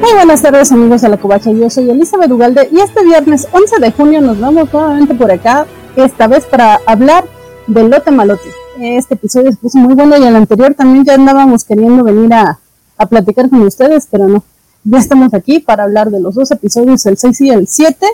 [0.00, 3.80] Muy buenas tardes amigos de la Covacha, yo soy Elizabeth Ugalde y este viernes 11
[3.80, 7.24] de junio nos vamos nuevamente por acá, esta vez para hablar
[7.66, 8.48] del lote malote.
[8.78, 12.60] Este episodio se puso muy bueno y el anterior también ya andábamos queriendo venir a,
[12.98, 14.44] a platicar con ustedes, pero no.
[14.84, 18.06] Ya estamos aquí para hablar de los dos episodios, el 6 y el 7.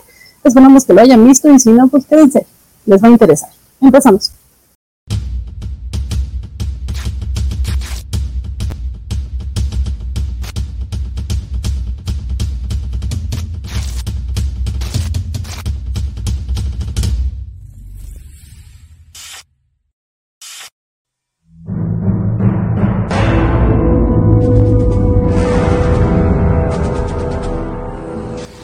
[0.45, 2.47] Esperamos que lo hayan visto y si no, pues quédense,
[2.87, 3.51] les va a interesar.
[3.83, 4.33] Empezamos.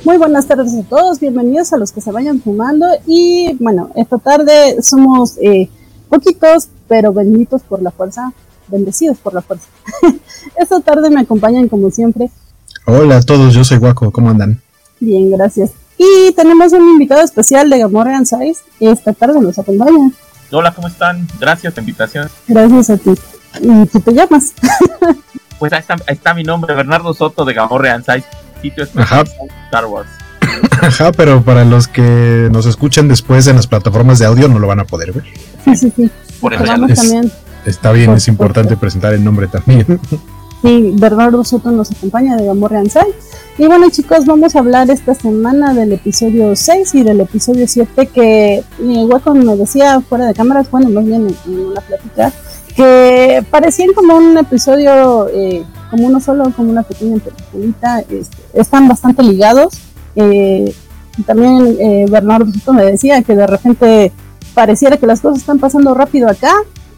[0.06, 4.18] Muy buenas tardes a todos, bienvenidos a los que se vayan fumando y bueno, esta
[4.18, 5.68] tarde somos eh,
[6.08, 8.32] poquitos, pero benditos por la fuerza,
[8.68, 9.66] bendecidos por la fuerza.
[10.56, 12.30] esta tarde me acompañan como siempre.
[12.84, 14.62] Hola a todos, yo soy Guaco, ¿cómo andan?
[15.00, 15.72] Bien, gracias.
[15.98, 20.12] Y tenemos un invitado especial de Gamorrean Size, esta tarde nos acompaña.
[20.52, 21.26] Hola, ¿cómo están?
[21.40, 22.28] Gracias por la invitación.
[22.46, 23.10] Gracias a ti.
[23.60, 24.54] ¿Y tú te llamas?
[25.58, 29.24] pues ahí está, ahí está mi nombre, Bernardo Soto de Gamorrean Size sitio Ajá.
[29.66, 30.08] Star Wars.
[30.82, 34.66] Ajá, pero para los que nos escuchen después en las plataformas de audio no lo
[34.66, 35.24] van a poder ver.
[35.64, 36.10] Sí, sí, sí.
[36.40, 37.32] Por eso Es- también.
[37.64, 39.98] Está bien, Por es importante presentar el nombre también.
[40.62, 43.06] Sí, Bernardo Soto nos acompaña de Gamorrean Size.
[43.58, 48.06] Y bueno, chicos, vamos a hablar esta semana del episodio 6 y del episodio 7
[48.06, 52.32] que Waco me decía fuera de cámaras, bueno, más bien en, en una plática,
[52.74, 58.88] que parecían como un episodio, eh, como uno solo, como una pequeña peliculita, este, están
[58.88, 59.74] bastante ligados.
[60.14, 60.74] Eh,
[61.26, 64.12] también eh, Bernardo Soto me decía que de repente
[64.54, 66.52] pareciera que las cosas están pasando rápido acá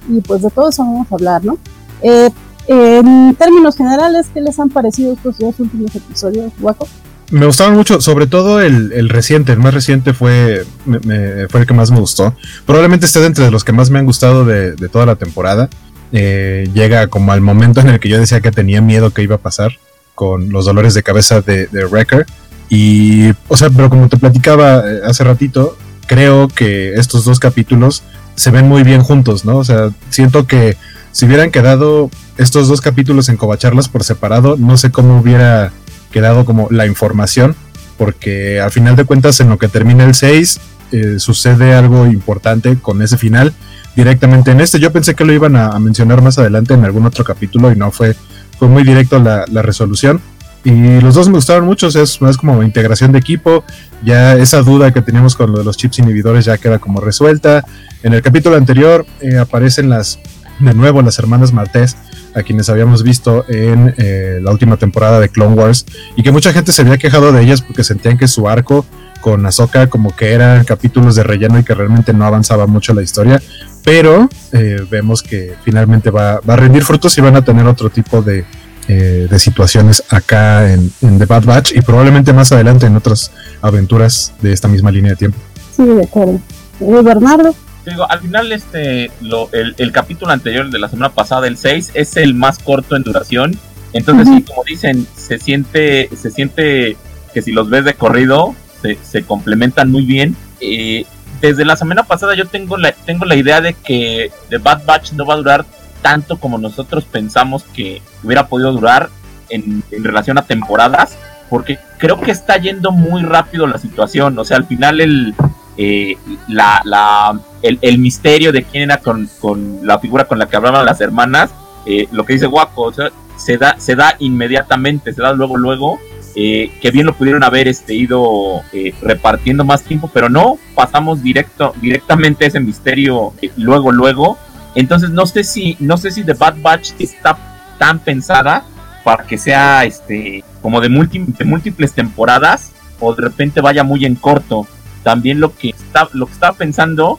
[0.09, 1.59] y pues de todo eso vamos a hablar, ¿no?
[2.03, 2.31] Eh,
[2.67, 6.87] en términos generales, ¿qué les han parecido estos dos últimos episodios, Waco?
[7.31, 11.91] Me gustaron mucho, sobre todo el, reciente, el más reciente fue, fue el que más
[11.91, 12.35] me gustó.
[12.65, 15.69] Probablemente esté dentro de los que más me han gustado de toda la temporada.
[16.13, 19.37] Eh, llega como al momento en el que yo decía que tenía miedo que iba
[19.37, 19.73] a pasar
[20.15, 22.27] con los dolores de cabeza de, de Wrecker.
[22.71, 25.77] Y, o sea, pero como te platicaba eh, hace ratito,
[26.07, 28.03] creo que estos dos capítulos
[28.35, 29.59] se ven muy bien juntos, ¿no?
[29.59, 30.77] O sea, siento que
[31.13, 35.73] si hubieran quedado estos dos capítulos en covacharlas por separado, no sé cómo hubiera
[36.13, 37.57] quedado como la información,
[37.97, 40.61] porque al final de cuentas en lo que termina el 6
[40.93, 43.53] eh, sucede algo importante con ese final
[43.99, 44.79] directamente en este.
[44.79, 47.91] Yo pensé que lo iban a, mencionar más adelante en algún otro capítulo y no
[47.91, 48.15] fue,
[48.57, 50.21] fue muy directo la, la resolución.
[50.63, 53.65] Y los dos me gustaron mucho, es más como integración de equipo,
[54.05, 57.65] ya esa duda que teníamos con lo de los chips inhibidores ya queda como resuelta.
[58.03, 60.21] En el capítulo anterior eh, aparecen las,
[60.61, 61.97] de nuevo las hermanas Martés,
[62.35, 66.53] a quienes habíamos visto en eh, la última temporada de Clone Wars y que mucha
[66.53, 68.85] gente se había quejado de ellas porque sentían que su arco
[69.21, 73.03] con Ahsoka como que eran capítulos de relleno y que realmente no avanzaba mucho la
[73.03, 73.41] historia,
[73.85, 77.91] pero eh, vemos que finalmente va, va a rendir frutos y van a tener otro
[77.91, 78.45] tipo de,
[78.89, 83.31] eh, de situaciones acá en, en The Bad Batch y probablemente más adelante en otras
[83.63, 85.39] aventuras de esta misma línea de tiempo.
[85.77, 86.41] Sí, de acuerdo.
[86.81, 87.55] Eh, Bernardo,
[87.87, 91.93] Digo, al final este lo, el, el capítulo anterior de la semana pasada, el 6,
[91.95, 93.59] es el más corto en duración.
[93.95, 94.37] Entonces, Ujú.
[94.37, 96.97] sí, como dicen, se siente, se siente
[97.33, 98.55] que si los ves de corrido,
[99.03, 100.37] se, complementan muy bien.
[100.61, 101.05] Eh,
[101.41, 105.13] desde la semana pasada yo tengo la, tengo la idea de que The Bad Batch
[105.13, 105.67] no va a durar
[106.03, 109.11] tanto como nosotros pensamos que hubiera podido durar
[109.49, 111.17] en, en relación a temporadas,
[111.51, 114.39] porque creo que está yendo muy rápido la situación.
[114.39, 115.35] O sea, al final el,
[115.77, 116.17] eh,
[116.49, 120.57] la, la, el, el misterio de quién era con, con la figura con la que
[120.57, 121.51] hablaban las hermanas,
[121.87, 125.57] eh, lo que dice Guaco, o sea, se da, se da inmediatamente, se da luego,
[125.57, 125.99] luego,
[126.41, 131.21] eh, que bien lo pudieron haber este, ido eh, repartiendo más tiempo, pero no, pasamos
[131.21, 134.39] directo, directamente ese misterio eh, luego, luego.
[134.77, 137.37] Entonces no sé si, no sé si The Bad Batch está
[137.77, 138.63] tan pensada
[139.03, 142.71] para que sea este como de, múlti- de múltiples temporadas
[143.01, 144.69] o de repente vaya muy en corto.
[145.03, 147.19] También lo que está, lo que estaba pensando,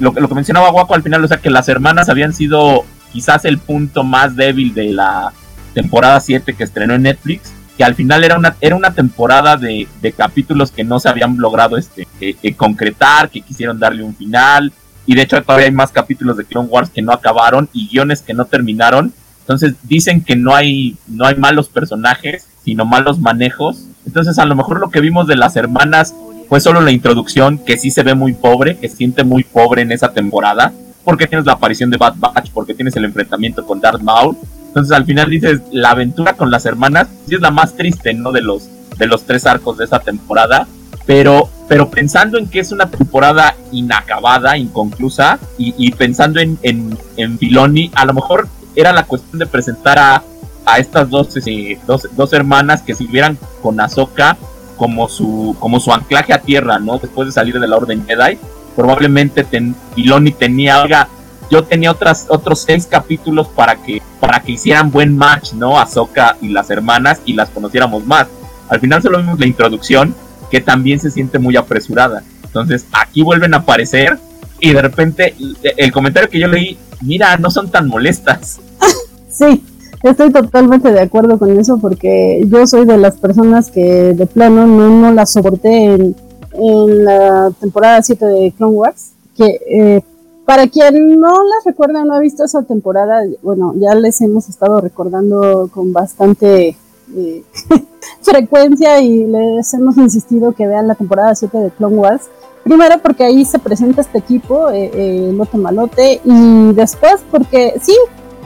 [0.00, 3.44] lo, lo que mencionaba Guaco al final, o sea que las hermanas habían sido quizás
[3.44, 5.32] el punto más débil de la
[5.74, 9.86] temporada 7 que estrenó en Netflix, que al final era una, era una temporada de,
[10.00, 14.14] de capítulos que no se habían logrado este, eh, eh, concretar, que quisieron darle un
[14.14, 14.72] final,
[15.06, 18.22] y de hecho todavía hay más capítulos de Clone Wars que no acabaron y guiones
[18.22, 19.12] que no terminaron.
[19.40, 23.86] Entonces dicen que no hay, no hay malos personajes, sino malos manejos.
[24.04, 26.12] Entonces a lo mejor lo que vimos de las hermanas
[26.48, 29.82] fue solo la introducción, que sí se ve muy pobre, que se siente muy pobre
[29.82, 30.72] en esa temporada,
[31.04, 34.36] porque tienes la aparición de Bad Batch, porque tienes el enfrentamiento con Darth Maul.
[34.76, 38.30] Entonces al final dices, la aventura con las hermanas sí es la más triste, ¿no?
[38.30, 38.68] De los,
[38.98, 40.68] de los tres arcos de esta temporada.
[41.06, 47.38] Pero, pero pensando en que es una temporada inacabada, inconclusa, y, pensando en, en, en
[47.38, 50.22] Filoni, a lo mejor era la cuestión de presentar a,
[50.66, 54.36] a estas dos, eh, dos, dos, hermanas que sirvieran con Ahsoka
[54.76, 56.98] como su, como su anclaje a tierra, ¿no?
[56.98, 58.36] Después de salir de la Orden Jedi.
[58.76, 61.08] Probablemente ten, Filoni tenía, oiga,
[61.50, 65.78] yo tenía otras, otros seis capítulos para que, para que hicieran buen match, ¿no?
[65.78, 68.26] Ahsoka y las hermanas y las conociéramos más.
[68.68, 70.14] Al final solo vimos la introducción,
[70.50, 72.22] que también se siente muy apresurada.
[72.44, 74.18] Entonces, aquí vuelven a aparecer
[74.60, 78.60] y de repente el comentario que yo leí, mira, no son tan molestas.
[79.28, 79.62] Sí,
[80.02, 84.66] estoy totalmente de acuerdo con eso porque yo soy de las personas que de plano
[84.66, 86.16] no, no la soporté en,
[86.54, 90.02] en la temporada 7 de Clone Wars, que eh,
[90.46, 94.80] para quien no las recuerda, no ha visto esa temporada, bueno, ya les hemos estado
[94.80, 96.76] recordando con bastante
[97.16, 97.42] eh,
[98.22, 102.30] frecuencia y les hemos insistido que vean la temporada 7 de Clone Wars.
[102.62, 107.96] Primero porque ahí se presenta este equipo, eh, eh, Lote Malote, y después porque sí,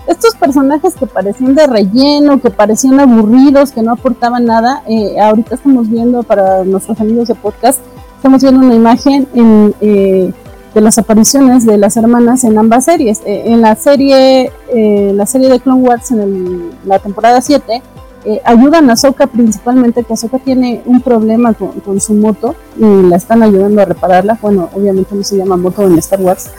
[0.06, 5.55] estos personajes que parecían de relleno, que parecían aburridos, que no aportaban nada, eh, ahorita
[5.55, 7.81] estamos viendo para nuestros amigos de podcast,
[8.17, 10.35] estamos viendo una imagen en
[10.75, 13.21] de las apariciones de las hermanas en ambas series.
[13.25, 17.83] Eh, en la serie, eh, la serie de Clone Wars en la temporada 7,
[18.25, 23.17] eh, ayudan a Ahsoka principalmente, que Ahsoka tiene un problema con, su moto y la
[23.17, 24.39] están ayudando a repararla.
[24.41, 26.51] Bueno, obviamente no se llama moto en Star Wars,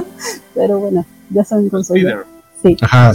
[0.54, 2.04] pero bueno, ya saben con soy
[2.62, 2.78] Sí.
[2.80, 3.12] Ajá,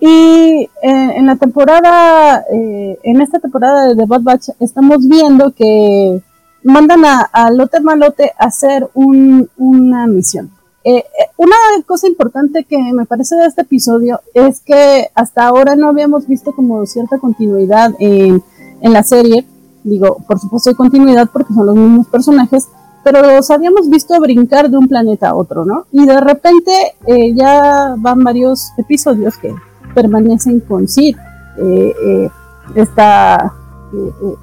[0.00, 6.22] Y en la temporada, en esta temporada de The Bad Batch, estamos viendo que
[6.62, 10.50] mandan a, Lote Malote a hacer una misión.
[10.82, 11.04] Eh, eh,
[11.36, 16.26] una cosa importante que me parece de este episodio es que hasta ahora no habíamos
[16.26, 18.42] visto como cierta continuidad en,
[18.82, 19.46] la serie.
[19.84, 22.68] Digo, por supuesto hay continuidad porque son los mismos personajes,
[23.04, 25.86] pero los habíamos visto brincar de un planeta a otro, ¿no?
[25.92, 29.54] Y de repente eh, ya van varios episodios que
[29.94, 31.16] permanecen con Sid,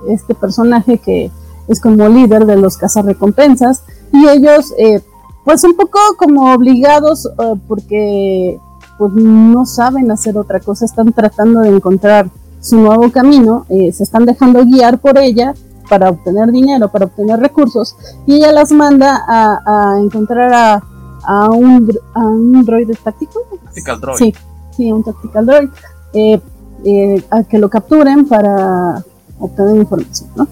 [0.07, 1.31] este personaje que
[1.67, 5.01] es como líder de los cazarrecompensas y ellos eh,
[5.43, 8.59] pues un poco como obligados eh, porque
[8.97, 12.29] pues no saben hacer otra cosa, están tratando de encontrar
[12.59, 15.53] su nuevo camino, eh, se están dejando guiar por ella
[15.87, 20.83] para obtener dinero, para obtener recursos y ella las manda a, encontrar a,
[21.23, 23.39] a, un, a un droide táctico.
[23.65, 24.17] Tactical droid.
[24.17, 24.33] Sí,
[24.75, 25.69] sí, un tactical droid.
[27.29, 29.03] a que lo capturen para
[29.39, 30.47] obtener información, ¿no?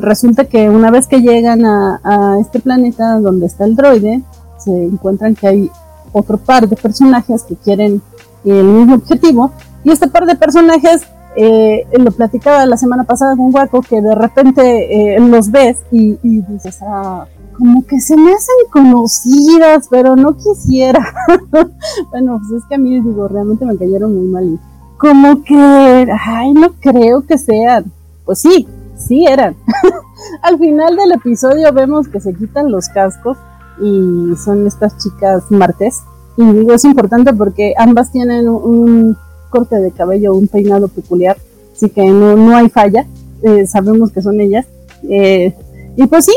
[0.00, 4.22] Resulta que una vez que llegan a, este planeta donde está el droide,
[4.58, 5.70] se encuentran que hay
[6.12, 8.02] otro par de personajes que quieren
[8.44, 9.52] el mismo objetivo.
[9.84, 11.02] Y este par de personajes,
[11.36, 16.16] eh, lo platicaba la semana pasada con Waco, que de repente eh, los ves y,
[16.22, 21.14] dices, ah, como que se me hacen conocidas, pero no quisiera.
[22.10, 24.60] bueno, pues es que a mí, digo, realmente me cayeron muy mal.
[24.96, 27.92] como que, ay, no creo que sean.
[28.24, 28.66] Pues sí,
[28.98, 29.56] sí eran.
[30.42, 33.38] Al final del episodio vemos que se quitan los cascos
[33.80, 36.00] y son estas chicas martes.
[36.36, 39.16] Y digo, es importante porque ambas tienen un
[39.50, 41.36] corte de cabello, un peinado peculiar,
[41.74, 43.06] así que no, no hay falla,
[43.42, 44.66] eh, sabemos que son ellas.
[45.08, 45.54] Eh,
[45.96, 46.34] y pues sí,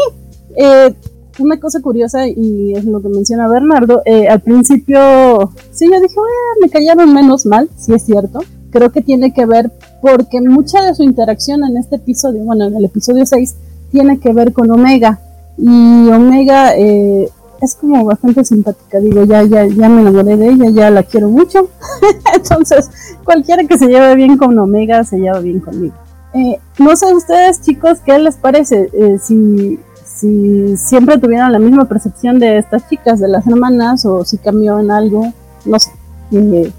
[0.55, 0.93] eh,
[1.39, 6.15] una cosa curiosa, y es lo que menciona Bernardo, al principio, sí, yo dije,
[6.61, 8.39] me callaron menos mal, sí es cierto,
[8.71, 12.75] creo que tiene que ver porque mucha de su interacción en este episodio, bueno, en
[12.75, 13.55] el episodio 6,
[13.91, 15.19] tiene que ver con Omega.
[15.57, 17.29] Y Omega eh,
[17.61, 21.29] es como bastante simpática, digo, ya, ya, ya me enamoré de ella, ya la quiero
[21.29, 21.69] mucho.
[22.35, 22.89] Entonces,
[23.23, 25.93] cualquiera que se lleve bien con Omega se lleva bien conmigo.
[26.33, 28.89] Eh, no sé ustedes, chicos, ¿qué les parece?
[28.93, 34.23] Eh, si, si siempre tuvieron la misma percepción de estas chicas, de las hermanas, o
[34.25, 35.31] si cambió en algo,
[35.65, 35.91] no sé.
[36.31, 36.71] Eh,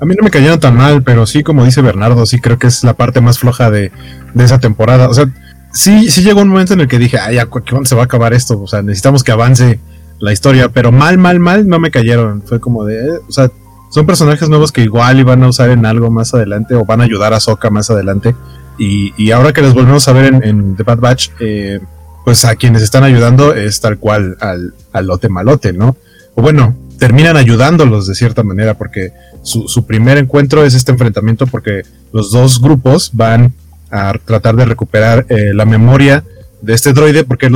[0.00, 2.66] a mí no me cayeron tan mal, pero sí, como dice Bernardo, sí creo que
[2.66, 3.90] es la parte más floja de,
[4.38, 5.08] esa temporada.
[5.08, 5.26] O sea,
[5.72, 8.34] sí, sí llegó un momento en el que dije, ay, ¿cuándo se va a acabar
[8.34, 8.60] esto?
[8.60, 9.80] O sea, necesitamos que avance
[10.18, 12.42] la historia, pero mal, mal, mal no me cayeron.
[12.42, 13.50] Fue como de, eh, o sea,
[13.90, 17.04] son personajes nuevos que igual iban a usar en algo más adelante o van a
[17.04, 18.34] ayudar a Soka más adelante.
[18.78, 21.80] Y, ahora que los volvemos a ver en, The Bad Batch, eh,
[22.26, 25.96] pues a quienes están ayudando es tal cual al, al lote malote, ¿no?
[26.34, 29.12] O bueno, terminan ayudándolos de cierta manera porque
[29.46, 33.54] su, primer encuentro es este enfrentamiento porque los dos grupos van
[33.90, 36.24] a tratar de recuperar eh, la memoria
[36.60, 37.48] de este droide porque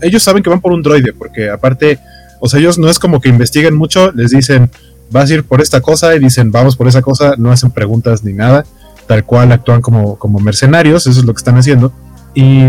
[0.00, 1.98] ellos saben que van por un droide porque aparte,
[2.40, 4.70] o sea, ellos no es como que investiguen mucho, les dicen,
[5.10, 8.24] vas a ir por esta cosa y dicen, vamos por esa cosa, no hacen preguntas
[8.24, 8.64] ni nada,
[9.06, 11.92] tal cual actúan como, como mercenarios, eso es lo que están haciendo.
[12.34, 12.64] Y,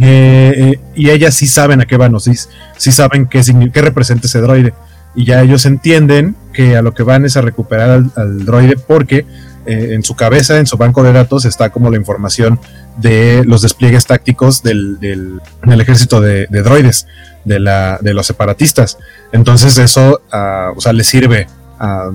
[0.00, 2.32] eh, y ellas sí saben a qué van, o sí,
[2.76, 3.42] sí saben qué,
[3.72, 4.72] qué representa ese droide.
[5.14, 6.36] Y ya ellos entienden
[6.76, 9.26] a lo que van es a recuperar al, droide porque
[9.66, 12.60] eh, en su cabeza, en su banco de datos, está como la información
[12.96, 15.40] de los despliegues tácticos del, del,
[15.80, 17.06] ejército de, droides,
[17.44, 18.98] de, la, de los separatistas.
[19.32, 21.46] Entonces eso, uh, o sea, le sirve
[21.78, 22.10] a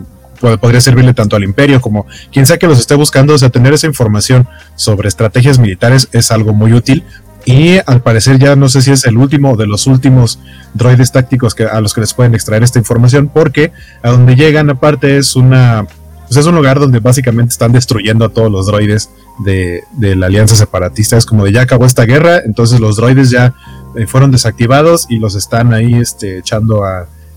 [0.58, 3.74] podría servirle tanto al imperio como quien sea que los esté buscando, o sea, tener
[3.74, 7.04] esa información sobre estrategias militares es algo muy útil.
[7.46, 10.40] Y al parecer ya no sé si es el último de los últimos
[10.74, 13.72] droides tácticos que, a los que les pueden extraer esta información, porque
[14.04, 15.88] a donde llegan aparte es una
[16.32, 20.56] pues es un lugar donde básicamente están destruyendo a todos los droides de, la alianza
[20.56, 21.18] separatista.
[21.18, 23.54] Es como de ya acabó esta guerra, entonces los droides ya
[23.98, 26.84] eh, fueron desactivados y los están ahí este, echando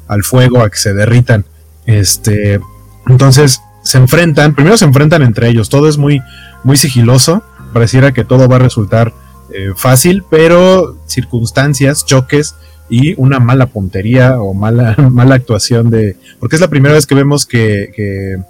[0.06, 1.44] al fuego a que se derritan.
[1.86, 2.60] Este,
[3.08, 6.22] entonces se enfrentan, primero se enfrentan entre ellos, todo es muy,
[6.62, 7.42] muy sigiloso,
[7.72, 9.12] pareciera que todo va a resultar
[9.54, 12.54] eh, fácil, pero circunstancias, choques
[12.88, 16.16] y una mala puntería o mala, mala actuación de...
[16.38, 18.42] Porque es la primera vez que vemos que, que,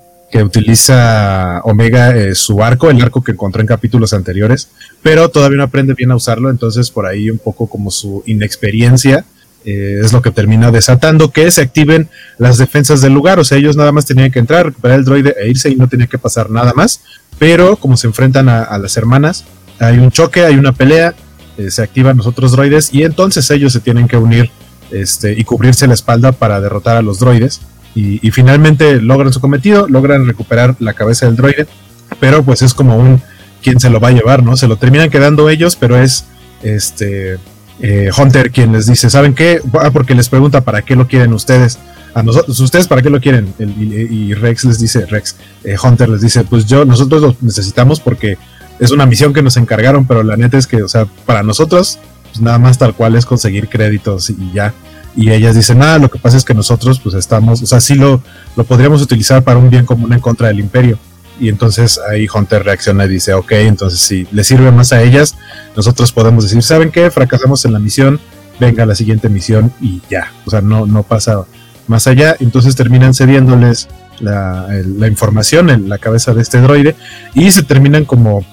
[0.42, 4.68] utiliza Omega eh, su arco, el arco que encontró en capítulos anteriores,
[5.00, 9.24] pero todavía no aprende bien a usarlo, entonces por ahí un poco como su inexperiencia
[9.64, 13.38] eh, es lo que termina desatando que se activen las defensas del lugar.
[13.38, 15.88] O sea, ellos nada más tenían que entrar, recuperar el droide e irse y no
[15.88, 17.00] tenía que pasar nada más.
[17.38, 19.44] Pero como se enfrentan a, las hermanas,
[19.78, 21.14] hay un choque, hay una pelea,
[21.56, 24.50] eh, se activan los otros droides y entonces ellos se tienen que unir
[24.90, 27.60] este, y cubrirse la espalda para derrotar a los droides.
[27.96, 31.68] Y, finalmente logran su cometido, logran recuperar la cabeza del droide,
[32.18, 33.22] pero pues es como un
[33.62, 34.56] quien se lo va a llevar, ¿no?
[34.56, 36.24] Se lo terminan quedando ellos, pero es
[36.64, 37.38] este
[37.80, 39.60] eh, Hunter quien les dice, ¿saben qué?
[39.80, 41.78] Ah, porque les pregunta para qué lo quieren ustedes.
[42.14, 43.54] A nosotros, ¿ustedes para qué lo quieren?
[43.58, 48.38] y, Rex les dice, Rex, eh, Hunter les dice, pues yo, nosotros lo necesitamos porque
[48.78, 51.98] es una misión que nos encargaron, pero la neta es que, o sea, para nosotros,
[52.30, 54.74] pues nada más tal cual es conseguir créditos y ya.
[55.16, 57.94] Y ellas dicen, nada, lo que pasa es que nosotros pues estamos, o sea, sí
[57.94, 58.20] lo,
[58.56, 60.98] lo podríamos utilizar para un bien común en contra del imperio.
[61.38, 65.36] Y entonces ahí Hunter reacciona y dice, ok, entonces si le sirve más a ellas,
[65.76, 67.10] nosotros podemos decir, ¿saben qué?
[67.10, 68.20] Fracasamos en la misión,
[68.60, 70.32] venga la siguiente misión y ya.
[70.46, 71.44] O sea, no, no pasa
[71.86, 72.36] más allá.
[72.40, 73.88] Entonces terminan cediéndoles
[74.20, 74.68] la,
[75.08, 76.96] información en la cabeza de este droide
[77.34, 78.44] y se terminan como,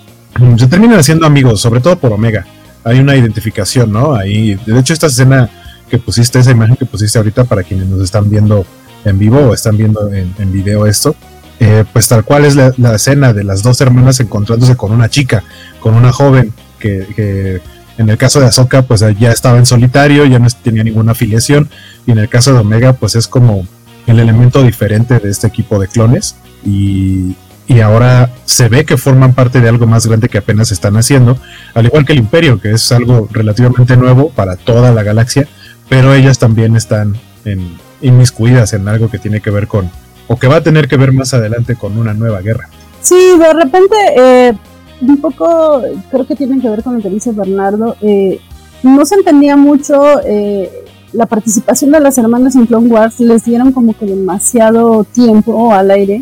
[0.57, 2.45] se terminan haciendo amigos, sobre todo por Omega.
[2.83, 4.13] Hay una identificación, ¿no?
[4.15, 5.50] Ahí, de hecho, esta escena
[5.89, 8.65] que pusiste, esa imagen que pusiste ahorita para quienes nos están viendo
[9.05, 11.15] en vivo o están viendo en, video esto,
[11.59, 15.43] eh, pues tal cual es la, escena de las dos hermanas encontrándose con una chica,
[15.79, 17.61] con una joven que,
[17.97, 21.69] en el caso de Ahsoka pues ya estaba en solitario, ya no tenía ninguna afiliación
[22.07, 23.67] y en el caso de Omega pues es como
[24.07, 26.35] el elemento diferente de este equipo de clones
[26.65, 27.35] y,
[27.71, 31.37] y ahora se ve que forman parte de algo más grande que apenas están haciendo,
[31.73, 35.47] al igual que el Imperio, que es algo relativamente nuevo para toda la galaxia,
[35.87, 39.89] pero ellas también están en, inmiscuidas en algo que tiene que ver con,
[40.27, 42.67] o que va a tener que ver más adelante con una nueva guerra.
[42.99, 44.53] Sí, de repente, eh,
[44.99, 47.95] un poco creo que tiene que ver con lo que dice Bernardo.
[48.01, 48.41] Eh,
[48.83, 50.69] no se entendía mucho eh,
[51.13, 55.89] la participación de las hermanas en Clone Wars, les dieron como que demasiado tiempo al
[55.91, 56.21] aire.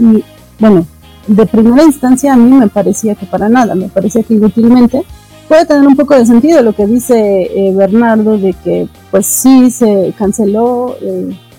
[0.00, 0.24] y
[0.58, 0.86] bueno,
[1.26, 5.02] de primera instancia a mí me parecía que para nada, me parecía que inútilmente.
[5.46, 10.12] Puede tener un poco de sentido lo que dice Bernardo de que pues sí se
[10.18, 10.96] canceló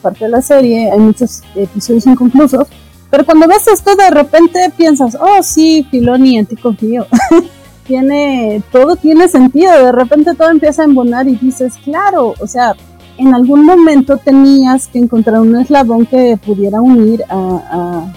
[0.01, 2.67] parte de la serie, hay muchos episodios inconclusos,
[3.09, 7.05] pero cuando ves esto de repente piensas, oh sí, Filoni, en ti confío.
[7.87, 12.75] tiene, todo tiene sentido, de repente todo empieza a embonar y dices, claro, o sea,
[13.17, 18.13] en algún momento tenías que encontrar un eslabón que pudiera unir a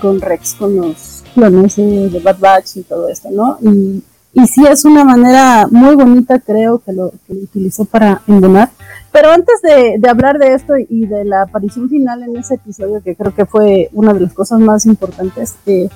[0.00, 3.58] con Rex, con los clones de, Bad Batch y todo esto, ¿no?
[3.60, 8.20] Y, y sí es una manera muy bonita, creo, que lo, que lo utilizó para
[8.26, 8.70] embonar.
[9.10, 13.16] Pero antes de, hablar de esto y de la aparición final en ese episodio, que
[13.16, 15.88] creo que fue una de las cosas más importantes, eh,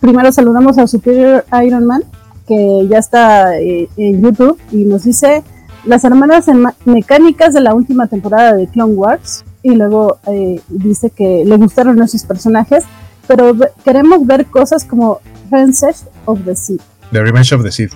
[0.00, 2.02] primero saludamos a Superior Iron Man,
[2.48, 5.44] que ya está eh, en YouTube y nos dice
[5.84, 6.46] las hermanas
[6.84, 12.00] mecánicas de la última temporada de Clone Wars y luego eh, dice que le gustaron
[12.02, 12.84] esos personajes,
[13.26, 16.82] pero queremos ver cosas como Revenge of the Sith.
[17.12, 17.92] The Revenge of the Sith.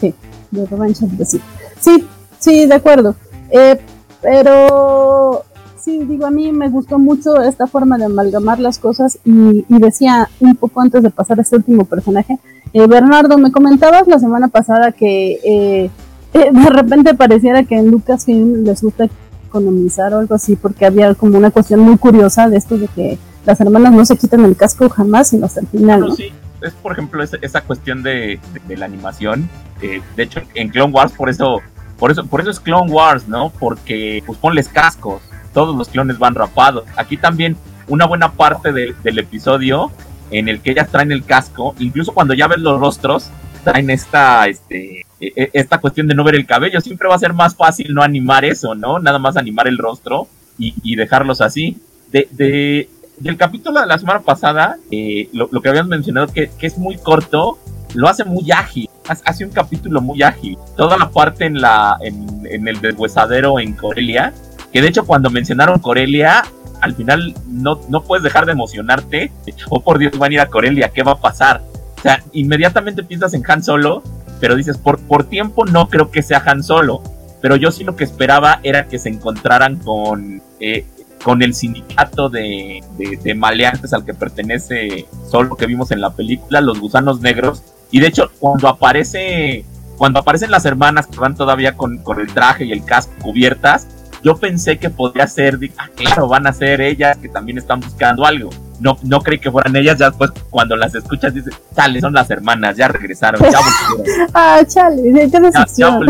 [0.00, 0.14] Sí,
[0.52, 1.42] The Revenge of the Sith.
[1.80, 2.04] Sí,
[2.38, 3.14] sí, de acuerdo.
[3.50, 3.78] Eh,
[4.20, 5.44] pero
[5.82, 10.28] sí, digo, a mí me gustó mucho esta forma de amalgamar las cosas y, decía
[10.40, 12.38] un poco antes de pasar a este último personaje,
[12.72, 15.90] eh, Bernardo, me comentabas la semana pasada que eh,
[16.32, 19.08] de repente pareciera que en Lucasfilm les gusta
[19.52, 23.18] economizar o algo así, porque había como una cuestión muy curiosa de esto de que
[23.44, 26.12] las hermanas no se quitan el casco jamás, sino hasta el final.
[26.16, 26.32] sí,
[26.62, 29.48] es por ejemplo esa, cuestión de, la animación.
[29.82, 31.60] Eh, de hecho, en Clone Wars, por eso,
[31.98, 33.50] por eso, por eso es Clone Wars, ¿no?
[33.50, 36.84] Porque pues ponles cascos, todos los clones van rapados.
[36.96, 37.56] Aquí también
[37.88, 39.90] una buena parte del episodio
[40.30, 43.28] en el que ellas traen el casco, incluso cuando ya ves los rostros,
[43.64, 45.04] traen esta, este,
[45.52, 46.80] esta cuestión de no ver el cabello.
[46.80, 48.98] Siempre va a ser más fácil no animar eso, ¿no?
[48.98, 51.78] Nada más animar el rostro y, dejarlos así.
[52.10, 52.88] De, de,
[53.18, 56.96] del capítulo de la semana pasada, eh, lo, que habíamos mencionado que, que, es muy
[56.96, 57.58] corto,
[57.94, 58.88] lo hace muy ágil.
[59.24, 60.56] Hace un capítulo muy ágil.
[60.76, 64.32] Toda la parte en, la, en, en el deshuesadero en Corelia,
[64.72, 66.44] que de hecho cuando mencionaron Corelia,
[66.82, 69.32] al final no, no puedes dejar de emocionarte.
[69.70, 71.62] Oh, por Dios, van a ir a Corelia, ¿qué va a pasar?
[71.96, 74.02] O sea, inmediatamente piensas en Han Solo,
[74.42, 77.00] pero dices, por, por tiempo no creo que sea Han Solo.
[77.40, 80.84] Pero yo sí lo que esperaba era que se encontraran con, eh,
[81.22, 86.60] con el sindicato de, de, maleantes al que pertenece Solo que vimos en la película,
[86.60, 87.62] los gusanos negros.
[87.92, 89.64] Y de hecho, cuando aparece,
[89.96, 93.86] cuando aparecen las hermanas que van todavía con, con el traje y el casco cubiertas,
[94.24, 98.26] yo pensé que podría ser, ah, claro, van a ser ellas que también están buscando
[98.26, 98.50] algo.
[98.82, 102.28] No, no creí que fueran ellas, ya después cuando las escuchas dices, chale, son las
[102.30, 104.30] hermanas, ya regresaron, ya volvieron.
[104.34, 106.04] ah, chale, qué decepción.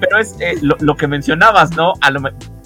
[0.00, 1.94] pero es eh, lo, que mencionabas, ¿no?
[2.02, 2.20] A lo,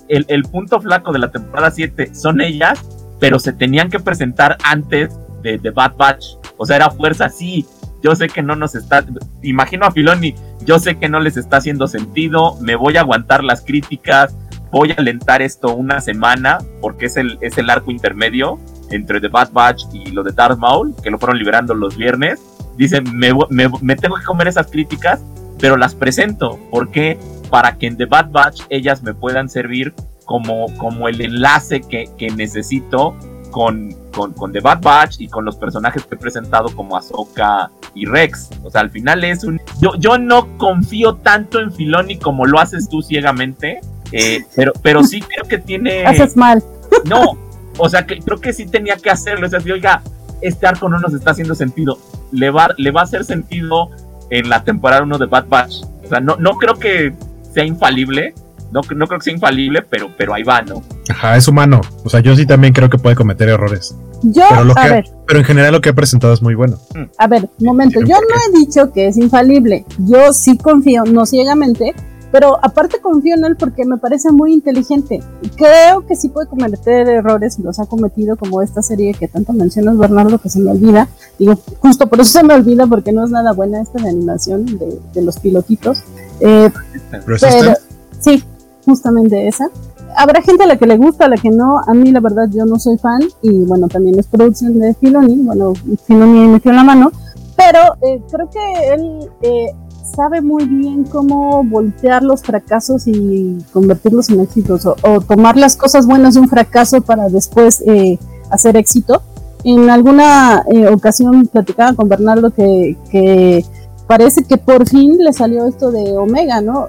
[0.08, 2.84] el, el punto flaco de la temporada 7 son ellas,
[3.20, 6.24] pero se tenían que presentar antes de, de Bad Batch.
[6.56, 7.64] O sea, era fuerza, sí,
[8.02, 9.04] yo sé que no nos está,
[9.42, 13.42] imagino a Filoni, yo sé que no les está haciendo sentido, me voy a aguantar
[13.42, 14.34] las críticas,
[14.70, 18.58] voy a alentar esto una semana, porque es el, es el arco intermedio
[18.90, 22.40] entre The Bad Batch y lo de Darth Maul, que lo fueron liberando los viernes.
[22.76, 25.20] Dicen, me, me, tengo que comer esas críticas,
[25.58, 27.18] pero las presento, porque
[27.50, 29.94] para que en The Bad Batch ellas me puedan servir
[30.24, 33.16] como, como el enlace que, que necesito
[33.50, 38.06] con, con, The Bad Batch y con los personajes que he presentado como Ahsoka y
[38.06, 38.50] Rex.
[38.62, 39.60] O sea, al final es un...
[39.80, 43.80] Yo, yo no confío tanto en Filoni como lo haces tú ciegamente,
[44.12, 46.04] eh, pero, pero sí creo que tiene...
[46.04, 46.62] Haces mal.
[47.04, 47.38] No,
[47.76, 49.46] o sea, que creo que sí tenía que hacerlo.
[49.46, 50.02] O sea, si, oiga,
[50.40, 51.98] este arco no nos está haciendo sentido.
[52.32, 53.90] Le va, le va a hacer sentido
[54.30, 55.82] en la temporada 1 de Bad Batch.
[56.04, 57.12] O sea, no, no creo que
[57.52, 58.34] sea infalible,
[58.72, 60.82] no, no creo que sea infalible, pero, pero ahí va, ¿no?
[61.08, 61.80] Ajá, es humano.
[62.04, 63.96] O sea, yo sí también creo que puede cometer errores.
[64.22, 65.04] Yo, pero a ver.
[65.26, 66.78] Pero en general lo que ha presentado es muy bueno.
[67.18, 68.00] A ver, un momento.
[68.00, 69.84] Yo no he dicho que es infalible.
[69.98, 71.94] Yo sí confío, no ciegamente,
[72.30, 75.22] pero aparte confío en él porque me parece muy inteligente.
[75.56, 79.52] Creo que sí puede cometer errores y los ha cometido como esta serie que tanto
[79.52, 81.08] mencionas, Bernardo, que se me olvida.
[81.38, 84.66] Digo, justo por eso se me olvida porque no es nada buena esta de animación
[84.66, 86.04] de, los pilotitos.
[86.40, 86.70] Eh,
[87.10, 87.74] pero,
[88.20, 88.44] sí,
[88.84, 89.68] justamente esa.
[90.16, 91.78] Habrá gente a la que le gusta, a la que no.
[91.86, 93.20] A mí, la verdad, yo no soy fan.
[93.42, 95.36] Y bueno, también es producción de Filoni.
[95.36, 95.72] Bueno,
[96.06, 97.10] Filoni metió la mano.
[97.56, 99.74] Pero eh, creo que él eh,
[100.14, 104.86] sabe muy bien cómo voltear los fracasos y convertirlos en éxitos.
[104.86, 108.18] O, tomar las cosas buenas de un fracaso para después eh,
[108.50, 109.22] hacer éxito.
[109.64, 113.64] En alguna ocasión platicaba con Bernardo que, que
[114.06, 116.86] parece que por fin le salió esto de Omega, ¿no?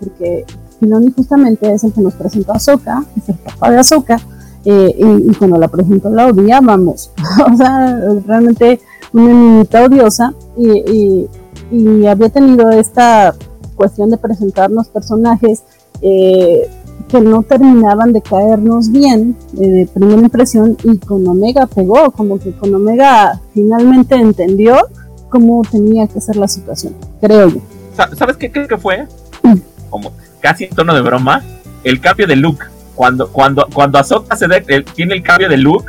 [0.00, 0.46] porque
[0.80, 4.20] Filoni justamente es el que nos presentó a Ahsoka, es el papá de Ahsoka,
[4.64, 7.12] eh, y, cuando la presentó la odiábamos.
[7.52, 8.80] o sea, realmente
[9.12, 11.26] una niñita odiosa y,
[12.06, 13.34] había tenido esta
[13.74, 15.62] cuestión de presentarnos personajes
[16.02, 16.68] eh,
[17.08, 22.38] que no terminaban de caernos bien eh, de primera impresión y con Omega pegó, como
[22.38, 24.76] que con Omega finalmente entendió
[25.28, 27.60] cómo tenía que ser la situación, creo yo.
[28.16, 29.06] ¿Sabes qué creo que fue?
[29.42, 29.54] Mm.
[29.90, 31.42] Como casi en tono de broma,
[31.84, 32.58] el cambio de look.
[32.94, 34.46] Cuando, cuando, cuando Ahsoka se
[34.94, 35.84] tiene el cambio de look,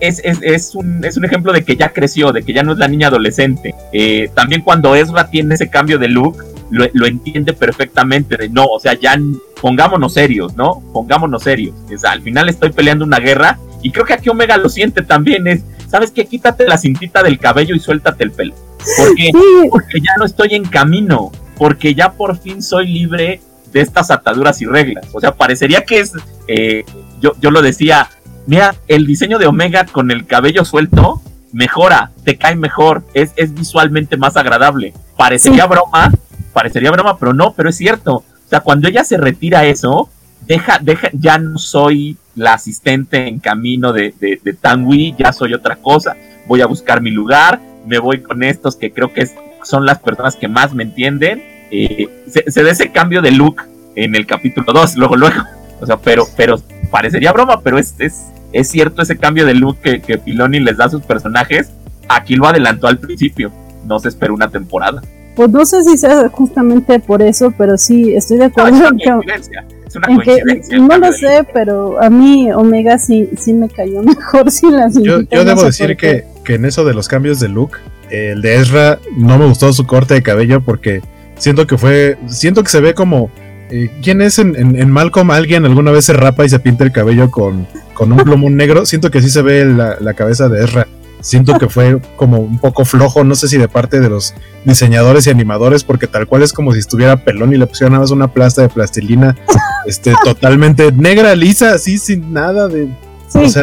[0.00, 2.72] es, es, es, un, es un ejemplo de que ya creció, de que ya no
[2.72, 3.74] es la niña adolescente.
[3.92, 8.66] Eh, también cuando Ezra tiene ese cambio de look, lo, lo, entiende perfectamente de no,
[8.66, 9.18] o sea, ya
[9.60, 10.82] pongámonos serios, ¿no?
[10.92, 11.74] Pongámonos serios.
[12.04, 15.62] al final estoy peleando una guerra y creo que aquí Omega lo siente también, es,
[15.88, 16.26] ¿sabes qué?
[16.26, 18.54] Quítate la cintita del cabello y suéltate el pelo.
[18.96, 19.30] Porque,
[19.70, 23.40] porque ya no estoy en camino, porque ya por fin soy libre
[23.72, 25.06] de estas ataduras y reglas.
[25.12, 26.12] O sea, parecería que es,
[26.46, 26.84] eh,
[27.20, 28.08] yo, yo lo decía,
[28.48, 33.54] mira, el diseño de Omega con el cabello suelto mejora, te cae mejor, es, es
[33.54, 34.92] visualmente más agradable.
[35.16, 36.12] Parecería broma,
[36.52, 38.16] parecería broma, pero no, pero es cierto.
[38.16, 40.10] O sea, cuando ella se retira eso,
[40.46, 46.16] deja, deja, ya no soy la asistente en camino de, de, ya soy otra cosa,
[46.46, 49.28] voy a buscar mi lugar, me voy con estos que creo que
[49.62, 53.62] son las personas que más me entienden eh, se, da ese cambio de look
[53.94, 55.42] en el capítulo 2, luego, luego.
[55.80, 59.78] O sea, pero, pero parecería broma, pero es, es, es cierto ese cambio de look
[59.82, 61.70] que, que Filoni les da a sus personajes.
[62.08, 63.52] Aquí lo adelantó al principio.
[63.86, 65.02] No se esperó una temporada.
[65.36, 68.82] Pues no sé si sea justamente por eso, pero sí, estoy de acuerdo No, es
[68.82, 69.66] en una que, coincidencia.
[69.86, 70.78] Es una coincidencia.
[70.78, 75.20] no lo sé, pero a mí Omega sí, sí me cayó mejor sin las Yo,
[75.20, 77.72] yo debo decir que, que en eso de los cambios de look,
[78.10, 81.02] el de Ezra no me gustó su corte de cabello porque
[81.36, 82.18] siento que fue.
[82.26, 83.30] Siento que se ve como.
[83.70, 85.30] Eh, ¿Quién es en, en, en Malcolm?
[85.30, 88.86] Alguien alguna vez se rapa y se pinta el cabello con, con un plumón negro.
[88.86, 90.86] Siento que así se ve la, la cabeza de Ezra.
[91.20, 95.26] Siento que fue como un poco flojo, no sé si de parte de los diseñadores
[95.26, 98.12] y animadores, porque tal cual es como si estuviera pelón y le pusieran nada más
[98.12, 99.36] una plasta de plastilina,
[99.86, 102.88] este, totalmente negra, lisa, así sin nada de,
[103.28, 103.62] Sí, o sea,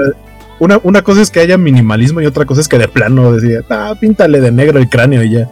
[0.59, 3.61] una, una cosa es que haya minimalismo y otra cosa es que de plano decía,
[3.69, 5.49] ah, píntale de negro el cráneo y ya.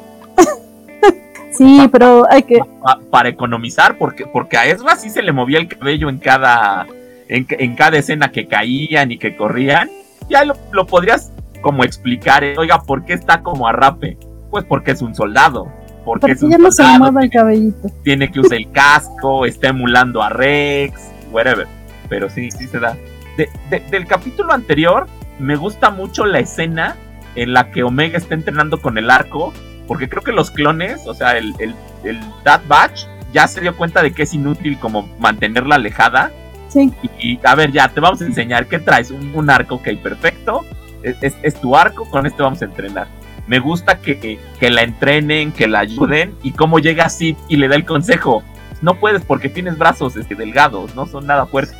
[1.57, 5.59] Sí, pero hay que, pa- para economizar, porque, porque a Ezra sí se le movía
[5.59, 6.85] el cabello en cada,
[7.27, 9.89] en, en cada escena que caían y que corrían.
[10.29, 14.17] Ya lo, lo podrías como explicar, eh, oiga, ¿por qué está como a rape?
[14.51, 15.65] Pues porque es un soldado.
[16.05, 17.89] Porque porque es un ya no se soldado, mueve el cabellito.
[18.03, 20.99] tiene que usar el casco, está emulando a Rex,
[21.31, 21.65] whatever.
[22.09, 22.97] Pero sí, sí se da.
[23.37, 25.07] De- de- del capítulo anterior,
[25.39, 26.95] me gusta mucho la escena
[27.35, 29.53] en la que Omega está entrenando con el arco,
[29.87, 33.75] porque creo que los clones, o sea, el, el, el Bad Batch, ya se dio
[33.75, 36.31] cuenta de que es inútil como mantenerla alejada.
[36.69, 39.11] Sí, Y, y, a ver, ya te vamos a enseñar qué traes.
[39.11, 40.65] Un, un arco, ok, perfecto.
[41.03, 43.07] Es, es- es tu arco, con este vamos a entrenar.
[43.47, 47.67] Me gusta que, que la entrenen, que la ayuden y cómo llega así y le
[47.67, 48.41] da el consejo.
[48.81, 51.75] No puedes porque tienes brazos este, delgados, no son nada fuertes.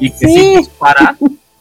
[0.00, 0.26] Y que Sí.
[0.34, 1.16] sí dispara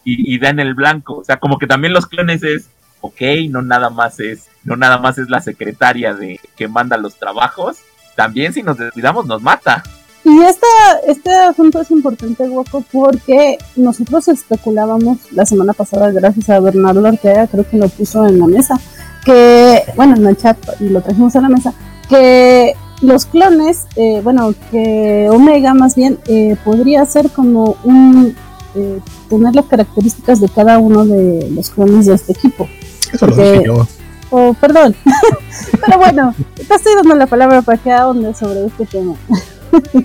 [0.05, 1.17] y, y da en el blanco.
[1.17, 2.69] O sea, como que también los clones es,
[3.01, 7.15] ok, no nada más es, no nada más es la secretaria de que manda los
[7.15, 7.77] trabajos.
[8.15, 9.83] También si nos descuidamos nos mata.
[10.23, 10.67] Y esta,
[11.07, 17.47] este asunto es importante, Guaco, porque nosotros especulábamos la semana pasada, gracias a Bernardo Ortega,
[17.47, 18.79] creo que lo puso en la mesa,
[19.25, 21.73] que, bueno, en el chat, y lo trajimos a la mesa,
[22.07, 28.35] que los clones, eh, bueno, que Omega más bien, eh, podría ser como un,
[28.75, 32.69] eh, tener las características de cada uno de los clones de este equipo.
[33.11, 33.87] Eso lo dije yo.
[34.31, 34.95] Oh, perdón.
[35.85, 39.13] Pero bueno, te estoy dando la palabra para que ahonde sobre este tema.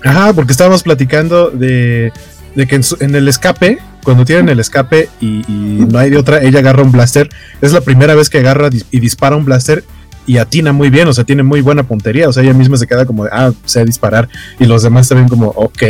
[0.03, 2.11] Ajá, porque estábamos platicando de,
[2.55, 6.17] de que en, su- en el escape, cuando tienen el escape y, no hay de
[6.17, 7.29] otra, ella agarra un blaster.
[7.61, 9.83] Es la primera vez que agarra y dispara un blaster
[10.25, 12.27] y atina muy bien, o sea, tiene muy buena puntería.
[12.27, 14.27] O sea, ella misma se queda como ah, sé disparar.
[14.59, 15.83] Y los demás también como, ok.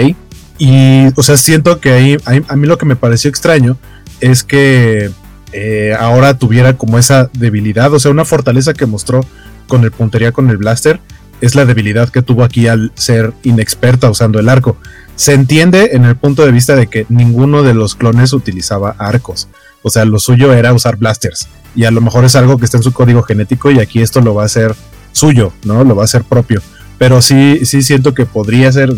[0.59, 3.77] Y, o sea, siento que ahí, ahí- a mí lo que me pareció extraño
[4.21, 5.11] es que
[5.59, 9.25] eh, ahora tuviera como esa debilidad, o sea, una fortaleza que mostró
[9.67, 10.99] con el puntería con el blaster
[11.41, 14.77] es la debilidad que tuvo aquí al ser inexperta usando el arco.
[15.15, 19.47] Se entiende en el punto de vista de que ninguno de los clones utilizaba arcos.
[19.81, 21.47] O sea, lo suyo era usar blasters.
[21.75, 24.21] Y a lo mejor es algo que está en su código genético y aquí esto
[24.21, 24.75] lo va a hacer
[25.11, 25.83] suyo, ¿no?
[25.83, 26.61] Lo va a hacer propio.
[26.99, 28.93] Pero sí, sí siento que podría ser,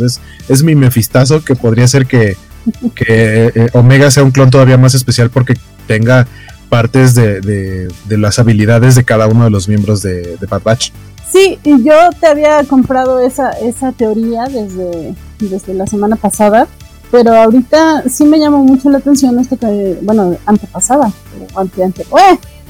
[0.50, 2.36] es, mi mefistazo, que podría ser que,
[2.96, 5.56] que eh, Omega sea un clon todavía más especial porque
[5.90, 6.28] tenga
[6.70, 10.62] partes de, de- de las habilidades de cada uno de los miembros de, de Bad
[10.64, 10.92] Batch.
[11.32, 16.68] Sí, y yo te había comprado esa, esa teoría desde, desde la semana pasada,
[17.12, 21.12] pero ahorita sí me llamó mucho la atención esto que, bueno, antepasada,
[21.56, 22.06] o ante, ante.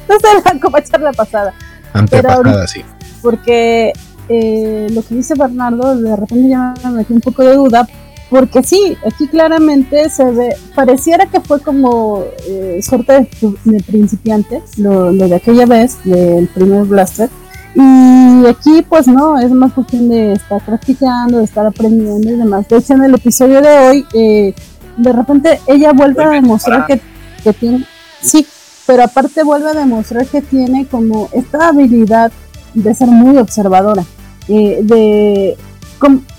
[0.07, 1.53] Desde la covacha la pasada,
[1.93, 2.81] Antepasada, sí.
[3.21, 3.91] porque
[4.29, 7.87] eh, lo que dice Bernardo de repente ya me metió un poco de duda,
[8.29, 13.29] porque sí, aquí claramente se ve, pareciera que fue como eh, suerte de,
[13.65, 17.29] de principiante, lo, lo de aquella vez, del primer blaster,
[17.75, 22.67] y aquí pues no, es más cuestión de estar practicando, de estar aprendiendo y demás.
[22.67, 24.53] De hecho en el episodio de hoy, eh,
[24.97, 26.99] de repente ella vuelve a demostrar que,
[27.43, 27.85] que tiene,
[28.21, 28.45] sí,
[28.85, 32.31] pero aparte vuelve a demostrar que tiene como esta habilidad
[32.73, 34.03] de ser muy observadora,
[34.47, 35.57] eh, de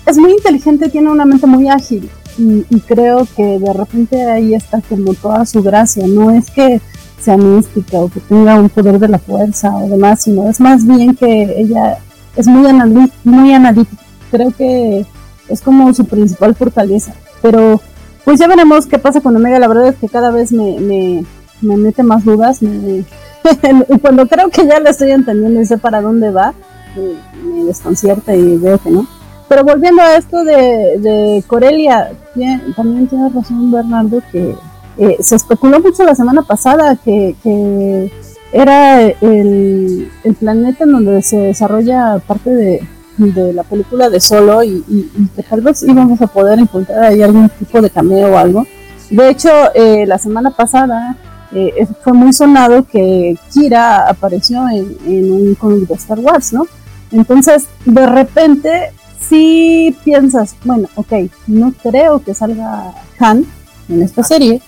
[0.05, 4.53] es muy inteligente, tiene una mente muy ágil y, y creo que de repente ahí
[4.53, 6.81] está como toda su gracia, no es que
[7.19, 10.85] sea mística o que tenga un poder de la fuerza o demás, sino es más
[10.85, 11.99] bien que ella
[12.35, 15.05] es muy, anali- muy analítica, creo que
[15.49, 17.79] es como su principal fortaleza, pero
[18.25, 21.23] pues ya veremos qué pasa con Omega, la verdad es que cada vez me, me,
[21.61, 22.69] me mete más dudas, me,
[22.99, 23.05] y
[24.01, 26.53] cuando creo que ya la estoy entendiendo y sé para dónde va,
[27.43, 29.07] me desconcierta y veo que no.
[29.51, 34.55] Pero volviendo a esto de, de Corelia, tien- también tiene razón Bernardo que
[34.97, 38.09] eh, se especuló mucho la semana pasada que, que
[38.53, 42.87] era el, el planeta en donde se desarrolla parte de,
[43.17, 44.85] de la película de Solo y,
[45.35, 48.65] que tal vez íbamos a poder encontrar ahí algún tipo de cameo o algo.
[49.09, 51.17] De hecho, eh, la semana pasada
[51.53, 54.95] eh, fue muy sonado que Kira apareció en,
[55.33, 56.67] un cómic de Star Wars, ¿no?
[57.11, 58.93] Entonces, de repente,
[59.27, 61.13] si piensas, bueno, ok,
[61.47, 63.45] no creo que salga Han
[63.87, 64.61] en esta serie.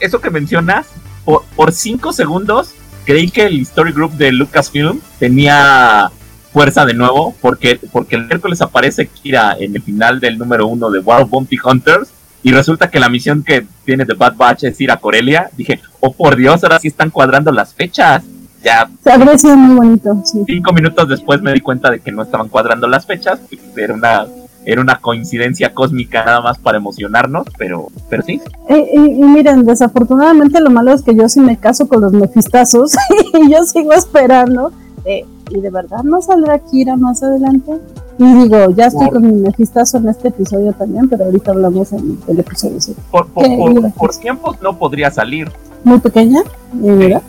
[0.00, 0.86] Eso que mencionas,
[1.24, 6.10] por, por cinco segundos creí que el Story Group de Lucasfilm tenía
[6.52, 10.90] fuerza de nuevo, porque, porque el miércoles aparece Kira en el final del número uno
[10.90, 12.10] de Wild Bounty Hunters,
[12.44, 15.48] y resulta que la misión que tiene de Bad Batch es ir a Corelia.
[15.56, 18.24] Dije, oh por Dios, ahora sí están cuadrando las fechas.
[18.62, 18.88] Ya.
[19.12, 20.22] Habría sido muy bonito.
[20.46, 23.40] Cinco minutos después me di cuenta de que no estaban cuadrando las fechas.
[23.76, 24.26] Era una
[24.64, 28.40] era una coincidencia cósmica nada más para emocionarnos, pero, pero sí.
[28.68, 32.94] Y, miren, desafortunadamente lo malo es que yo sí me caso con los mefistazos
[33.34, 34.72] y yo sigo esperando.
[35.04, 37.72] Eh, y de verdad no saldrá Kira más adelante.
[38.18, 42.18] Y digo, ya estoy con mi mefistazo en este episodio también, pero ahorita hablamos en
[42.28, 42.78] el episodio
[43.10, 45.50] Por, por, tiempos no podría salir.
[45.82, 47.22] Muy pequeña, ¿verdad?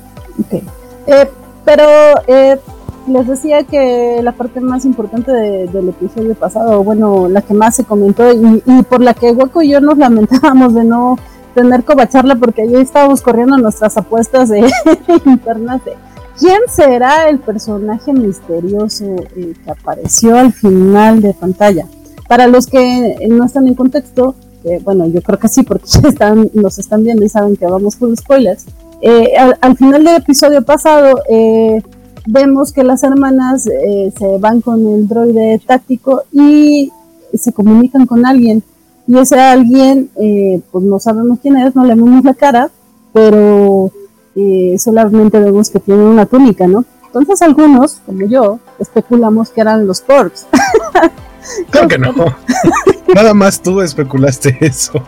[0.45, 0.61] Okay.
[1.07, 1.29] Eh,
[1.65, 1.83] pero
[2.27, 2.59] eh,
[3.07, 7.83] les decía que la parte más importante del episodio pasado, bueno, la que más se
[7.83, 11.17] comentó y, por la que Hueco y yo nos lamentábamos de no
[11.53, 14.59] tener cobacharla porque ahí estábamos corriendo nuestras apuestas de
[15.25, 15.93] internet de
[16.39, 21.85] quién será el personaje misterioso eh, que apareció al final de pantalla.
[22.27, 24.35] Para los que no están en contexto,
[24.83, 28.15] bueno, yo creo que sí, porque están, nos están viendo y saben que vamos con
[28.15, 28.65] spoilers.
[29.05, 31.81] Eh, al, al, final del episodio pasado, eh,
[32.25, 36.91] vemos que las hermanas eh, se van con el droide táctico y
[37.33, 38.63] se comunican con alguien.
[39.07, 42.69] Y ese alguien, eh, pues no sabemos quién es, no le vemos la cara,
[43.11, 43.91] pero
[44.35, 46.85] eh, solamente vemos que tiene una túnica, ¿no?
[47.05, 50.47] Entonces algunos, como yo, especulamos que eran los Porks.
[51.69, 52.13] Creo que no.
[53.13, 55.03] Nada más tú especulaste eso.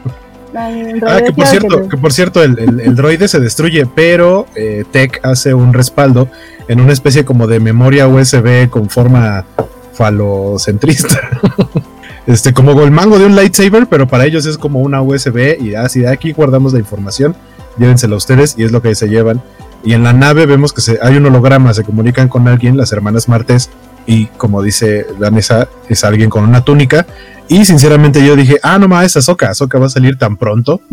[0.55, 5.53] Ah, que por cierto, que por cierto el, droide se destruye, pero eh, Tech hace
[5.53, 6.29] un respaldo
[6.67, 9.45] en una especie como de memoria USB con forma
[9.93, 11.19] falocentrista.
[12.27, 15.75] este, como el mango de un lightsaber, pero para ellos es como una USB y
[15.75, 17.35] así de aquí guardamos la información,
[17.77, 19.41] llévensela ustedes y es lo que se llevan.
[19.83, 22.91] Y en la nave vemos que se, hay un holograma, se comunican con alguien, las
[22.91, 23.69] hermanas Martes,
[24.07, 27.05] y como dice Vanessa, es alguien con una túnica
[27.47, 30.81] y sinceramente yo dije, ah, no más, es Azoka, Azoka va a salir tan pronto.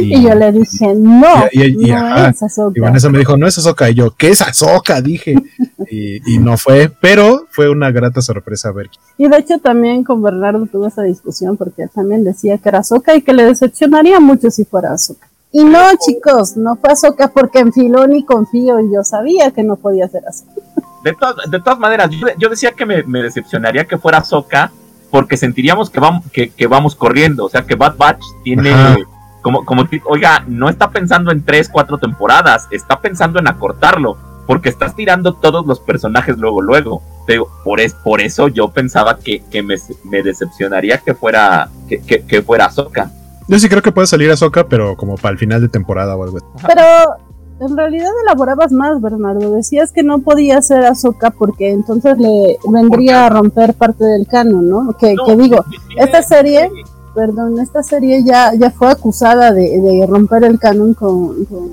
[0.00, 2.42] Y, yo le dije, no, y, no es
[2.74, 3.88] Y Vanessa me dijo, no es Azoka.
[3.90, 5.00] Y yo, ¿qué es Azoka?
[5.00, 5.34] Dije.
[5.90, 8.90] y, no fue, pero fue una grata sorpresa ver.
[9.16, 13.14] Y de hecho también con Bernardo tuve esa discusión porque también decía que era Azoka
[13.14, 15.28] y que le decepcionaría mucho si fuera Azoka.
[15.52, 19.76] Y no, chicos, no fue Azoka porque en Filoni confío y yo sabía que no
[19.76, 20.44] podía ser así.
[21.04, 21.14] De,
[21.50, 24.72] de todas maneras, yo, decía que me, me decepcionaría que fuera Azoka
[25.14, 27.44] porque sentiríamos que vamos, que, vamos corriendo.
[27.44, 28.74] O sea, que Bad Batch tiene
[29.42, 34.70] como, como, oiga, no está pensando en tres, cuatro temporadas, está pensando en acortarlo, porque
[34.70, 37.00] estás tirando todos los personajes luego, luego.
[37.28, 42.64] Pero por, es, por eso yo pensaba que, me, decepcionaría que fuera, que, que, fuera
[42.64, 43.08] Ahsoka.
[43.46, 46.24] Yo sí creo que puede salir Ahsoka, pero como para el final de temporada o
[46.24, 46.46] algo así.
[46.66, 46.84] Pero
[47.60, 49.52] en realidad elaborabas más, Bernardo.
[49.52, 54.68] Decías que no podía ser Ahsoka porque entonces le vendría a romper parte del canon,
[54.68, 54.96] ¿no?
[54.98, 55.64] Que, digo,
[55.96, 56.70] esta serie,
[57.14, 61.70] perdón, esta serie ya, ya fue acusada de, romper el canon con, con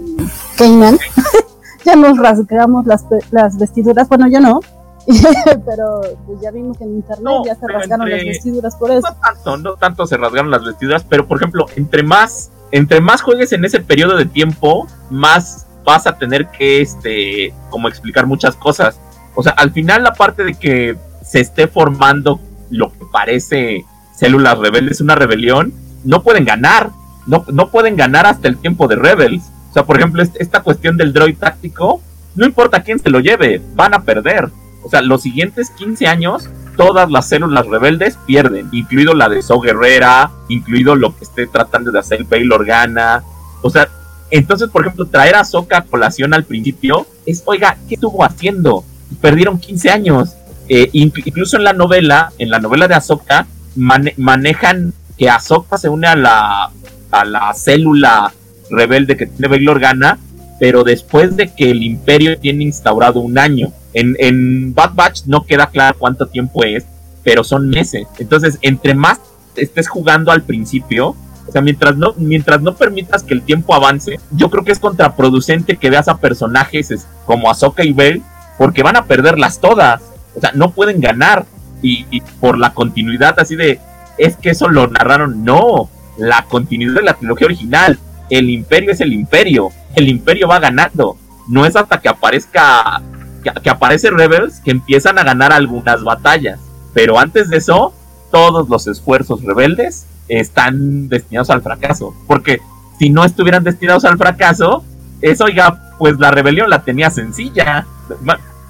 [0.58, 1.00] Kanan.
[1.86, 4.60] ya nos rasgamos las, las vestiduras, bueno, yo no.
[5.66, 9.08] pero pues ya vimos que en internet ya se rasgaron las vestiduras por eso.
[9.10, 13.22] No tanto, no tanto se rasgaron las vestiduras, pero por ejemplo, entre más entre más
[13.22, 18.56] juegues en ese periodo de tiempo, más vas a tener que, este, como explicar muchas
[18.56, 19.00] cosas.
[19.36, 22.40] O sea, al final la parte de que se esté formando
[22.70, 26.92] lo que parece células rebeldes, una rebelión, no pueden ganar.
[27.28, 29.44] No, no pueden ganar hasta el tiempo de Rebels.
[29.70, 32.02] O sea, por ejemplo, esta cuestión del droid táctico,
[32.36, 34.50] no importa quién se lo lleve, van a perder.
[34.84, 39.60] O sea, los siguientes 15 años, todas las células rebeldes pierden, incluido la de So
[39.60, 43.24] Guerrera, incluido lo que esté tratando de hacer Bail Organa.
[43.62, 43.88] O sea,
[44.32, 48.84] entonces, por ejemplo, traer a Soka a colación al principio es, oiga, ¿qué estuvo haciendo?
[49.20, 50.36] Perdieron 15 años.
[50.70, 56.08] Eh, incluso en la novela, en la novela de Ahsoka, manejan que Ahsoka se une
[56.08, 56.72] a la,
[57.12, 58.32] a la célula
[58.70, 60.18] rebelde que tiene Bail Organa,
[60.60, 63.74] pero después de que el imperio tiene instaurado un año.
[63.94, 66.86] En, en Bad Batch no queda claro cuánto tiempo es,
[67.24, 68.08] pero son meses.
[68.18, 69.20] Entonces, entre más
[69.56, 74.20] estés jugando al principio, o sea, mientras no, mientras no permitas que el tiempo avance,
[74.32, 78.22] yo creo que es contraproducente que veas a personajes como Ahsoka y Bell,
[78.58, 80.02] porque van a perderlas todas.
[80.36, 81.46] O sea, no pueden ganar.
[81.84, 83.80] y, por la continuidad así de,
[84.18, 87.98] es que eso lo narraron, no, la continuidad de la trilogía original,
[88.30, 93.02] el imperio es el imperio, el imperio va ganando, no es hasta que aparezca,
[93.44, 96.60] que, Rebels que empiezan a ganar algunas batallas,
[96.94, 97.94] pero antes de eso,
[98.32, 100.06] todos los esfuerzos rebeldes
[100.40, 102.60] están destinados al fracaso, porque
[103.00, 104.84] si no estuvieran destinados al fracaso,
[105.22, 107.86] eso ya, pues la rebelión la tenía sencilla,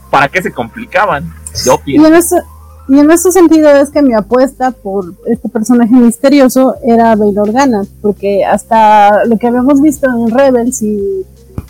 [0.10, 1.34] ¿para qué se complicaban?
[1.66, 2.38] Yo pienso.
[2.88, 7.84] Y en ese sentido es que mi apuesta por este personaje misterioso era Bail Organa,
[8.02, 11.26] porque hasta lo que habíamos visto en Rebels y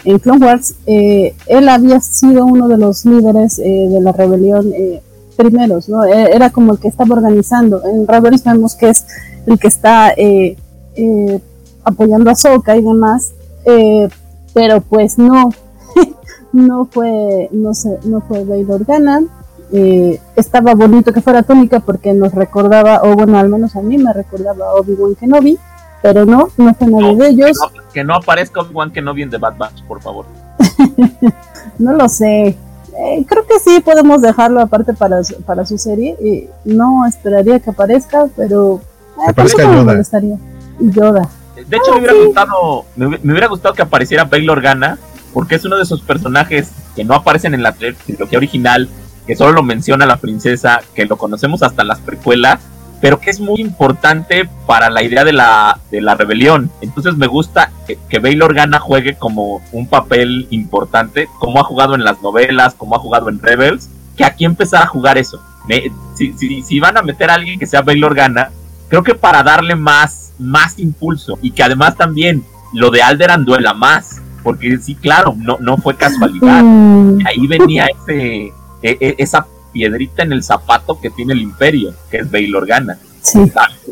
[0.05, 4.71] en Clone Wars, eh, él había sido uno de los líderes eh, de la rebelión
[4.73, 5.01] eh,
[5.35, 6.05] primeros, ¿no?
[6.05, 7.83] E, era como el que estaba organizando.
[7.85, 9.05] En Rebels vemos que es
[9.45, 10.13] el que está
[11.83, 13.33] apoyando a Soka y demás,
[14.53, 15.49] pero pues no,
[16.53, 19.21] no fue, no sé, no fue Bail Organa
[19.73, 23.97] eh, estaba bonito que fuera tónica porque nos recordaba, o bueno, al menos a mí
[23.97, 25.57] me recordaba a Obi-Wan Kenobi,
[26.01, 27.57] pero no, no fue nadie de ellos.
[27.93, 30.25] Que no, aparezca Obi-Wan Kenobi en The Bad Batch, por favor.
[31.79, 32.57] no lo sé.
[32.97, 36.17] Eh, creo que sí podemos dejarlo aparte para, para su serie.
[36.21, 38.81] y no esperaría que aparezca, pero
[39.27, 40.01] eh, aparezca Yoda.
[40.79, 41.29] Yoda.
[41.67, 44.97] De hecho, me hubiera ah, gustado, me, hubiera gustado que apareciera Bail Organa,
[45.33, 48.89] porque es uno de esos personajes que no aparecen en la trilogía original
[49.27, 52.59] que solo lo menciona la princesa, que lo conocemos hasta las precuelas,
[52.99, 56.71] pero que es muy importante para la idea de la, de la rebelión.
[56.81, 61.95] Entonces me gusta que, que Bail Organa juegue como un papel importante, como ha jugado
[61.95, 65.41] en las novelas, como ha jugado en Rebels, que aquí empezar a jugar eso.
[66.15, 68.51] si, si, si, van a meter a alguien que sea Bail Organa,
[68.91, 73.73] creo que para darle más, más impulso y que además también lo de Alderan duela
[73.73, 76.61] más, porque sí, claro, no, no fue casualidad.
[76.61, 77.25] Mm.
[77.25, 78.51] Ahí venía ese, e,
[78.81, 82.97] e, esa piedrita en el zapato que tiene el imperio, que es Bail Organa.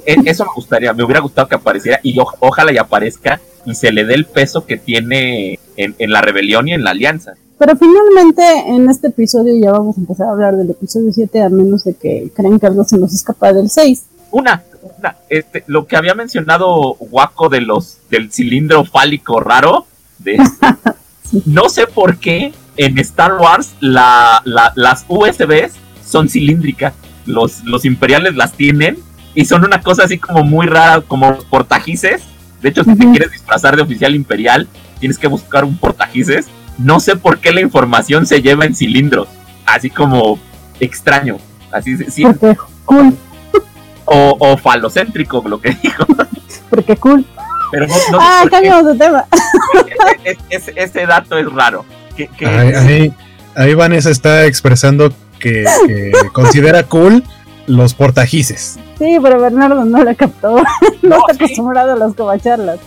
[0.05, 3.93] E, eso me gustaría, me hubiera gustado que apareciera y ojalá y aparezca y se
[3.93, 7.35] le dé el peso que tiene en, la rebelión y en la alianza.
[7.57, 11.47] Pero finalmente en este episodio ya vamos a empezar a hablar del episodio 7 a
[11.47, 14.03] menos de que crean que algo se nos escapa del 6.
[14.31, 19.87] Una, una este, lo que había mencionado Waco de los del cilindro fálico raro,
[20.19, 20.37] de,
[21.45, 25.73] no sé por qué en Star Wars la, las USBs
[26.05, 26.93] son cilíndricas.
[27.25, 28.97] Los, los imperiales las tienen
[29.35, 32.23] y son una cosa así como muy rara, como portajices.
[32.61, 34.67] De hecho, si te quieres disfrazar de oficial imperial,
[34.99, 36.47] tienes que buscar un portajices.
[36.77, 39.27] No sé por qué la información se lleva en cilindros,
[39.65, 40.39] así como
[40.79, 41.37] extraño.
[41.71, 42.23] Así sí,
[42.85, 43.15] cool.
[44.11, 46.05] O, o falocéntrico, lo que dijo.
[46.69, 47.25] Porque cool.
[47.71, 49.25] Pero no, ah, cambiamos de tema.
[50.49, 51.85] ese dato es raro
[53.55, 55.65] ahí, Vanessa está expresando que,
[56.33, 57.23] considera cool
[57.67, 58.79] los portajices.
[58.97, 60.55] Sí, pero Bernardo no la captó.
[61.01, 62.79] no, está acostumbrado a las covacharlas.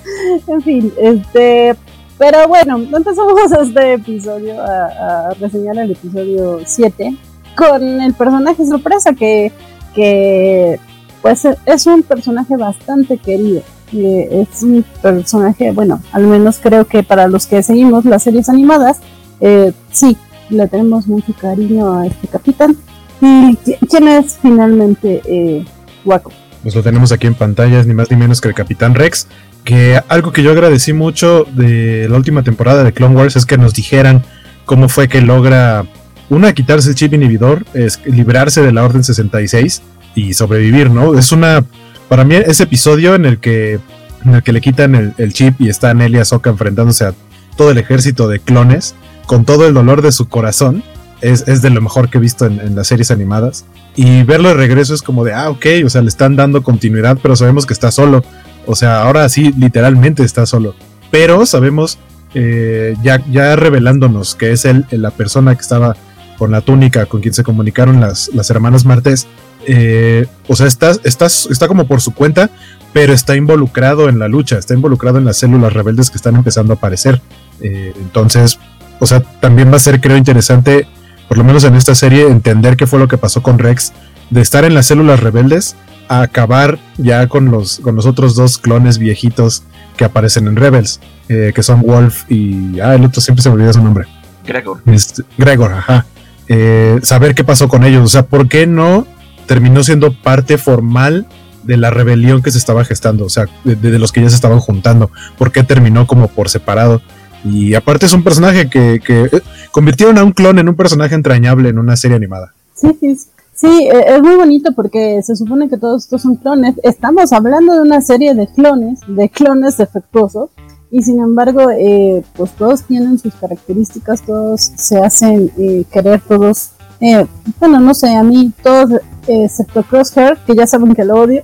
[0.46, 1.74] En fin, este.
[2.18, 7.16] Pero bueno, empezamos este episodio a, a reseñar el episodio 7
[7.56, 9.50] con el personaje sorpresa que,
[9.94, 10.78] que
[11.22, 13.62] pues es un personaje bastante querido.
[13.92, 18.98] Es un personaje, bueno, al menos creo que para los que seguimos las series animadas,
[19.40, 20.16] eh, sí,
[20.50, 22.76] le tenemos mucho cariño a este capitán.
[23.20, 23.56] ¿Y
[23.88, 25.64] quién es finalmente eh,
[26.04, 26.32] Waco?
[26.62, 29.28] Pues lo tenemos aquí en pantalla, es ni más ni menos que el Capitán Rex.
[29.64, 33.58] Que algo que yo agradecí mucho de la última temporada de Clone Wars es que
[33.58, 34.24] nos dijeran
[34.64, 35.84] cómo fue que logra,
[36.30, 39.82] una, quitarse el chip inhibidor, es librarse de la Orden 66
[40.14, 41.18] y sobrevivir, ¿no?
[41.18, 41.64] Es una,
[42.08, 43.80] para mí, ese episodio en el que,
[44.24, 47.14] en el que le quitan el, chip y está Nelly Ahsoka enfrentándose a
[47.56, 48.94] todo el ejército de clones,
[49.26, 50.82] con todo el dolor de su corazón.
[51.20, 53.64] Es, de lo mejor que he visto en, las series animadas.
[53.94, 57.16] Y verlo de regreso es como de, ah, ok, o sea, le están dando continuidad,
[57.22, 58.24] pero sabemos que está solo.
[58.66, 60.74] O sea, ahora sí, literalmente está solo.
[61.12, 61.98] Pero sabemos,
[62.34, 65.96] eh, ya, ya revelándonos que es él, la persona que estaba
[66.38, 69.28] con la túnica, con quien se comunicaron las, las hermanas Martes,
[69.66, 72.50] eh, o sea, está, está, está como por su cuenta,
[72.92, 76.74] pero está involucrado en la lucha, está involucrado en las células rebeldes que están empezando
[76.74, 77.20] a aparecer.
[77.60, 78.58] Eh, entonces,
[78.98, 80.86] o sea, también va a ser, creo, interesante,
[81.28, 83.92] por lo menos en esta serie, entender qué fue lo que pasó con Rex,
[84.30, 85.76] de estar en las células rebeldes
[86.08, 89.62] a acabar ya con los, con los otros dos clones viejitos
[89.96, 92.80] que aparecen en Rebels, eh, que son Wolf y.
[92.80, 94.06] Ah, el otro siempre se me olvida su nombre.
[94.44, 94.82] Gregor.
[94.86, 96.06] Este, Gregor, ajá.
[96.48, 99.06] Eh, saber qué pasó con ellos, o sea, ¿por qué no
[99.46, 101.26] terminó siendo parte formal
[101.62, 104.58] de la rebelión que se estaba gestando, o sea, de, los que ya se estaban
[104.58, 107.00] juntando, ¿por qué terminó como por separado?
[107.44, 111.14] Y aparte es un personaje que, que eh, convirtieron a un clon en un personaje
[111.14, 112.52] entrañable en una serie animada.
[112.74, 113.16] Sí, sí,
[113.54, 116.74] Sí, e, es muy bonito porque se supone que todos estos son clones.
[116.82, 120.50] Estamos hablando de una serie de clones, de clones defectuosos,
[120.90, 126.72] y sin embargo, eh, pues todos tienen sus características, todos se hacen eh, querer, todos,
[127.02, 127.26] eh,
[127.60, 131.42] bueno, no sé, a mí todos, excepto Crosshair, que ya saben que lo odio,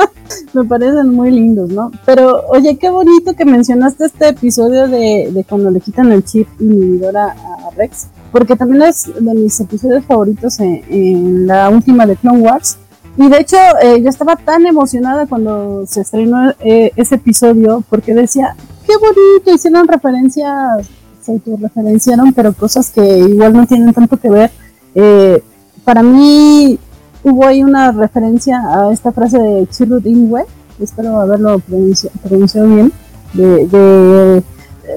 [0.52, 1.92] me parecen muy lindos, ¿no?
[2.04, 6.48] Pero oye, qué bonito que mencionaste este episodio de, de cuando le quitan el chip
[6.60, 12.16] inhibidor a, a Rex porque también es de mis episodios favoritos en, la última de
[12.16, 12.78] Clone Wars.
[13.16, 18.12] Y de hecho, eh, yo estaba tan emocionada cuando se estrenó eh, ese episodio, porque
[18.12, 18.56] decía,
[18.88, 20.84] qué bonito, hicieron referencias,
[21.22, 24.50] se autorreferenciaron, pero cosas que igual no tienen tanto que ver.
[24.94, 25.42] Eh,
[25.84, 26.78] para mí
[27.22, 30.44] hubo ahí una referencia a esta frase de Chirrut Ingwe,
[30.80, 32.92] espero haberlo pronunciado bien,
[33.32, 34.42] de, de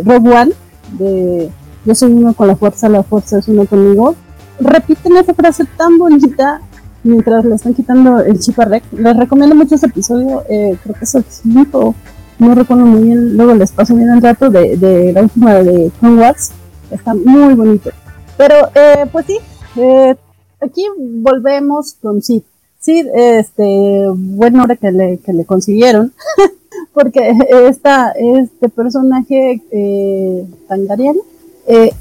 [0.04, 0.52] Rogue One,
[0.98, 1.52] de
[1.88, 4.14] yo soy uno con la fuerza, la fuerza es uno conmigo.
[4.60, 6.60] Repiten esa frase tan bonita
[7.04, 8.92] mientras le están quitando el chip a Rex.
[8.92, 11.96] Les recomiendo mucho ese episodio, eh, creo que es el 5,
[12.40, 16.20] no recuerdo muy bien, luego les paso bien el rato de, la última de Clone
[16.20, 16.52] Wars,
[16.92, 17.90] está muy bonito.
[18.38, 19.38] Pero eh, pues sí,
[19.78, 20.16] eh,
[20.62, 22.44] aquí volvemos con Sid.
[22.80, 26.14] Sid, este, buena hora que le, que le consiguieron,
[26.94, 27.34] porque
[27.68, 31.20] esta, este personaje eh, tangariano,
[31.68, 31.92] eh,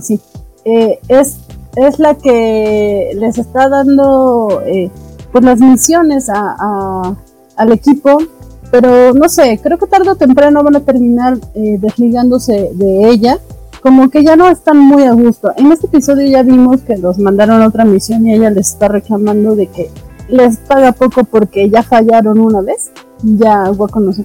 [0.00, 0.20] sí.
[0.64, 1.38] Eh, es,
[1.76, 4.90] es la que les está dando eh,
[5.32, 7.16] pues las misiones a,
[7.56, 8.18] al equipo,
[8.70, 13.38] pero no sé, creo que tarde o temprano van a terminar eh, desligándose de ella,
[13.82, 15.52] como que ya no están muy a gusto.
[15.56, 18.88] En este episodio ya vimos que los mandaron a otra misión y ella les está
[18.88, 19.90] reclamando de que
[20.28, 22.90] les paga poco porque ya fallaron una vez
[23.22, 24.18] ya Waco nos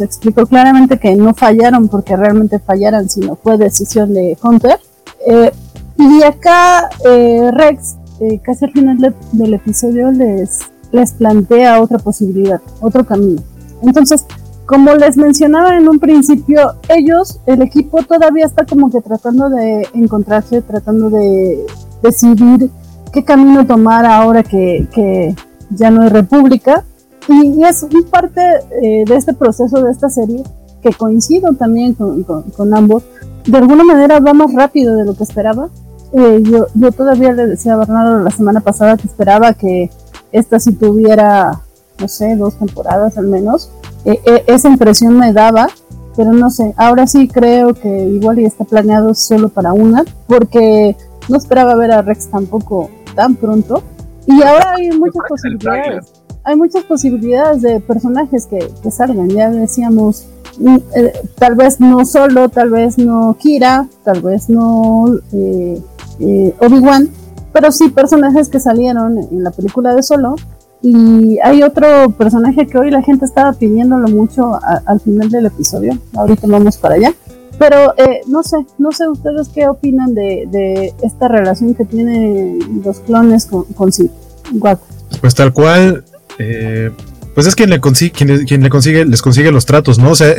[0.00, 4.78] explicó, claramente que no fallaron porque realmente fallaran, sino fue decisión de Hunter.
[5.26, 5.52] Eh,
[5.98, 13.04] y acá eh, Rex, eh, casi al final del episodio, les plantea otra posibilidad, otro
[13.04, 13.42] camino.
[13.82, 14.24] Entonces,
[14.72, 19.86] como les mencionaba en un principio, ellos, el equipo todavía está como que tratando de
[19.92, 21.62] encontrarse, tratando de
[22.02, 22.70] decidir
[23.12, 25.36] qué camino tomar ahora que,
[25.68, 26.84] ya no hay república
[27.28, 28.40] y, es es parte
[28.82, 30.42] eh, de este proceso de esta serie
[30.82, 33.02] que coincido también con, ambos.
[33.46, 35.68] De alguna manera va más rápido de lo que esperaba.
[36.14, 39.90] Eh, yo, yo todavía le decía a Bernardo la semana pasada que esperaba que
[40.32, 41.60] esta sí tuviera,
[41.98, 43.70] no sé, dos temporadas al menos.
[44.04, 45.68] Eh, esa impresión me daba,
[46.16, 50.96] pero no sé, ahora sí creo que igual y está planeado solo para una, porque
[51.28, 53.82] no esperaba ver a Rex tampoco tan pronto.
[54.26, 59.28] Y ahora hay muchas posibilidades hay muchas posibilidades de personajes que, salgan.
[59.30, 60.26] Ya decíamos,
[60.58, 65.80] mm, eh, tal vez no solo, tal vez no Kira, tal vez no eh,
[66.20, 67.08] eh, Obi-Wan,
[67.52, 70.34] pero sí personajes que salieron en la película de Solo.
[70.82, 75.96] Y hay otro personaje que hoy la gente estaba pidiéndolo mucho al final del episodio.
[76.14, 77.14] Ahorita vamos para allá.
[77.58, 77.94] Pero
[78.26, 83.64] no sé, no sé ustedes qué opinan de, esta relación que tienen los clones con,
[83.64, 84.10] con Sid.
[85.20, 86.04] Pues tal cual,
[86.38, 86.90] eh,
[87.34, 90.10] pues es quien le consigue, quien, le consigue, les consigue los tratos, ¿no?
[90.10, 90.34] O sea,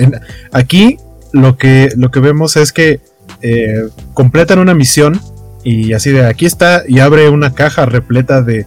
[0.51, 0.97] aquí
[1.31, 2.99] lo que, lo que vemos es que
[3.41, 5.19] eh, completan una misión
[5.63, 8.65] y así de aquí está y abre una caja repleta de,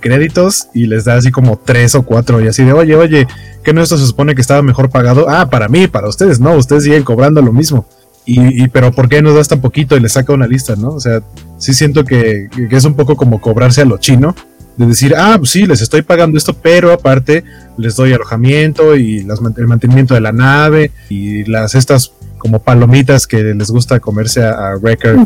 [0.00, 3.26] créditos y les da así como tres o cuatro y así de oye, oye,
[3.62, 5.28] que no esto se supone que estaba mejor pagado.
[5.28, 7.86] Ah, para mí, para ustedes, no, ustedes siguen cobrando lo mismo.
[8.26, 9.96] Y, pero ¿por qué nos das tan poquito?
[9.96, 10.90] Y les saca una lista, ¿no?
[10.90, 11.20] O sea,
[11.58, 14.36] sí siento que, que es un poco como cobrarse a lo chino
[14.76, 17.44] de decir, ah, pues sí, les estoy pagando esto, pero aparte
[17.76, 23.28] les doy alojamiento y las, el mantenimiento de la nave y las estas como palomitas
[23.28, 25.16] que les gusta comerse a, Wrecker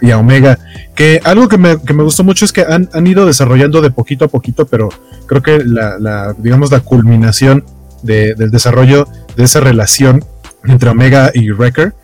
[0.00, 0.58] y, a, Omega.
[0.96, 3.92] Que algo que me, que me, gustó mucho es que han, han, ido desarrollando de
[3.92, 4.88] poquito a poquito, pero
[5.26, 7.64] creo que la, la digamos, la culminación
[8.02, 9.06] de, del desarrollo
[9.36, 10.24] de esa relación
[10.64, 11.94] entre Omega y Wrecker,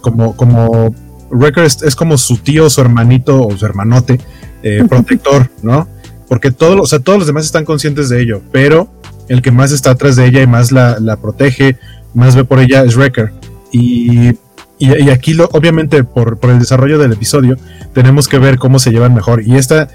[0.00, 0.92] como, como
[1.30, 4.18] Wrecker es, como su tío, su hermanito o su hermanote
[4.64, 5.86] eh, protector, ¿no?
[6.28, 8.88] porque todos, o sea, todos los demás están conscientes de ello, pero
[9.28, 11.78] el que más está atrás de ella y más la, protege,
[12.14, 13.32] más ve por ella es Wrecker.
[13.76, 14.38] Y,
[14.78, 17.56] y, aquí, obviamente, por, el desarrollo del episodio,
[17.92, 19.42] tenemos que ver cómo se llevan mejor.
[19.44, 19.88] Y este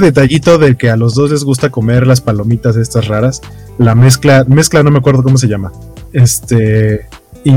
[0.00, 3.42] detallito de que a los dos les gusta comer las palomitas estas raras,
[3.76, 5.70] la mezcla, mezcla no me acuerdo cómo se llama.
[6.14, 7.06] Este,
[7.44, 7.52] y,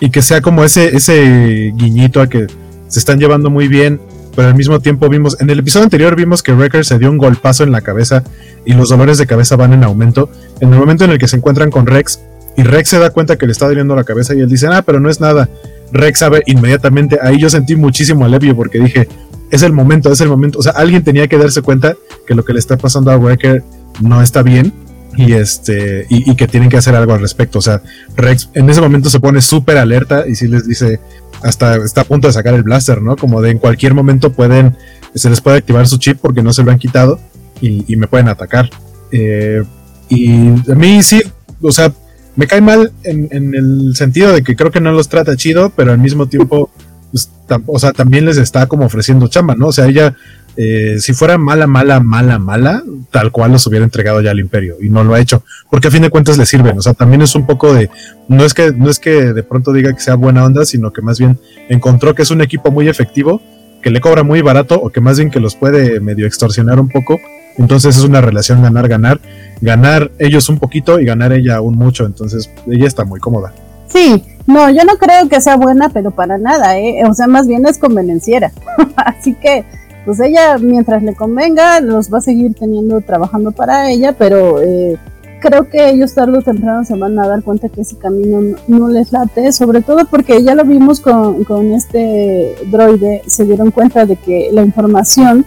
[0.00, 2.48] y que sea como ese, ese guiñito a que
[2.88, 4.00] se están llevando muy bien
[4.34, 7.18] pero al mismo tiempo vimos, en el episodio anterior vimos que Wrecker se dio un
[7.18, 8.24] golpazo en la cabeza
[8.64, 10.28] y los dolores de cabeza van en aumento.
[10.60, 12.20] En el momento en el que se encuentran con Rex
[12.56, 14.82] y Rex se da cuenta que le está doliendo la cabeza y él dice, ah,
[14.82, 15.48] pero no es nada.
[15.92, 19.08] Rex sabe inmediatamente, ahí yo sentí muchísimo alivio porque dije,
[19.50, 20.58] es el momento, es el momento.
[20.58, 21.94] O sea, alguien tenía que darse cuenta
[22.26, 23.62] que lo que le está pasando a Wrecker
[24.00, 24.72] no está bien
[25.16, 27.58] y este y, que tienen que hacer algo al respecto.
[27.58, 27.82] O sea,
[28.16, 31.00] Rex en ese momento se pone súper alerta y si les dice
[31.42, 33.16] hasta está a punto de sacar el blaster, ¿no?
[33.16, 34.76] Como de en cualquier momento pueden
[35.14, 37.20] se les puede activar su chip porque no se lo han quitado
[37.60, 38.68] y, me pueden atacar.
[39.12, 39.62] Eh,
[40.08, 41.22] y a mí sí,
[41.62, 41.92] o sea,
[42.36, 45.70] me cae mal en, en, el sentido de que creo que no los trata chido,
[45.74, 46.70] pero al mismo tiempo,
[47.10, 47.30] pues,
[47.66, 49.68] o sea, también les está como ofreciendo chamba, ¿no?
[49.68, 50.16] O sea, ella
[50.56, 54.76] eh, si fuera mala, mala, mala, mala, tal cual los hubiera entregado ya al imperio
[54.80, 57.22] y no lo ha hecho, porque a fin de cuentas le sirven, o sea, también
[57.22, 57.90] es un poco de,
[58.28, 61.02] no es que, no es que de pronto diga que sea buena onda, sino que
[61.02, 63.42] más bien encontró que es un equipo muy efectivo,
[63.82, 66.88] que le cobra muy barato o que más bien que los puede medio extorsionar un
[66.88, 67.20] poco,
[67.58, 69.20] entonces es una relación ganar-ganar,
[69.64, 73.52] ganar ellos un poquito y ganar ella aún mucho, entonces ella está muy cómoda.
[73.88, 77.02] Sí, no, yo no creo que sea buena, pero para nada, ¿eh?
[77.08, 78.52] o sea, más bien es convenenciera,
[78.96, 79.64] así que
[80.04, 84.98] pues ella mientras le convenga los va a seguir teniendo trabajando para ella, pero eh,
[85.40, 88.88] creo que ellos tarde o temprano se van a dar cuenta que ese camino no,
[88.88, 94.04] les late, sobre todo porque ya lo vimos con, con este droide, se dieron cuenta
[94.04, 95.46] de que la información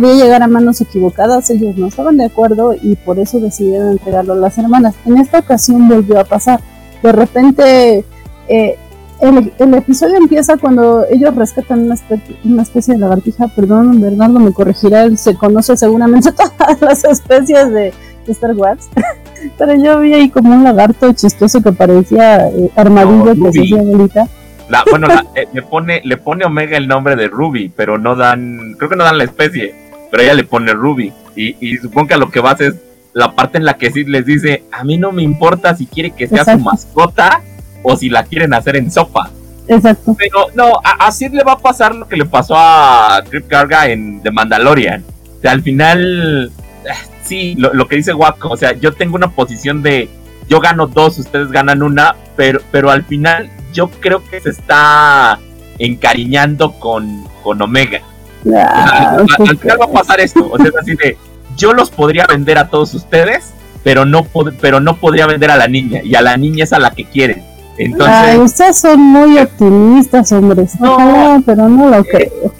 [0.00, 4.34] podía llegar a manos equivocadas, ellos no estaban de acuerdo y por eso decidieron entregarlo
[4.34, 4.94] a las hermanas.
[5.04, 6.60] En esta ocasión volvió a pasar.
[7.02, 8.04] De repente
[8.48, 8.78] eh,
[9.20, 11.94] el, episodio empieza cuando ellos rescatan una,
[12.62, 17.92] especie, de lagartija, perdón, Bernardo me corregirá, él se conoce seguramente todas las especies de,
[18.26, 18.90] Star Wars,
[19.58, 23.82] pero yo vi ahí como un lagarto chistoso que parecía eh, armadillo que se hacía
[23.82, 24.26] bolita.
[24.90, 28.90] bueno, eh, le, pone, le pone Omega el nombre de Ruby, pero no dan, creo
[28.90, 29.76] que no dan la especie,
[30.10, 31.12] pero ella le pone Ruby.
[31.34, 32.74] Y, y supongo que a lo que vas es
[33.12, 36.10] la parte en la que sí les dice, a mí no me importa si quiere
[36.10, 37.42] que sea su mascota,
[37.88, 39.30] o si la quieren hacer en sopa.
[39.68, 40.16] Exacto.
[40.18, 44.20] Pero no, así le va a pasar lo que le pasó a Trip Carga en
[44.22, 45.04] The Mandalorian.
[45.38, 46.50] O sea, al final,
[46.84, 46.88] eh,
[47.22, 50.08] sí, lo, que dice Waco, o sea, yo tengo una posición de
[50.48, 55.38] yo gano dos, ustedes ganan una, pero, pero al final yo creo que se está
[55.78, 58.00] encariñando con, con Omega.
[58.54, 61.16] Ah, al, final va a pasar esto, o sea, es así de
[61.56, 64.26] yo los podría vender a todos ustedes, pero no,
[64.60, 67.04] pero no podría vender a la niña, y a la niña es a la que
[67.04, 67.42] quieren.
[68.00, 70.80] Ay, ustedes son muy optimistas, hombres.
[70.80, 72.52] No, pero no lo creo.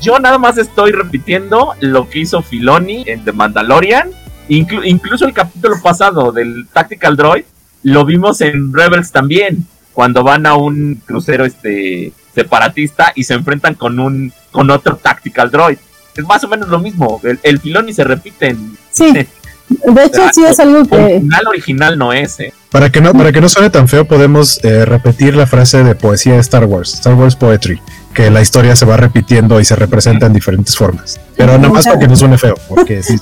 [0.00, 4.10] Yo, nada más estoy repitiendo lo que hizo Filoni en The Mandalorian.
[4.48, 7.44] incluso el capítulo pasado del Tactical Droid
[7.82, 13.74] lo vimos en Rebels también, cuando van a un crucero este separatista y se enfrentan
[13.74, 15.78] con un con otro Tactical Droid.
[16.16, 17.20] Es más o menos lo mismo.
[17.24, 18.76] El, el Filoni se repiten.
[18.90, 19.12] Sí.
[19.68, 20.94] De hecho, sí es algo que.
[20.94, 22.52] Original, original no es, ¿eh?
[22.70, 25.94] Para que no, para que no suene tan feo, podemos eh, repetir la frase de
[25.94, 27.80] poesía de Star Wars, Star Wars Poetry,
[28.12, 31.20] que la historia se va repitiendo y se representa en diferentes formas.
[31.36, 33.16] Pero nada más para que no suene feo, porque sí,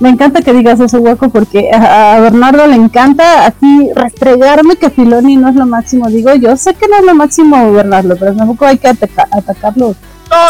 [0.00, 5.36] Me, encanta que digas eso, hueco, porque a, Bernardo le encanta aquí restregarme que Filoni
[5.36, 6.08] no es lo máximo.
[6.08, 9.94] Digo, yo sé que no es lo máximo, Bernardo, pero tampoco hay que atacarlo.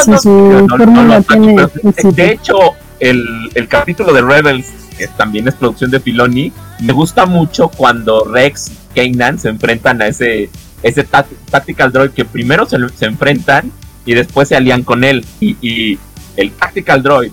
[0.07, 2.55] No, no, de hecho,
[3.01, 4.67] el, el capítulo de Rebels
[4.97, 10.03] que también es producción de Filoni, me gusta mucho cuando Rex y Kanan se enfrentan
[10.03, 10.51] a ese,
[10.83, 13.73] ese Tactical Droid que primero se, se enfrentan
[14.05, 15.25] y después se alían con él.
[15.41, 15.99] Y,
[16.35, 17.31] el Tactical Droid,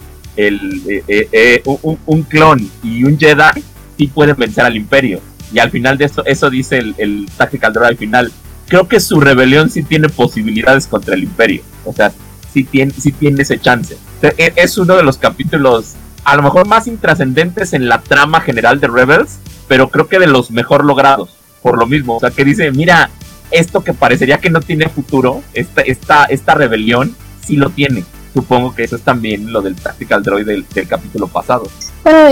[0.47, 1.63] el, eh, eh, eh,
[2.05, 3.63] un, clon y un Jedi
[3.97, 5.19] sí pueden vencer al Imperio.
[5.51, 8.31] Y al final de eso, eso dice el, el Tactical Droid al final.
[8.67, 11.63] Creo que su rebelión sí tiene posibilidades contra el Imperio.
[11.85, 12.11] O sea,
[12.53, 13.97] sí tiene, sí tiene ese chance.
[14.21, 18.79] E, es uno de los capítulos a lo mejor más intrascendentes en la trama general
[18.79, 22.17] de Rebels, pero creo que de los mejor logrados, por lo mismo.
[22.17, 23.09] O sea, que dice, mira,
[23.51, 27.15] esto que parecería que no tiene futuro, esta, esta, esta rebelión,
[27.45, 28.05] sí lo tiene.
[28.33, 31.63] Supongo que eso es también lo del Tactical Droid del, capítulo pasado.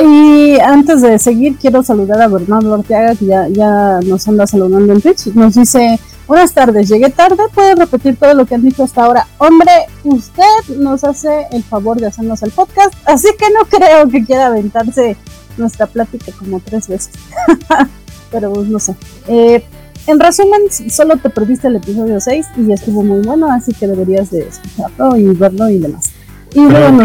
[0.03, 4.93] y antes de seguir, quiero saludar a Bernardo Arteaga, que ya, ya nos anda saludando
[4.93, 5.27] en Twitch.
[5.27, 9.25] Nos dice, Buenas tardes, llegué tarde, puede repetir todo lo que han dicho hasta ahora.
[9.37, 9.71] Hombre,
[10.03, 10.43] usted
[10.77, 15.15] nos hace el favor de hacernos el podcast, así que no creo que quiera aventarse
[15.55, 17.11] nuestra plática como tres veces.
[18.31, 18.93] Pero pues, no sé.
[19.29, 19.63] Eh,
[20.07, 24.31] en resumen, solo te perdiste el episodio 6 y estuvo muy bueno, así que deberías
[24.31, 26.11] de escucharlo y verlo y demás.
[26.53, 27.03] Y bueno,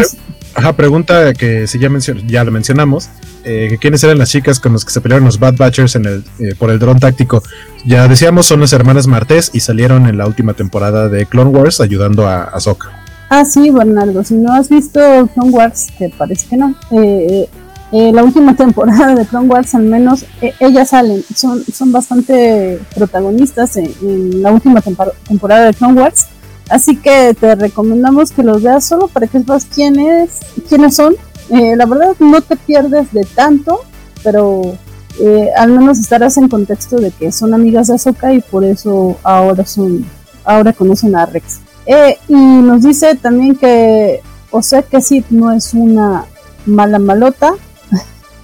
[0.55, 1.89] Ajá, pregunta que si ya,
[2.27, 3.09] ya lo mencionamos,
[3.43, 6.23] eh, quiénes eran las chicas con las que se pelearon los Bad Batchers en el,
[6.39, 7.41] eh, por el dron táctico.
[7.85, 11.81] Ya decíamos, son las hermanas Martés y salieron en la última temporada de Clone Wars
[11.81, 12.91] ayudando a Ahsoka.
[13.29, 14.99] Ah, sí, Bernardo, si no has visto
[15.33, 17.49] Clone Wars, que parece que no, eh,
[17.93, 20.25] la última temporada de Clone Wars al menos,
[20.59, 24.81] ellas salen, son, son bastante protagonistas en, la última
[25.27, 26.27] temporada de Clone Wars
[26.69, 31.15] Así que te recomendamos que los veas solo para que sepas quiénes, quiénes son.
[31.49, 33.81] Eh, la verdad no te pierdes de tanto,
[34.23, 34.75] pero
[35.19, 39.17] eh, al menos estarás en contexto de que son amigas de Azoka y por eso
[39.23, 40.05] ahora son,
[40.45, 41.59] ahora conocen a Rex.
[41.85, 46.25] Eh, y nos dice también que, o sea que Sid no es una
[46.65, 47.53] mala malota,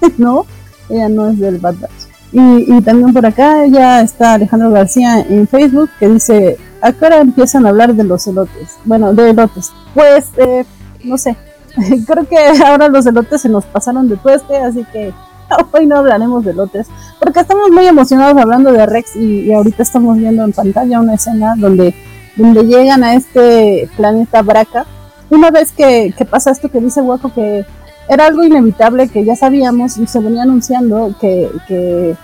[0.17, 0.45] no,
[0.89, 1.91] ella no es del Bad Batch.
[2.31, 7.05] Y, y, también por acá ya está Alejandro García en Facebook que dice, ¿a qué
[7.05, 8.77] hora empiezan a hablar de los elotes?
[8.85, 9.71] Bueno, de elotes.
[9.95, 10.63] Pues, eh,
[11.03, 11.35] no sé,
[12.07, 15.13] creo que ahora los elotes se nos pasaron de tueste, así que
[15.71, 16.87] hoy no hablaremos de lotes,
[17.19, 21.55] porque estamos muy emocionados hablando de Rex y, ahorita estamos viendo en pantalla una escena
[21.57, 21.95] donde,
[22.35, 24.85] donde llegan a este planeta Braca.
[25.29, 27.65] Una vez que, pasa esto que dice Waco que
[28.09, 32.15] era algo inevitable que ya sabíamos y se venía anunciando que, que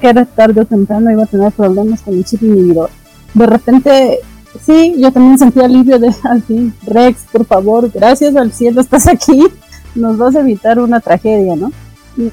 [0.00, 2.88] era tarde o temprano iba a tener problemas con el chip inhibidor.
[3.34, 4.20] De repente,
[4.64, 9.08] sí, yo también sentí alivio de al fin, Rex, por favor, gracias al cielo estás
[9.08, 9.42] aquí,
[9.96, 11.72] nos vas a evitar una tragedia, ¿no?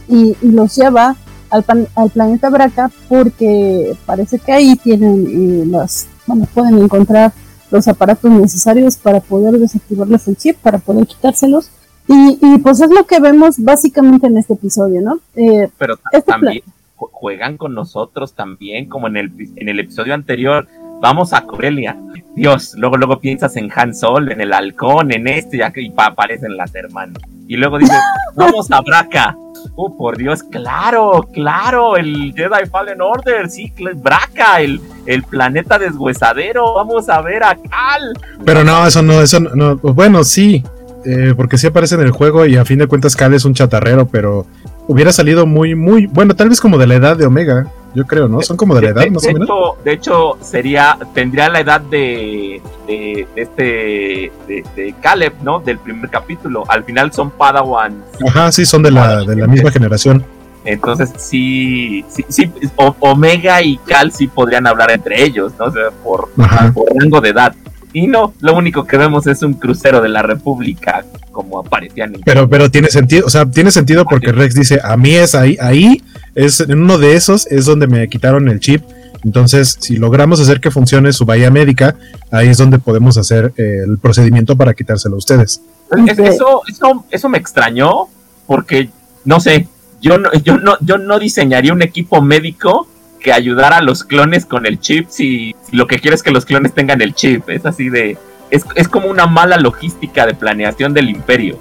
[0.07, 1.15] y, los lleva
[1.49, 1.65] al,
[1.95, 7.33] al, planeta Braca porque parece que ahí tienen eh, las, bueno, pueden encontrar
[7.69, 11.69] los aparatos necesarios para poder desactivarles el chip, para poder quitárselos.
[12.07, 15.19] Y, y pues es lo que vemos básicamente en este episodio, ¿no?
[15.35, 16.63] Eh, Pero este también
[16.95, 20.67] juegan con nosotros también, como en el, en el episodio anterior.
[21.01, 21.97] Vamos a Corelia.
[22.35, 25.93] Dios, luego luego piensas en Han Sol, en el halcón, en este, ya que y
[25.95, 27.21] aparecen las hermanas.
[27.47, 27.97] Y luego dices,
[28.35, 29.37] vamos a Braca.
[29.75, 36.73] Oh, por Dios, claro, claro, el Jedi Fallen Order, sí, Braca, el, el planeta deshuesadero,
[36.73, 38.13] vamos a ver a Cal.
[38.43, 40.63] Pero no, eso no, eso no, bueno, sí,
[41.05, 43.53] eh, porque sí aparece en el juego y a fin de cuentas Cal es un
[43.53, 44.45] chatarrero, pero
[44.87, 48.27] hubiera salido muy, muy, bueno, tal vez como de la edad de Omega, yo creo,
[48.27, 48.41] ¿no?
[48.41, 49.43] Son como de la edad, más o menos.
[49.43, 55.59] Hecho, de hecho, sería, tendría la edad de, de, este, de, Caleb, ¿no?
[55.59, 56.63] Del primer capítulo.
[56.67, 58.03] Al final son Padawans.
[58.27, 60.25] Ajá, sí, son de la, de la misma generación.
[60.65, 65.65] Entonces sí, sí, sí Omega y Cal sí podrían hablar entre ellos, ¿no?
[65.65, 66.29] O sea, por,
[66.73, 67.53] por rango de edad.
[67.93, 72.15] Y no, lo único que vemos es un crucero de la República, como aparecían.
[72.15, 75.35] En pero, pero tiene sentido, o sea, tiene sentido porque Rex dice, a mí es
[75.35, 76.01] ahí, ahí,
[76.33, 78.83] es en uno de esos es donde me quitaron el chip.
[79.23, 81.95] Entonces, si logramos hacer que funcione su bahía médica,
[82.31, 85.61] ahí es donde podemos hacer eh, el procedimiento para quitárselo a ustedes.
[86.07, 88.07] eso, eso, eso me extrañó,
[88.47, 88.89] porque,
[89.23, 89.67] no sé,
[90.01, 92.87] yo no, yo no, yo no diseñaría un equipo médico
[93.21, 96.45] que ayudar a los clones con el chip si, lo que quieres es que los
[96.45, 97.49] clones tengan el chip.
[97.49, 98.17] Es así de.
[98.51, 101.57] Es, es como una mala logística de planeación del imperio.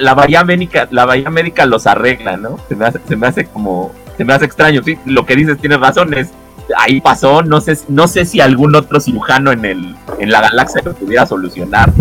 [0.00, 2.60] La bahía médica, la bahía médica los arregla, ¿no?
[2.68, 3.92] Se me hace, se me hace como.
[4.16, 4.82] Se me hace extraño.
[4.84, 6.14] Sí, lo que dices tienes razón.
[6.14, 6.28] Es,
[6.78, 7.42] ahí pasó.
[7.42, 11.26] No sé, no sé si algún otro cirujano en el, en la galaxia lo pudiera
[11.26, 11.92] solucionar.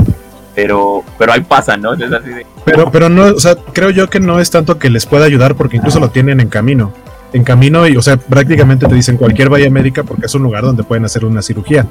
[0.53, 1.95] Pero, pero ahí pasa, ¿no?
[1.95, 2.45] Es así de...
[2.63, 5.55] Pero, pero no, o sea, creo yo que no es tanto que les pueda ayudar
[5.55, 6.93] porque incluso lo tienen en camino
[7.35, 10.63] en camino y, o sea, prácticamente te dicen cualquier vaya médica porque es un lugar
[10.63, 11.85] donde pueden hacer una cirugía.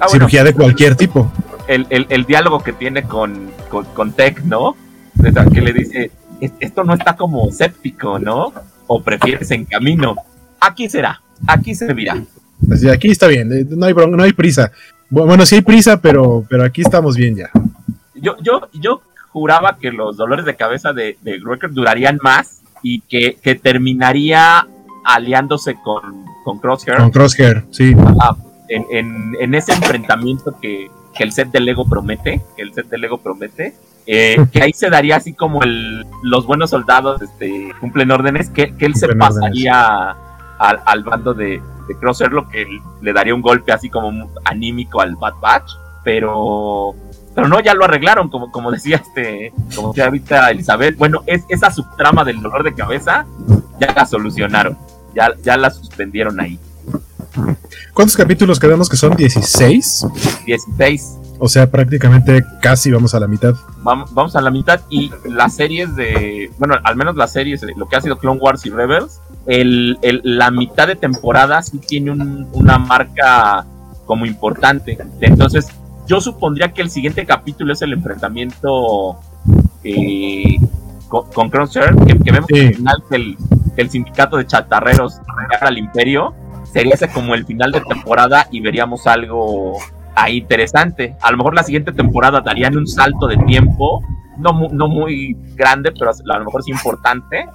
[0.00, 1.30] Ah, cirugía de cualquier tipo.
[1.66, 4.76] El, el, diálogo que tiene con, con, Tech, ¿no?
[5.52, 6.10] que le dice,
[6.60, 8.54] esto no está como séptico, ¿no?
[8.86, 10.16] O prefieres en camino.
[10.58, 12.24] Aquí será, aquí se verá.
[12.72, 14.72] Así, aquí está bien, eh, no hay, no hay prisa.
[15.10, 17.50] Bueno, sí hay prisa, pero, pero aquí estamos bien ya.
[18.14, 21.38] Yo, yo, yo juraba que los dolores de cabeza de, de
[21.70, 24.66] durarían más y que, que terminaría
[25.08, 26.98] aliándose con, con Crosshair.
[26.98, 27.96] Con Crosshair, sí.
[28.68, 32.98] en, en, ese enfrentamiento que, que, el set de Lego promete, que el set de
[32.98, 33.74] Lego promete,
[34.06, 38.76] eh, que ahí se daría así como el, los buenos soldados este, cumplen órdenes, que,
[38.76, 40.10] que él se pasaría
[40.58, 42.66] al, al, bando de, de, Crosshair, lo que
[43.00, 45.72] le daría un golpe así como anímico al Bad Batch,
[46.04, 46.94] pero
[47.34, 50.96] pero no, ya lo arreglaron, como, como decía este, como decía ahorita Elizabeth.
[50.96, 53.26] Bueno, es, esa subtrama del dolor de cabeza
[53.78, 54.76] ya la solucionaron
[55.14, 56.58] ya, ya la suspendieron ahí.
[57.94, 59.12] ¿Cuántos capítulos creemos que son?
[59.12, 60.44] ¿16?
[60.46, 61.18] 16.
[61.40, 63.54] O sea, prácticamente casi vamos a la mitad.
[63.82, 67.88] Vamos, vamos a la mitad y las series de, bueno, al menos las series, lo
[67.88, 72.10] que ha sido Clone Wars y Rebels, el, el, la mitad de temporada sí tiene
[72.10, 73.64] una marca
[74.04, 74.98] como importante.
[75.20, 75.68] Entonces,
[76.06, 79.18] yo supondría que el siguiente capítulo es el enfrentamiento
[79.84, 80.56] eh,
[81.08, 83.36] con, con que, vemos al final del,
[83.76, 85.20] el sindicato de chatarreros
[85.60, 86.34] al imperio,
[86.72, 89.78] sería ese como el final de temporada y veríamos algo
[90.14, 91.16] ahí interesante.
[91.22, 94.02] A lo mejor la siguiente temporada darían un salto de tiempo,
[94.36, 97.46] no, no muy grande, pero a lo mejor es importante.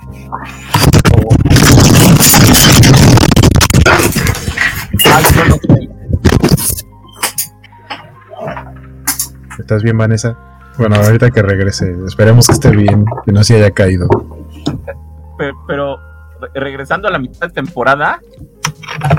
[9.59, 10.52] ¿Estás bien, Vanessa?
[10.77, 14.07] Bueno, ahorita que regrese, esperemos que esté bien, que no se haya caído.
[15.67, 15.99] Pero,
[16.53, 18.19] regresando a la mitad de temporada,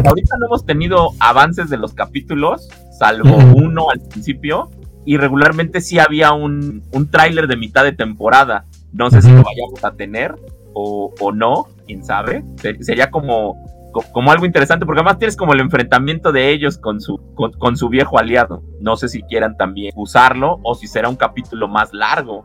[0.05, 4.71] ahorita no hemos tenido avances de los capítulos, salvo uno al principio,
[5.05, 8.65] y regularmente sí había un, un tráiler de mitad de temporada.
[8.93, 10.35] No sé si lo vayamos a tener
[10.73, 12.45] o, o no, quién sabe.
[12.81, 17.21] Sería como como algo interesante, porque además tienes como el enfrentamiento de ellos con su,
[17.35, 18.63] con, su viejo aliado.
[18.81, 22.45] No sé si quieran también usarlo o si será un capítulo más largo.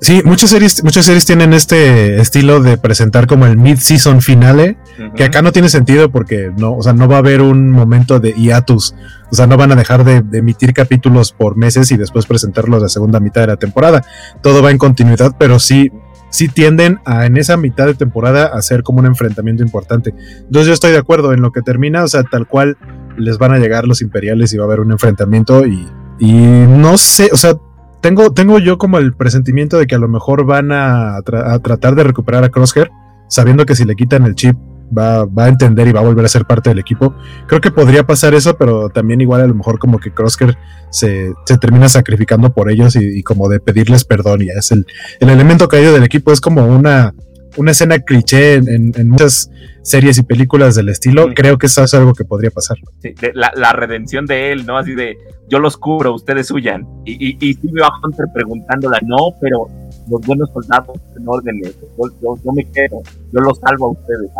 [0.00, 4.78] Sí, muchas series, muchas series tienen este estilo de presentar como el mid-season finale,
[5.16, 8.20] que acá no tiene sentido porque no, o sea, no va a haber un momento
[8.20, 8.94] de hiatus.
[9.30, 12.82] O sea, no van a dejar de, de emitir capítulos por meses y después presentarlos
[12.82, 14.04] la segunda mitad de la temporada.
[14.42, 15.90] Todo va en continuidad, pero sí,
[16.30, 20.14] sí tienden a en esa mitad de temporada a ser como un enfrentamiento importante.
[20.38, 22.78] Entonces yo estoy de acuerdo en lo que termina, o sea, tal cual
[23.18, 25.86] les van a llegar los imperiales y va a haber un enfrentamiento y,
[26.18, 27.54] y no sé, o sea,
[28.00, 31.94] tengo, tengo yo como el presentimiento de que a lo mejor van a, a tratar
[31.94, 32.90] de recuperar a Crosshair,
[33.28, 34.56] sabiendo que si le quitan el chip
[34.96, 37.14] va, va, a entender y va a volver a ser parte del equipo.
[37.46, 40.56] Creo que podría pasar eso, pero también igual a lo mejor como que Crosker
[40.90, 44.42] se, se termina sacrificando por ellos y, como de pedirles perdón.
[44.42, 44.86] Y es el,
[45.20, 47.14] el elemento caído del equipo, es como una,
[47.56, 49.50] una escena cliché en, en, muchas
[49.82, 51.32] series y películas del estilo.
[51.34, 52.78] Creo que eso es algo que podría pasar.
[53.00, 54.78] Sí, la, la, redención de él, ¿no?
[54.78, 55.16] Así de
[55.48, 56.86] yo los cubro, ustedes huyan.
[57.04, 59.66] Y, y, y sí veo a Hunter preguntándola, no, pero
[60.08, 61.76] los buenos soldados en órdenes,
[62.20, 63.00] yo, yo, me quedo,
[63.32, 64.30] yo los salvo a ustedes,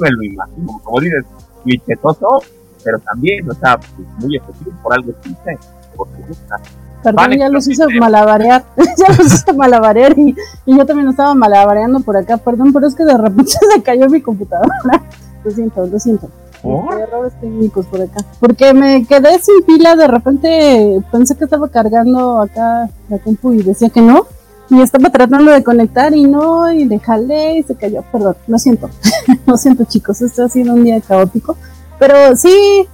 [0.00, 1.24] me lo imagino, como dices,
[1.64, 2.28] bichetoso,
[2.84, 5.58] pero también, o sea, pues, muy efectivo por algo que hice,
[5.96, 6.56] porque gusta.
[7.02, 10.34] Perdón, ya los hice malabarear, ya los hice malabarear y,
[10.66, 14.08] y, yo también estaba malabareando por acá, perdón, pero es que de repente se cayó
[14.08, 14.74] mi computadora,
[15.44, 16.28] lo siento, lo siento.
[16.62, 17.00] ¿Por?
[17.00, 18.24] Errores técnicos por acá.
[18.38, 23.62] Porque me quedé sin pila, de repente pensé que estaba cargando acá la compu y
[23.64, 24.26] decía que no
[24.72, 28.02] y estaba tratando de conectar y no, y le jalé y se cayó.
[28.10, 28.88] Perdón, lo siento.
[29.46, 30.22] lo siento, chicos.
[30.22, 31.56] Este ha sido un día caótico.
[31.98, 32.88] Pero sí,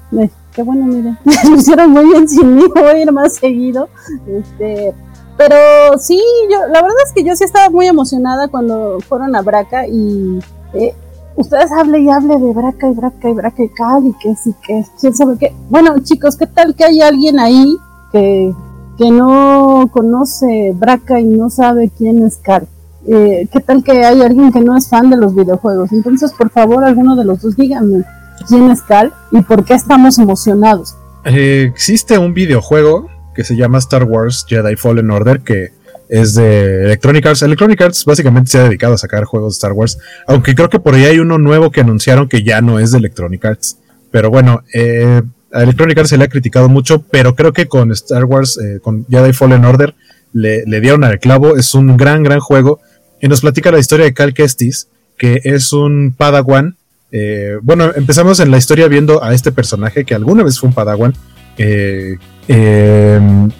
[0.52, 1.18] qué bueno, miren.
[1.24, 2.64] lo hicieron muy bien sin mí.
[2.74, 3.88] Voy a ir más seguido.
[4.26, 4.92] Este,
[5.36, 5.56] pero
[5.98, 6.20] sí,
[6.50, 10.40] yo, la verdad es que yo sí estaba muy emocionada cuando fueron a Braca y
[10.74, 10.94] eh,
[11.36, 14.52] ustedes hable y hable de Braca y Braca y Braca y Cal y que sí,
[14.66, 15.54] que quién sabe qué.
[15.70, 17.76] Bueno, chicos, ¿qué tal que hay alguien ahí
[18.10, 18.52] que
[18.98, 22.66] que no conoce Braca y no sabe quién es Carl.
[23.06, 25.92] Eh, ¿Qué tal que hay alguien que no es fan de los videojuegos?
[25.92, 28.04] Entonces, por favor, alguno de los dos díganme
[28.48, 30.96] quién es Carl y por qué estamos emocionados.
[31.24, 35.72] Eh, existe un videojuego que se llama Star Wars Jedi Fallen Order que
[36.08, 37.42] es de Electronic Arts.
[37.42, 40.80] Electronic Arts básicamente se ha dedicado a sacar juegos de Star Wars, aunque creo que
[40.80, 43.78] por ahí hay uno nuevo que anunciaron que ya no es de Electronic Arts.
[44.10, 45.22] Pero bueno, eh,
[45.52, 48.80] a Electronic Arts se le ha criticado mucho, pero creo que con Star Wars, eh,
[48.80, 49.94] con Jedi Fallen Order,
[50.32, 51.56] le, dieron al clavo.
[51.56, 52.80] Es un gran, gran juego.
[53.20, 56.76] Y nos platica la historia de Cal Kestis, que es un Padawan.
[57.10, 60.74] Eh, bueno, empezamos en la historia viendo a este personaje que alguna vez fue un
[60.74, 61.14] Padawan,
[61.56, 62.18] eh,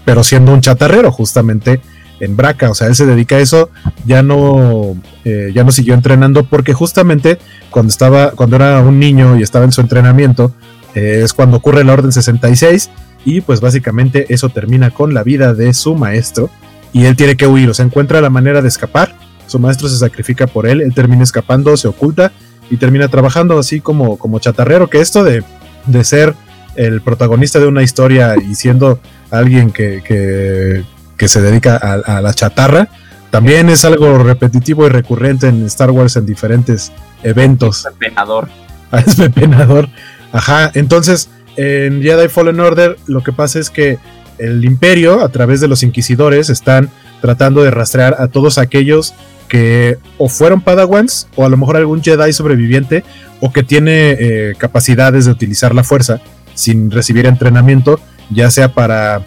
[0.04, 1.80] pero siendo un chatarrero, justamente
[2.20, 2.70] en Braca.
[2.70, 3.70] O sea, él se dedica a eso.
[4.04, 7.38] Ya no, ya no siguió entrenando porque justamente
[7.70, 10.54] cuando estaba, cuando era un niño y estaba en su entrenamiento,
[10.94, 12.90] es cuando ocurre la Orden 66
[13.24, 16.50] y pues básicamente eso termina con la vida de su maestro
[16.92, 19.14] y él tiene que huir, o sea, encuentra la manera de escapar,
[19.46, 22.32] su maestro se sacrifica por él, él termina escapando, se oculta
[22.70, 25.42] y termina trabajando así como, como chatarrero, que esto de,
[25.86, 26.34] de ser
[26.78, 32.88] el protagonista de una historia y siendo alguien que, que, se dedica a, la chatarra,
[33.30, 36.92] también es algo repetitivo y recurrente en Star Wars en diferentes
[37.24, 37.84] eventos.
[37.84, 38.48] Es pepenador.
[39.06, 39.88] es pepenador.
[40.32, 43.98] Ajá, entonces en Jedi Fallen Order lo que pasa es que
[44.38, 49.14] el imperio, a través de los inquisidores, están tratando de rastrear a todos aquellos
[49.48, 53.02] que o fueron padawans o a lo mejor algún Jedi sobreviviente
[53.40, 56.20] o que tiene eh, capacidades de utilizar la fuerza
[56.54, 57.98] sin recibir entrenamiento,
[58.30, 59.22] ya sea para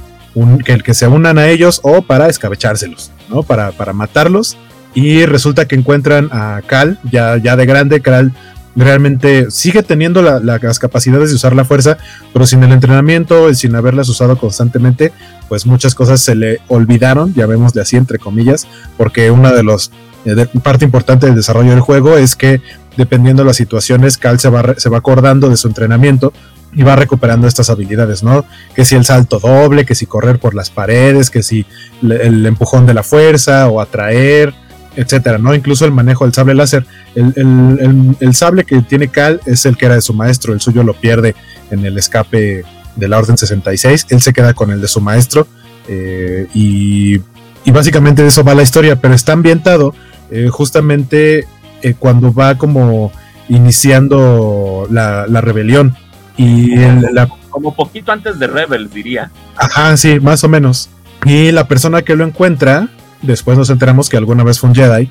[0.66, 3.43] que, el que se unan a ellos o para escabechárselos, ¿no?
[3.43, 4.58] Para, para matarlos.
[4.93, 8.34] Y resulta que encuentran a Cal, ya, ya de grande, Cal
[8.76, 11.97] realmente sigue teniendo las capacidades de usar la fuerza,
[12.34, 15.11] pero sin el entrenamiento y sin haberlas usado constantemente,
[15.49, 18.67] pues muchas cosas se le olvidaron, de así entre comillas,
[18.97, 19.91] porque una de los
[20.26, 22.61] eh, parte importante del desarrollo del juego es que
[22.95, 26.34] dependiendo de las situaciones, Cal se va, se va acordando de su entrenamiento
[26.74, 28.45] y va recuperando estas habilidades, ¿no?
[28.76, 31.65] Que si el salto doble, que si correr por las paredes, que si
[32.01, 34.53] el empujón de la fuerza o atraer,
[34.96, 35.54] etcétera, ¿no?
[35.56, 36.86] Incluso el manejo del sable láser.
[37.16, 40.94] El, sable que tiene Cal es el que era de su maestro, el suyo lo
[40.94, 41.36] pierde
[41.70, 42.64] en el escape
[42.96, 45.48] de la Orden 66, él se queda con el de su maestro
[45.88, 47.16] Eh, y,
[47.66, 49.96] y, básicamente de eso va la historia, pero está ambientado
[50.30, 51.48] eh, justamente
[51.82, 53.12] eh, cuando va como
[53.50, 55.96] iniciando la, la rebelión.
[56.38, 59.32] Y la, como poquito antes de Rebels, diría.
[59.58, 60.89] Ajá, sí, más o menos.
[61.26, 62.88] Y la persona que lo encuentra,
[63.22, 65.09] después nos enteramos que alguna vez fue un Jedi,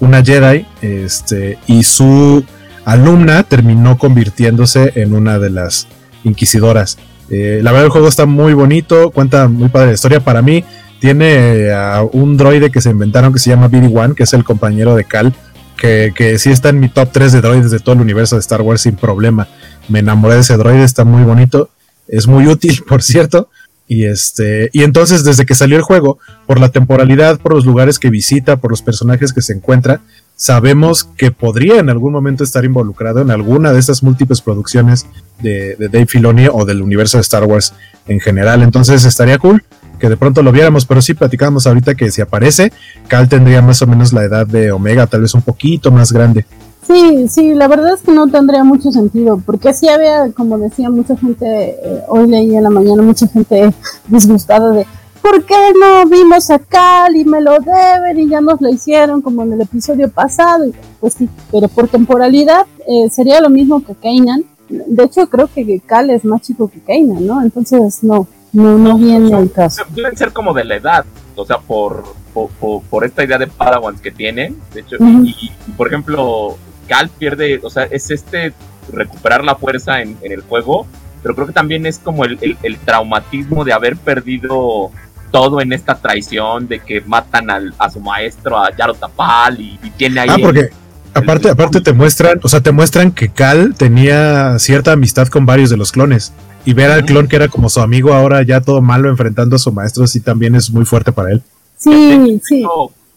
[0.00, 2.44] una Jedi, este, y su
[2.84, 5.86] alumna terminó convirtiéndose en una de las
[6.24, 6.98] inquisidoras.
[7.28, 10.20] Eh, la verdad el juego está muy bonito, cuenta muy padre la historia.
[10.20, 10.64] Para mí
[11.00, 14.94] tiene a un droide que se inventaron que se llama BD-1, que es el compañero
[14.94, 15.34] de Cal,
[15.76, 18.40] que, que sí está en mi top 3 de droides de todo el universo de
[18.40, 19.48] Star Wars sin problema.
[19.88, 21.70] Me enamoré de ese droide, está muy bonito,
[22.08, 23.48] es muy útil, por cierto.
[23.88, 27.98] Y este, y entonces desde que salió el juego, por la temporalidad, por los lugares
[27.98, 30.00] que visita, por los personajes que se encuentra,
[30.34, 35.06] sabemos que podría en algún momento estar involucrado en alguna de estas múltiples producciones
[35.40, 37.74] de, Dave Filoni o del universo de Star Wars
[38.06, 38.62] en general.
[38.62, 39.64] Entonces estaría cool
[39.98, 42.72] que de pronto lo viéramos, pero sí platicábamos ahorita que si aparece,
[43.08, 46.44] Cal tendría más o menos la edad de Omega, tal vez un poquito más grande.
[46.86, 50.88] Sí, sí, la verdad es que no tendría mucho sentido, porque sí había, como decía
[50.88, 53.74] mucha gente, eh, hoy leí en la mañana mucha gente
[54.08, 54.86] disgustada de,
[55.20, 59.20] ¿por qué no vimos a Cal y me lo deben y ya nos lo hicieron
[59.20, 60.66] como en el episodio pasado?
[61.00, 64.44] pues sí, pero por temporalidad eh, sería lo mismo que Kanan.
[64.68, 67.42] De hecho, creo que Cal es más chico que Kanan, ¿no?
[67.42, 69.82] Entonces, no, no, no viene al caso.
[69.94, 74.12] Deben ser como de la edad, o sea, por, por, esta idea de Padawans que
[74.12, 74.56] tienen.
[74.72, 76.56] De hecho, y, por ejemplo,
[76.88, 78.52] Cal pierde, o sea, es este
[78.92, 80.86] recuperar la fuerza en, el juego,
[81.22, 82.38] pero creo que también es como el,
[82.84, 84.90] traumatismo de haber perdido
[85.32, 89.78] todo en esta traición de que matan al, a su maestro, a Yaro Tapal, y,
[89.96, 90.28] tiene ahí.
[90.30, 90.70] Ah, porque
[91.14, 95.70] aparte, aparte te muestran, o sea, te muestran que Cal tenía cierta amistad con varios
[95.70, 96.32] de los clones.
[96.64, 99.58] Y ver al clon que era como su amigo ahora ya todo malo enfrentando a
[99.60, 101.42] su maestro, sí también es muy fuerte para él.
[101.76, 102.64] Sí, sí.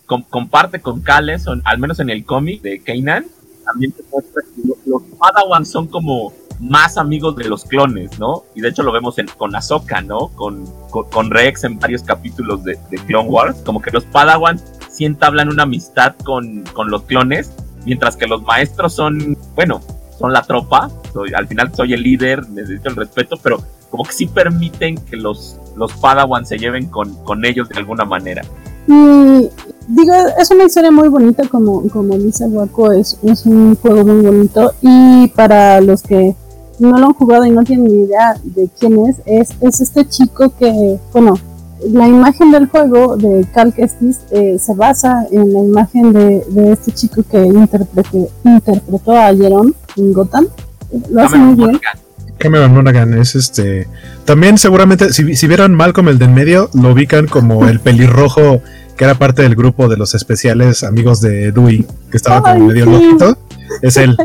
[0.06, 3.26] comparte con Cal eso, al menos en el cómic de Kanan,
[3.72, 8.44] también te muestra que los, Padawan son como más amigos de los clones, ¿no?
[8.56, 10.28] Y de hecho lo vemos con Ahsoka, ¿no?
[10.36, 13.62] Con, con, Rex en varios capítulos de, Clone Wars.
[13.66, 14.60] Como que los Padawan
[14.90, 17.54] sí entablan una amistad con, con los clones,
[17.86, 19.82] mientras que los maestros son, bueno,
[20.18, 20.90] son la tropa.
[21.14, 25.16] Soy, al final soy el líder, necesito el respeto, pero como que sí permiten que
[25.16, 28.44] los, los Padawan se lleven con, con ellos de alguna manera.
[29.90, 34.26] Digo, es una historia muy bonita, como, como dice Waco, es, es un juego muy
[34.26, 34.74] bonito.
[34.82, 36.36] Y para los que
[36.80, 40.08] no lo han jugado y no tienen ni idea de quién es, es, es este
[40.08, 41.34] chico que, bueno,
[41.92, 46.74] la imagen del juego de Cal Kestis eh, se basa en la imagen de, de
[46.74, 50.48] este chico que interpretó a Jerome en Gotham.
[51.10, 51.80] Lo hace muy bien.
[52.40, 53.88] Cameron Monaghan es este.
[54.26, 58.62] También seguramente, si, si vieron Malcolm el de en medio, lo ubican como el pelirrojo
[59.00, 62.86] que era parte del grupo de los especiales amigos de Dewey, que estaba como medio
[62.86, 63.38] loquito.
[63.82, 64.18] Es él.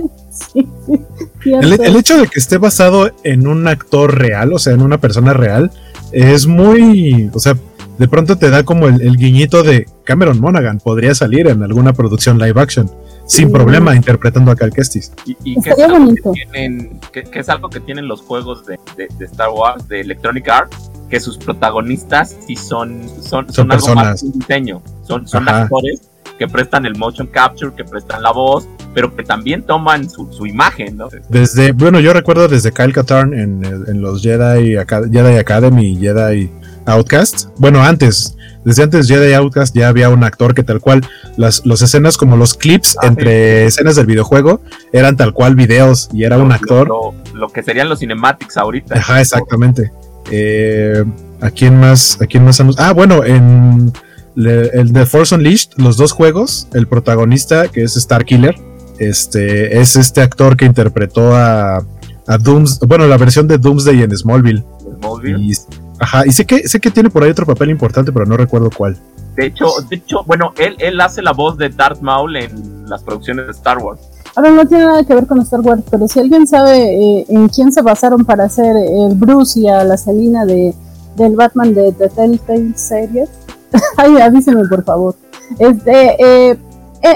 [1.44, 5.32] el, hecho de que esté basado en un actor real, o sea, en una persona
[5.32, 5.70] real,
[6.10, 7.30] es muy.
[7.32, 7.56] O sea,
[7.98, 12.38] de pronto te da como el guiñito de Cameron Monaghan podría salir en alguna producción
[12.38, 12.90] live action
[13.26, 15.12] sin problema interpretando a Cal Kestis.
[15.24, 18.78] Y, que, es algo que, tienen, que, es algo que tienen los juegos de,
[19.20, 24.32] Star Wars, de Electronic Arts, que sus protagonistas sí son, son, son, algo más un
[24.32, 29.22] diseño, son, son actores que prestan el motion capture, que prestan la voz, pero que
[29.22, 31.08] también toman su, su imagen, ¿no?
[31.28, 34.76] Desde, bueno, yo recuerdo desde Kyle Katarn en, en los Jedi,
[35.12, 36.50] Jedi Academy y Jedi
[36.86, 37.48] Outcast.
[37.58, 41.02] Bueno, antes, desde antes Jedi Outcast ya había un actor que tal cual
[41.36, 44.60] las escenas como los clips ah, entre escenas del videojuego
[44.92, 46.88] eran tal cual videos y era un actor.
[47.34, 48.96] Lo, que serían los cinematics ahorita.
[48.96, 49.92] Ajá, exactamente.
[50.30, 51.04] Eh,
[51.40, 52.20] ¿A quién más?
[52.20, 52.62] ¿A quién más?
[52.78, 53.92] Ah, bueno, en
[54.36, 58.56] el de Force Unleashed, los dos juegos, el protagonista que es Starkiller,
[58.98, 61.84] este es este actor que interpretó a,
[62.26, 64.64] a Dooms, bueno, la versión de Doomsday en Smallville.
[65.00, 65.56] Smallville.
[65.98, 68.70] Ajá, y sé que, sé que tiene por ahí otro papel importante, pero no recuerdo
[68.76, 68.96] cuál.
[69.36, 73.02] De hecho, de hecho, bueno, él, él hace la voz de Darth Maul en las
[73.02, 74.00] producciones de Star Wars.
[74.36, 77.48] Ahora no tiene nada que ver con Star Wars, pero si alguien sabe eh, en
[77.48, 80.74] quién se basaron para hacer el Bruce y a la Selina de,
[81.16, 83.28] del Batman de The Telltale Series,
[83.96, 85.14] ay, avíseme por favor.
[85.58, 86.58] Este, eh,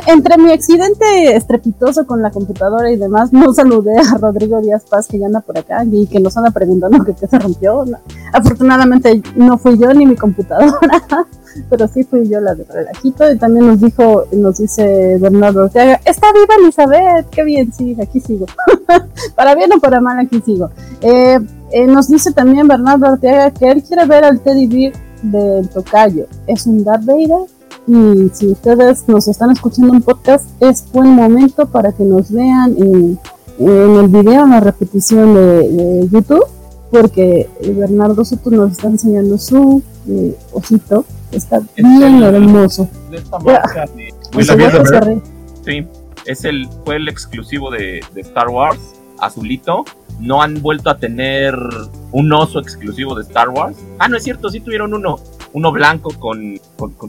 [0.07, 5.07] entre mi accidente estrepitoso con la computadora y demás, no saludé a Rodrigo Díaz Paz
[5.07, 7.85] que ya anda por acá y que nos anda preguntando que qué se rompió.
[8.33, 10.77] Afortunadamente no fui yo ni mi computadora,
[11.71, 13.31] pero sí fui yo la de relajito.
[13.33, 18.21] Y también nos dijo, nos dice Bernardo Ortega, está viva Elizabeth, qué bien, sí, aquí
[18.21, 18.47] sigo.
[19.35, 20.71] para bien o para mal, aquí sigo.
[21.01, 21.39] Eh,
[21.71, 26.27] eh, nos dice también Bernardo Ortega que él quiere ver al Teddy Bear del tocayo
[26.47, 27.47] es un Darth Vader,
[27.89, 32.77] y si ustedes nos están escuchando en podcast, es buen momento para que nos vean
[32.77, 33.19] en,
[33.59, 36.45] el video, en la repetición de, YouTube,
[36.91, 41.07] porque Bernardo Soto nos está enseñando su eh, osito.
[41.33, 42.89] Está bien hermoso.
[45.65, 45.87] sí,
[46.27, 48.79] es el, fue el exclusivo de, de Star Wars,
[49.19, 49.85] azulito.
[50.21, 51.55] No han vuelto a tener
[52.13, 53.77] un oso exclusivo de Star Wars.
[53.99, 55.19] Ah, no es cierto, sí tuvieron uno
[55.53, 56.61] uno blanco con,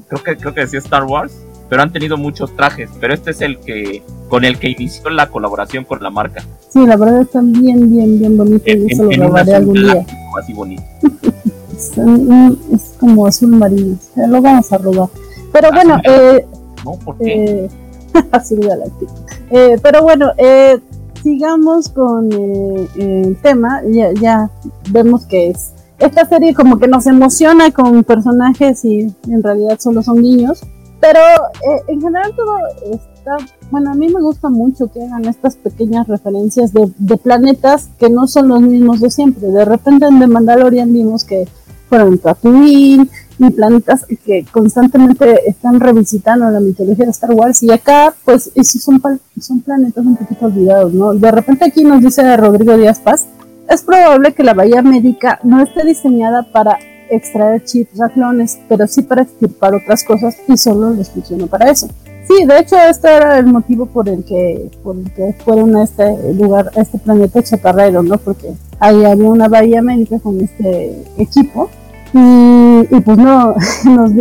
[0.08, 1.34] creo que creo que decía Star Wars,
[1.70, 5.30] pero han tenido muchos trajes, pero este es el que con el que inició la
[5.30, 6.44] colaboración con la marca.
[6.70, 8.68] Sí, la verdad están bien, bien, bien bonitos.
[8.68, 10.06] En, Yo se lo robaré algún día.
[10.40, 10.84] Así bonito.
[11.76, 13.98] es, como azul marino.
[14.16, 15.10] Lo vamos a robar.
[15.52, 16.46] Pero bueno, eh,
[16.86, 17.34] no, ¿por qué?
[17.34, 17.70] Eh,
[18.32, 19.14] azul galáctico.
[19.50, 20.80] Eh, pero bueno, eh,
[21.24, 23.82] sigamos con eh, el tema.
[23.88, 24.50] Ya, ya
[24.92, 30.02] vemos que es esta serie como que nos emociona con personajes y en realidad solo
[30.02, 30.62] son niños.
[31.00, 32.58] Pero eh, en general todo
[32.92, 33.38] está,
[33.72, 38.28] bueno, a mí me gusta mucho que hagan estas pequeñas referencias de, planetas que no
[38.28, 39.48] son los mismos de siempre.
[39.48, 41.48] De repente en The Mandalorian vimos que
[41.88, 48.14] fueron Tatooine y planetas que constantemente están revisitando la mitología de Star Wars y acá
[48.26, 49.02] pues son,
[49.40, 51.14] son planetas un poquito olvidados, ¿no?
[51.14, 53.26] De repente aquí nos dice Rodrigo Díaz Paz
[53.70, 56.78] es probable que la bahía médica no esté diseñada para
[57.10, 61.88] extraer chips raflones, pero sí para extirpar otras cosas y solo les funciona para eso.
[62.28, 65.84] Sí, de hecho este era el motivo por el que, por el que fueron a
[65.84, 68.18] este lugar, a este planeta chaparrero, ¿no?
[68.18, 71.70] Porque ahí había una bahía médica con este equipo
[72.14, 73.56] y, pues no,
[73.86, 74.12] nos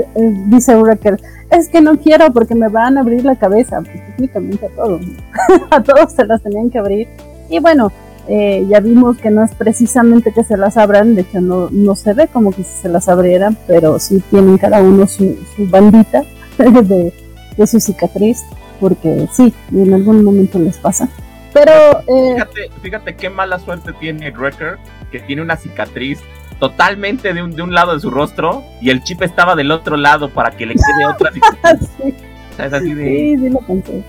[0.46, 1.20] dice Wrecker,
[1.50, 5.00] es que no quiero porque me van a abrir la cabeza, pues técnicamente a todos,
[5.70, 7.08] a todos se las tenían que abrir.
[7.50, 7.90] Y bueno,
[8.30, 11.94] eh, ya vimos que no es precisamente que se las abran, de hecho no, no
[11.94, 16.24] se ve como que se las abrieran, pero sí tienen cada uno su, bandita
[16.58, 17.12] de,
[17.66, 18.44] su cicatriz,
[18.80, 21.08] porque sí, en algún momento les pasa.
[21.54, 21.72] Pero...
[22.06, 24.76] Eh, fíjate, fíjate qué mala suerte tiene Wrecker,
[25.10, 26.20] que tiene una cicatriz
[26.60, 29.96] totalmente de un, de un lado de su rostro y el chip estaba del otro
[29.96, 31.88] lado para que le quede otra cicatriz.
[31.96, 32.14] sí.
[32.58, 33.04] es así de...
[33.04, 34.04] Sí, sí lo pensé.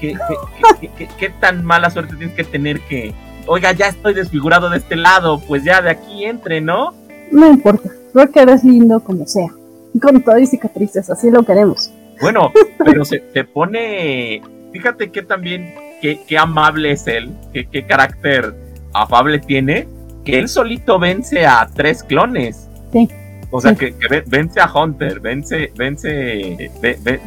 [1.18, 3.14] qué tan mala suerte tienes que tener que
[3.50, 6.94] oiga, ya estoy desfigurado de este lado, pues ya de aquí entre, ¿no?
[7.32, 9.50] No importa, creo que eres lindo como sea,
[10.02, 11.92] con todo y cicatrices, así lo queremos.
[12.22, 12.52] Bueno,
[12.86, 14.42] pero se te pone,
[14.72, 18.54] fíjate que también, qué, qué amable es él, qué, qué carácter
[18.94, 19.88] afable tiene,
[20.24, 22.68] que él solito vence a tres clones.
[22.94, 23.10] Sí.
[23.52, 23.96] O sea, que,
[24.28, 26.70] vence a Hunter, vence, vence,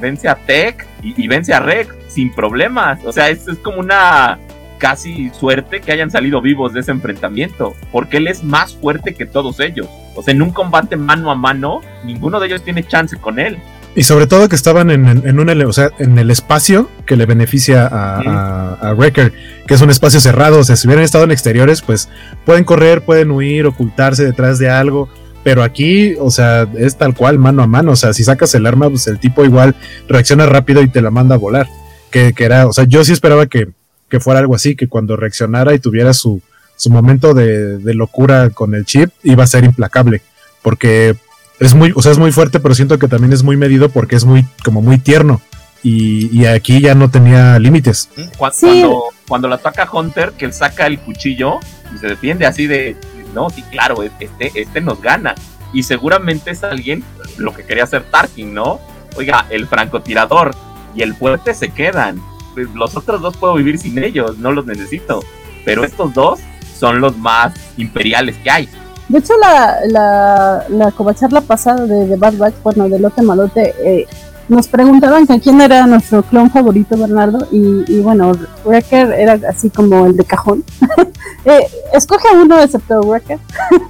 [0.00, 3.04] vence a Tech y, y, vence a Rex sin problemas.
[3.04, 4.38] O sea, esto es como una
[4.82, 9.26] casi suerte que hayan salido vivos de ese enfrentamiento, porque él es más fuerte que
[9.26, 9.86] todos ellos.
[10.16, 13.58] O sea, en un combate mano a mano, ninguno de ellos tiene chance con él.
[13.94, 15.06] Y sobre todo que estaban en,
[15.38, 19.32] un, o sea, en el espacio que le beneficia a, a, Wrecker,
[19.68, 20.58] que es un espacio cerrado.
[20.58, 22.08] O sea, si hubieran estado en exteriores, pues
[22.44, 25.08] pueden correr, pueden huir, ocultarse detrás de algo.
[25.44, 27.92] Pero aquí, o sea, es tal cual, mano a mano.
[27.92, 29.76] O sea, si sacas el arma, pues el tipo igual
[30.08, 31.68] reacciona rápido y te la manda a volar.
[32.10, 33.68] Que, que era, o sea, yo sí esperaba que,
[34.12, 36.42] que fuera algo así, que cuando reaccionara y tuviera su,
[36.76, 40.20] su momento de, locura con el chip, iba a ser implacable.
[40.60, 41.16] Porque
[41.58, 44.16] es muy, o sea, es muy fuerte, pero siento que también es muy medido porque
[44.16, 45.40] es muy, como muy tierno.
[45.82, 48.10] Y, aquí ya no tenía límites.
[48.36, 51.58] Cuando, cuando la ataca Hunter, que él saca el cuchillo
[51.94, 52.94] y se defiende así de,
[53.34, 55.34] no, sí, claro, este, este nos gana.
[55.72, 57.02] Y seguramente es alguien,
[57.38, 58.78] lo que quería hacer Tarkin, ¿no?
[59.16, 60.54] Oiga, el francotirador
[60.94, 62.20] y el fuerte se quedan.
[62.54, 65.22] Pues, los otros dos puedo vivir sin ellos, no los necesito.
[65.64, 66.40] Pero estos dos
[66.76, 68.68] son los más imperiales que hay.
[69.08, 73.74] De hecho, la, la, la charla pasada de, de, Bad Batch, bueno, de Lote Malote,
[73.84, 74.06] eh,
[74.48, 78.32] nos preguntaban que quién era nuestro clon favorito, Bernardo, y, bueno,
[78.64, 80.64] Wrecker era así como el de cajón.
[81.44, 83.38] eh, escoge uno excepto Wrecker,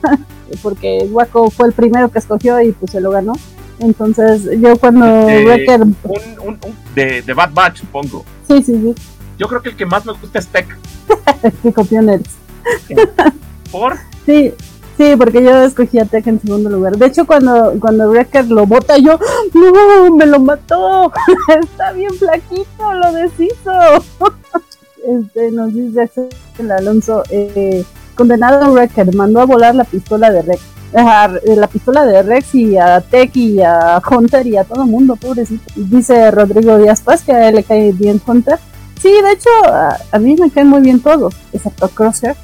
[0.63, 3.33] porque Waco fue el primero que escogió y pues se lo ganó.
[3.83, 5.83] Entonces, yo cuando Wrecker...
[5.83, 5.97] Un,
[6.45, 6.59] un,
[6.95, 8.25] de, de Bad Batch, supongo.
[8.47, 8.95] Sí, sí, sí.
[9.39, 10.67] Yo creo que el que más me gusta es Tech.
[11.63, 12.01] que copió.
[13.71, 13.97] ¿Por?
[14.25, 14.55] Sí,
[14.97, 16.97] sí, porque yo escogí a Tech en segundo lugar.
[16.97, 19.19] De hecho, cuando, cuando Wrecker lo bota, yo,
[19.53, 20.17] ¡No!
[20.17, 21.13] ¡Me lo mató!
[21.61, 23.73] Está bien flaquito, lo deshizo.
[25.09, 26.09] este, nos dice
[26.59, 27.85] el Alonso, eh,
[28.15, 30.61] condenado Wrecker, mandó a volar la pistola de Rex.
[30.93, 35.17] la pistola de Rex y a Tech y a Hunter y a todo el mundo,
[35.17, 35.65] pobrecito.
[35.77, 38.59] Dice Rodrigo Díaz Paz que a él le cae bien Hunter.
[39.01, 39.51] Sí, de hecho,
[40.13, 42.37] a, mí me caen muy bien todos, excepto Crosshair.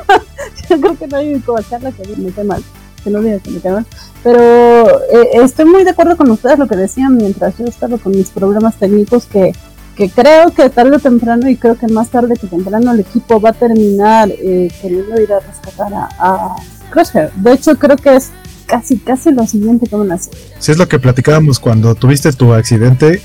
[0.70, 2.62] Yo creo que no hay charla que me cae mal.
[3.04, 3.84] que no diga que me cae
[4.22, 8.12] pero eh, estoy muy de acuerdo con ustedes lo que decían mientras yo estaba con
[8.12, 9.52] mis problemas técnicos que,
[9.96, 13.40] que creo que tarde o temprano y creo que más tarde que temprano el equipo
[13.40, 16.56] va a terminar eh, queriendo ir a rescatar a, a
[16.90, 17.30] Crosshair.
[17.34, 18.30] De hecho creo que es
[18.66, 20.32] casi casi lo siguiente que van a hacer.
[20.58, 23.20] Sí es lo que platicábamos cuando tuviste tu accidente,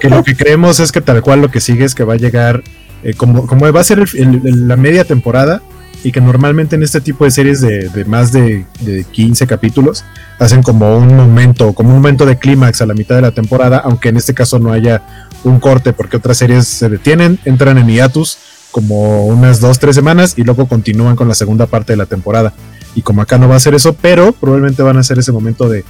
[0.00, 2.16] que lo que creemos es que tal cual lo que sigue es que va a
[2.16, 2.62] llegar
[3.02, 5.62] eh, como, como va a ser la media temporada
[6.04, 8.66] y que normalmente en este tipo de series de, más de,
[9.10, 10.04] 15 capítulos
[10.38, 13.78] hacen como un momento, como un momento de clímax a la mitad de la temporada,
[13.78, 15.02] aunque en este caso no haya
[15.44, 18.36] un corte porque otras series se detienen, entran en hiatus
[18.70, 22.52] como unas 2-3 semanas y luego continúan con la segunda parte de la temporada.
[22.94, 25.68] Y como acá no va a ser eso, pero probablemente van a ser ese momento
[25.68, 25.84] de,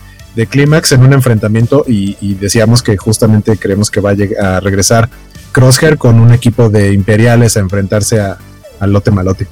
[0.48, 5.08] clímax en un enfrentamiento y, decíamos que justamente creemos que va a, a regresar
[5.52, 8.38] Crosshair con un equipo de imperiales a enfrentarse a,
[8.78, 9.48] a Lote Malote.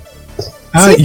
[0.73, 1.03] Ah, y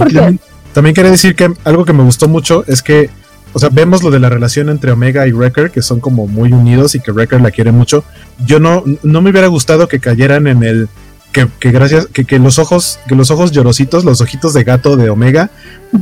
[0.72, 3.10] también, quería decir que algo que me gustó mucho es que,
[3.52, 6.52] o sea, vemos lo de la relación entre Omega y Wrecker, que son como muy
[6.52, 8.04] unidos y que Wrecker la quiere mucho.
[8.46, 10.88] Yo no, no me hubiera gustado que cayeran en el
[11.32, 15.10] que, gracias, que, que, los ojos, que los ojos llorositos, los ojitos de gato de
[15.10, 15.50] Omega,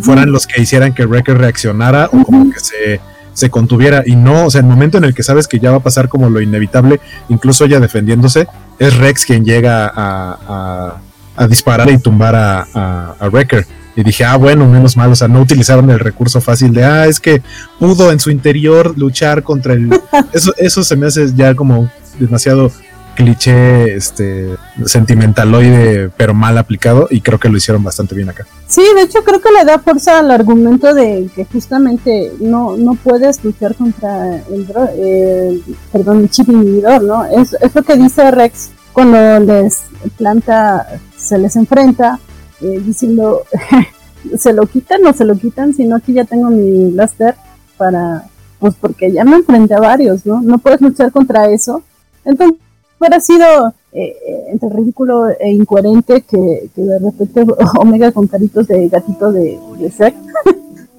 [0.03, 3.01] fueran los que hicieran que Wrecker reaccionara o como que se,
[3.33, 4.03] se contuviera.
[4.07, 6.09] Y no, o sea, el momento en el que sabes que ya va a pasar
[6.09, 8.47] como lo inevitable, incluso ella defendiéndose,
[8.79, 11.01] es Rex quien llega a a
[11.49, 13.67] disparar y tumbar a, a, Wrecker.
[13.95, 17.07] Y dije, ah, bueno, menos mal, o sea, no utilizaron el recurso fácil de, ah,
[17.07, 17.43] es que
[17.79, 19.89] pudo en su interior luchar contra el...
[20.33, 22.71] Eso, eso se me hace ya como demasiado
[23.17, 28.47] cliché, este, sentimentaloide, pero mal aplicado, y creo que lo hicieron bastante bien acá.
[28.69, 32.95] Sí, de hecho creo que le da fuerza al argumento de que justamente no, no
[32.95, 34.67] puedes luchar contra el,
[34.99, 35.61] eh,
[35.91, 37.25] perdón, el chip inhibidor, ¿no?
[37.25, 39.83] Es, es lo que dice Rex cuando les
[40.17, 42.19] planta, se les enfrenta,
[42.61, 43.43] eh, diciendo,
[44.39, 47.35] se lo quitan o se lo quitan, sino aquí ya tengo mi blaster
[47.77, 50.41] para, pues porque ya me enfrenté a varios, ¿no?
[50.41, 51.83] No puedes luchar contra eso.
[52.25, 52.59] Entonces,
[52.99, 57.47] hubiera sido eh, eh, entre ridículo e incoherente que, de repente
[57.79, 59.87] Omega con caritos de gatito de, de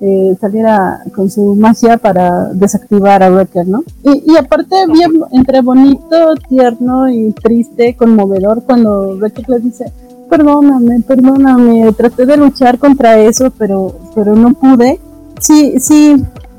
[0.01, 3.83] eh, saliera con su magia para desactivar a Wrecker, ¿no?
[4.03, 9.91] Y, y aparte, bien entre bonito, tierno y triste, conmovedor, cuando Wrecker le dice,
[10.29, 14.99] perdóname, perdóname, traté de luchar contra eso, pero, pero no pude.
[15.39, 16.15] Sí, sí,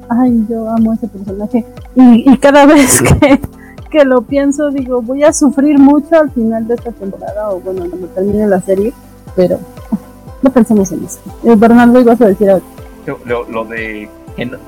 [0.09, 1.65] ay, yo amo a ese personaje.
[1.95, 3.41] Y, y cada vez que,
[3.91, 7.87] que lo pienso, digo, voy a sufrir mucho al final de esta temporada, o bueno,
[7.89, 8.93] cuando termine la serie,
[9.35, 9.59] pero
[10.43, 11.21] no pensemos en eso.
[11.45, 12.79] Eh, Bernardo, ibas a decir algo
[13.25, 14.09] lo, de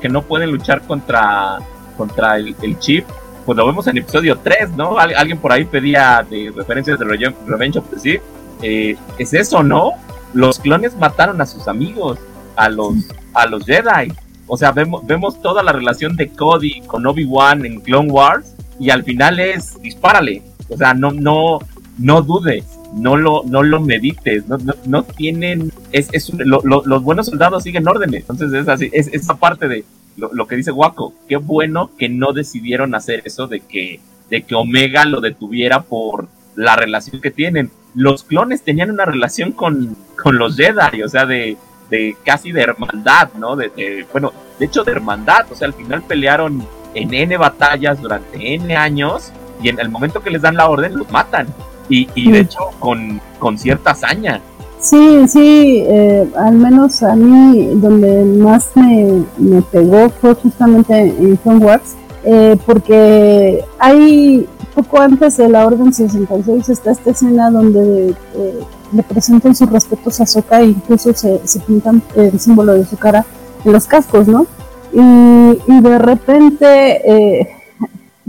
[0.01, 1.59] que no, pueden luchar contra,
[1.97, 3.05] contra el, chip,
[3.45, 4.99] pues lo vemos en episodio 3, ¿no?
[4.99, 7.05] alguien por ahí pedía de referencias de
[7.47, 8.23] Revenge of the Sith.
[8.63, 9.93] Eh, es eso, ¿no?
[10.33, 12.19] Los clones mataron a sus amigos,
[12.57, 12.95] a los,
[13.35, 14.13] a los Jedi.
[14.47, 18.91] O sea, vemos, vemos toda la relación de Cody con Obi-Wan en Clone Wars y
[18.91, 20.43] al final es dispárale.
[20.69, 21.59] O sea, no, no,
[21.99, 27.63] no dudes no lo, no lo medites, no, no, tienen, es, es los buenos soldados
[27.63, 29.85] siguen órdenes, entonces es así, es esa parte de
[30.17, 34.55] lo, que dice Waco, qué bueno que no decidieron hacer eso de que, de que
[34.55, 37.71] Omega lo detuviera por la relación que tienen.
[37.95, 41.57] Los clones tenían una relación con, con los Jedi, o sea, de,
[41.91, 43.57] de casi de hermandad, ¿no?
[43.57, 46.65] De, bueno, de hecho de hermandad, o sea, al final pelearon
[46.95, 50.97] en N batallas durante N años y en el momento que les dan la orden
[50.97, 51.47] los matan
[51.89, 54.41] y, de hecho con, con, cierta hazaña.
[54.79, 61.37] Sí, sí, eh, al menos a mí donde más me, me pegó fue justamente en
[61.37, 68.11] Clone Wars, eh, porque hay poco antes de la Orden 66 está esta escena donde
[68.11, 68.61] eh,
[68.93, 73.25] le presentan sus respetos a Soka e incluso se, pintan el símbolo de su cara
[73.65, 74.47] en los cascos, ¿no?
[74.93, 77.49] Y, de repente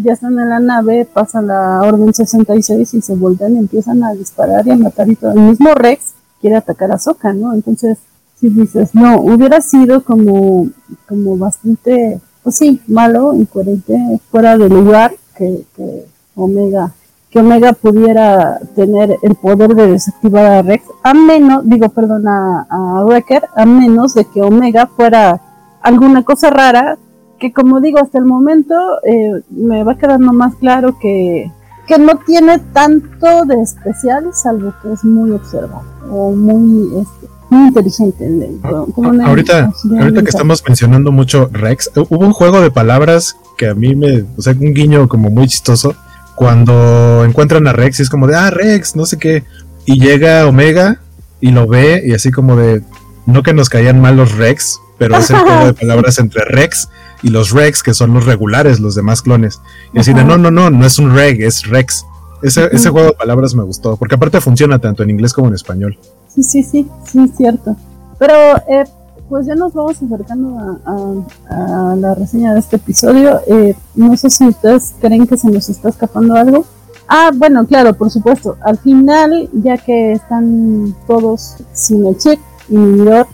[0.04, 4.14] ya están en la nave, pasa la orden 66 y se vuelven y empiezan a
[4.14, 5.34] disparar y a matar y todo.
[5.34, 7.54] El mismo Rex quiere atacar a Soka, ¿no?
[7.54, 7.98] Entonces,
[8.40, 10.70] si dices, no, hubiera sido como,
[11.08, 16.06] como bastante, pues sí, malo, incoherente, fuera de lugar que, que
[16.36, 16.92] Omega
[17.30, 22.68] que Omega pudiera tener el poder de desactivar a Rex, a menos, digo, perdón, a,
[22.70, 25.40] a Wrecker, a menos de que Omega fuera
[25.82, 26.98] alguna cosa rara
[27.42, 31.52] que como digo, hasta el momento eh, me va quedando más claro que,
[31.88, 37.68] que no tiene tanto de especial, salvo que es muy observado o muy, este, muy
[37.68, 38.26] inteligente.
[38.64, 43.94] ahorita, ahorita que estamos mencionando mucho Rex, hubo un juego de palabras que a mí
[43.94, 45.94] me, o sea, un guiño como muy chistoso,
[46.36, 49.44] cuando encuentran a Rex y es como de, ah, Rex, no sé qué,
[49.86, 51.02] y llega Omega
[51.42, 52.84] y lo ve y así como de,
[53.26, 56.88] no que nos caían mal los Rex, pero es el juego de palabras entre Rex
[57.22, 59.60] y los Rex, que son los regulares, los demás clones.
[59.94, 62.06] Y así de, no, no, no, no es un Reg, es Rex.
[62.42, 65.54] Ese, ese juego de palabras me gustó, porque aparte funciona tanto en inglés como en
[65.54, 66.00] español.
[66.34, 67.76] Sí, sí, sí, sí, cierto.
[68.18, 68.34] Pero
[68.68, 68.84] eh,
[69.30, 73.42] pues ya nos vamos acercando a, la reseña de este episodio.
[73.48, 76.66] Eh, no sé si ustedes creen que se nos está escapando algo.
[77.08, 78.56] Ah, bueno, claro, por supuesto.
[78.62, 82.40] Al final, ya que están todos sin el chip
[82.70, 83.28] inhibidor,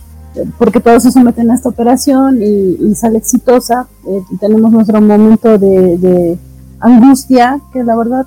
[0.58, 6.38] porque todos se someten a esta operación y, sale exitosa, eh, tenemos nuestro momento de
[6.80, 8.26] angustia, que la verdad,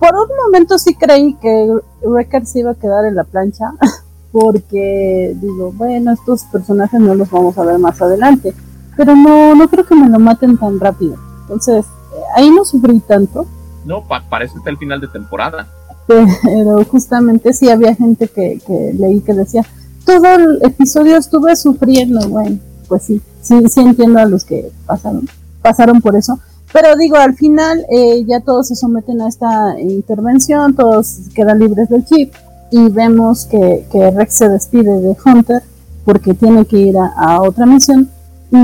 [0.00, 1.68] por un momento sí creí que
[2.02, 3.72] Wrecker se iba a quedar en la plancha.
[4.32, 8.54] porque digo, bueno, estos personajes no los vamos a ver más adelante,
[8.96, 11.16] pero no, no creo que me lo maten tan rápido.
[11.42, 13.46] Entonces, eh, ahí no sufrí tanto.
[13.84, 15.66] No, parece hasta el final de temporada.
[16.06, 19.64] Pero justamente sí había gente que, que leí que decía,
[20.04, 22.58] todo el episodio estuve sufriendo, bueno,
[22.88, 25.28] pues sí, sí, sí entiendo a los que pasaron,
[25.62, 26.38] pasaron por eso.
[26.72, 31.88] Pero digo, al final eh, ya todos se someten a esta intervención, todos quedan libres
[31.88, 32.32] del chip
[32.70, 35.62] y vemos que, Rex se despide de Hunter
[36.04, 38.08] porque tiene que ir a, otra misión
[38.52, 38.56] y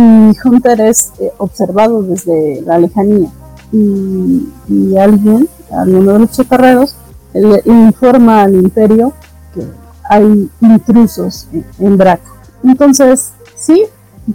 [0.45, 3.31] Hunter es eh, observado desde la lejanía.
[3.73, 6.95] Y, alguien, alguno de los chatarreros,
[7.35, 9.13] le informa al imperio
[9.53, 9.63] que
[10.09, 12.19] hay intrusos en, en
[12.65, 13.83] Entonces, sí,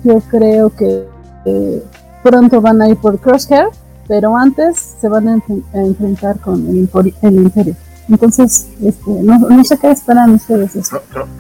[0.04, 1.06] yo creo que
[2.24, 3.68] pronto van a ir por Crosshair,
[4.08, 5.42] pero antes se van a,
[5.74, 6.90] enfrentar con el,
[7.22, 7.76] el imperio.
[8.10, 10.92] Entonces, este, no, no sé qué esperan ustedes.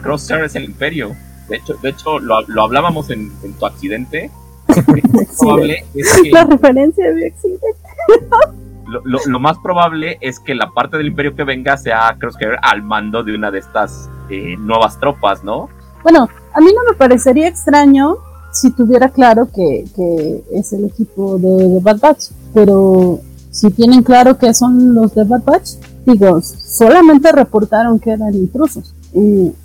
[0.02, 1.16] Crosshair es el imperio.
[1.50, 4.32] De hecho, de hecho lo, lo hablábamos en, tu accidente.
[6.32, 7.68] La referencia de accidente.
[8.88, 12.58] lo, lo, lo, más probable es que la parte del imperio que venga sea Crosshair
[12.62, 15.70] al mando de una de estas eh, nuevas tropas, ¿no?
[16.04, 18.18] Bueno, a mí no me parecería extraño
[18.52, 23.22] si tuviera claro que, que es el equipo de, de Bad Batch, pero
[23.52, 25.72] si tienen claro que son los de Bad Batch,
[26.06, 28.94] digo, solamente reportaron que eran intrusos.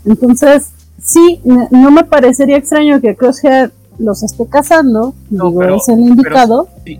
[0.04, 0.70] entonces,
[1.02, 6.68] sí, no me parecería extraño que Crosshair los esté cazando, digo, es el indicado.
[6.84, 6.98] sí,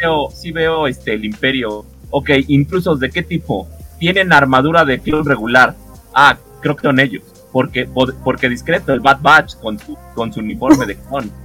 [0.00, 1.84] veo, sí veo este, el imperio.
[2.10, 3.68] Ok, intrusos, ¿de qué tipo?
[3.98, 5.76] Tienen armadura de clon regular.
[6.14, 7.22] Ah, creo que son ellos.
[7.52, 7.88] Porque,
[8.24, 11.30] porque discreto, el Bad Batch con su, con su uniforme de clon.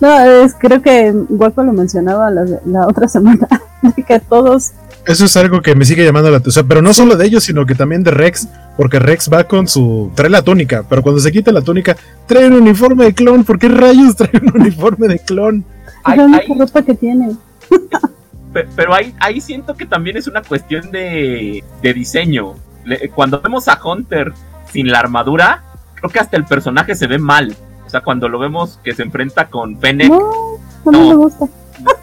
[0.00, 3.48] No, es, creo que Guaco lo mencionaba la, la otra semana,
[3.96, 4.72] de que todos
[5.06, 7.64] eso es algo que me sigue llamando la atención, pero no solo de ellos, sino
[7.64, 10.10] que también de Rex, porque Rex va con su.
[10.16, 11.96] trae la túnica, pero cuando se quita la túnica,
[12.26, 13.44] trae un uniforme de clon.
[13.44, 15.64] ¿Por qué rayos trae un uniforme de clon?
[16.08, 17.36] Es la única ropa que tiene.
[18.74, 22.54] pero ahí, ahí siento que también es una cuestión de, de diseño.
[23.14, 24.32] Cuando vemos a Hunter
[24.76, 27.56] sin la armadura, creo que hasta el personaje se ve mal.
[27.86, 30.10] O sea, cuando lo vemos que se enfrenta con Fennec.
[30.10, 31.46] No, no, me gusta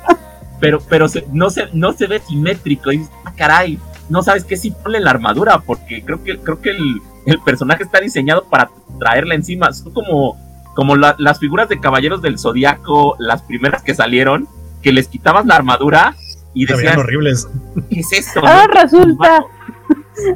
[0.59, 2.91] pero, pero no, se, no se ve simétrico.
[2.91, 3.77] Y ah, caray,
[4.09, 7.99] no sabes qué si ponle la armadura, porque creo que, creo que el, personaje está
[7.99, 9.71] diseñado para traerla encima.
[9.71, 10.35] Son como,
[10.73, 14.47] como las figuras de caballeros del zodiaco, las primeras que salieron,
[14.81, 16.15] que les quitabas la armadura
[16.55, 17.47] y decían horribles.
[17.91, 18.39] ¿Qué es esto?
[18.39, 19.45] Ahora resulta,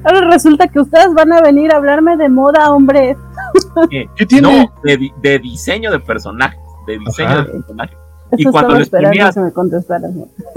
[0.03, 3.15] ahora resulta que ustedes van a venir a hablarme de moda, hombre.
[3.89, 4.65] ¿Qué tiene?
[4.65, 7.97] No, de, diseño de personajes, de diseño de personajes
[8.35, 9.37] y cuando les ponías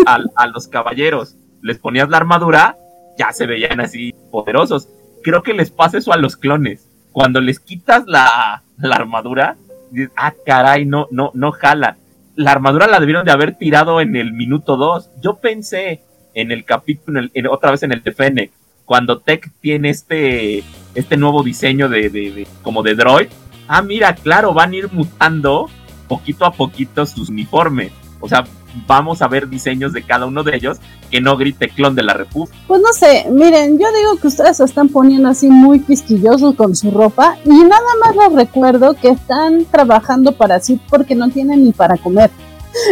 [0.06, 2.76] a, los caballeros, les ponías la armadura,
[3.18, 4.88] ya se veían así poderosos.
[5.22, 6.88] Creo que les pasa eso a los clones.
[7.12, 9.56] Cuando les quitas la, armadura,
[9.90, 11.98] dices, ah, caray, no, no, no jala.
[12.34, 15.10] La armadura la debieron de haber tirado en el minuto 2.
[15.20, 16.02] Yo pensé
[16.34, 17.20] en el capítulo,
[17.50, 18.52] otra vez en el de Fennec,
[18.90, 20.64] cuando Tech tiene este,
[20.96, 23.28] este nuevo diseño de, como de droid.
[23.68, 25.70] Ah, mira, claro, van a ir mutando
[26.08, 27.92] poquito a poquito sus uniformes.
[28.18, 28.42] O sea,
[28.88, 32.14] vamos a ver diseños de cada uno de ellos que no grite clon de la
[32.14, 32.58] República.
[32.66, 36.74] Pues no sé, miren, yo digo que ustedes se están poniendo así muy quisquillosos con
[36.74, 41.62] su ropa y nada más les recuerdo que están trabajando para sí porque no tienen
[41.62, 42.32] ni para comer.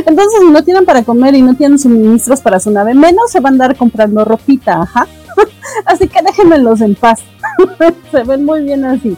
[0.07, 3.41] Entonces, si no tienen para comer y no tienen suministros para su nave, menos se
[3.41, 5.09] van a andar comprando ropita, ajá.
[5.85, 7.21] así que déjenmelos en paz.
[8.11, 9.17] se ven muy bien así.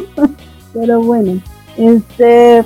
[0.74, 1.40] Pero bueno,
[1.76, 2.64] este,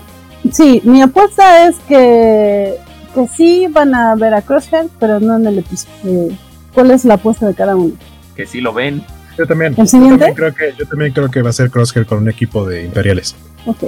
[0.53, 2.77] Sí, mi apuesta es que,
[3.15, 6.37] que sí van a ver a Crosshair, pero no en el episodio.
[6.75, 7.95] ¿Cuál es la apuesta de cada uno?
[8.35, 9.05] Que sí lo ven.
[9.37, 9.75] Yo también.
[9.77, 10.27] ¿El siguiente?
[10.27, 12.67] Yo también creo que, yo también creo que va a ser Crosshair con un equipo
[12.67, 13.37] de imperiales.
[13.67, 13.85] Ok.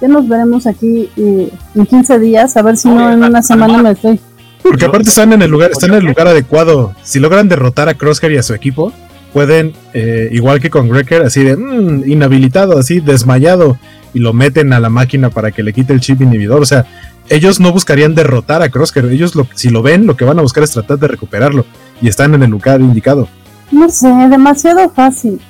[0.00, 3.78] Ya nos veremos aquí eh, en 15 días, a ver si no en una semana
[3.78, 4.20] me estoy.
[4.68, 6.94] Porque aparte están en el lugar, están en el lugar adecuado.
[7.02, 8.92] Si logran derrotar a Crosshair y a su equipo,
[9.32, 13.78] pueden, eh, igual que con Wrecker, así de mm, inhabilitado, así desmayado,
[14.14, 16.62] y lo meten a la máquina para que le quite el chip inhibidor.
[16.62, 16.86] O sea,
[17.28, 20.42] ellos no buscarían derrotar a Crosker, ellos lo, si lo ven, lo que van a
[20.42, 21.66] buscar es tratar de recuperarlo,
[22.00, 23.28] y están en el lugar indicado.
[23.70, 25.40] No sé, demasiado fácil.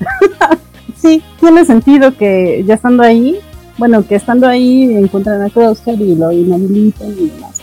[1.00, 3.38] sí, tiene sentido que ya estando ahí,
[3.78, 7.60] bueno, que estando ahí encuentran a Crosker y lo inhabilitan y demás.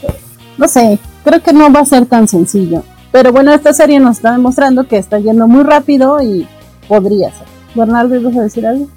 [0.57, 2.83] no sé, creo que no va a ser tan sencillo.
[3.11, 6.47] Pero bueno, esta serie nos está demostrando que está yendo muy rápido y
[6.87, 7.47] podría ser.
[7.75, 8.87] Bernardo, ¿vas a decir algo?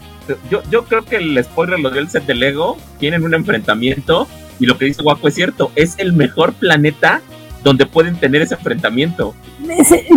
[0.50, 2.76] Yo, yo creo que el spoiler lo dio el set de Lego.
[2.98, 4.26] Tienen un enfrentamiento
[4.58, 5.70] y lo que dice Guaco es cierto.
[5.74, 7.20] Es el mejor planeta
[7.66, 9.34] donde pueden tener ese enfrentamiento.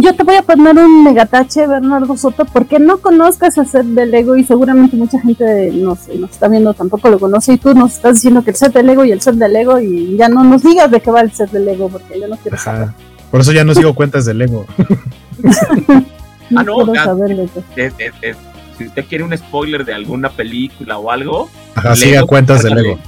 [0.04, 4.06] Yo te voy a poner un megatache, Bernardo Soto, porque no conozcas el set de
[4.06, 7.74] Lego y seguramente mucha gente no sé, nos está viendo tampoco lo conoce y tú
[7.74, 10.30] nos estás diciendo que el set de Lego y el set de Lego y ya
[10.30, 12.90] no nos digas de qué va el set de Lego porque yo no quiero saber.
[13.32, 14.68] Por eso ya no sigo cuentas de Lego.
[16.56, 16.86] ah, no,
[18.78, 23.00] si usted quiere un spoiler de alguna película o algo, Ajá, siga cuentas de Lego.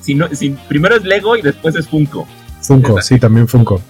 [0.00, 2.28] si no, si primero es Lego y después es Funko.
[2.70, 3.80] Funko, sí, también Funko.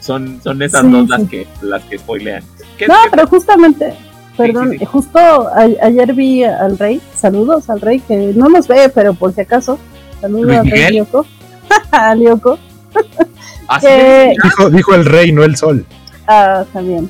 [0.00, 2.42] Son, son, esas dos las que las que spoilean.
[2.88, 3.94] No, pero justamente,
[4.36, 9.32] perdón, justo ayer vi al rey, saludos al rey que no nos ve, pero por
[9.32, 9.78] si acaso,
[10.20, 11.24] saludos al rey Lyoko.
[11.92, 12.58] a Lyoko.
[14.42, 15.86] dijo, dijo el rey, no el sol.
[16.26, 17.08] Ah, también.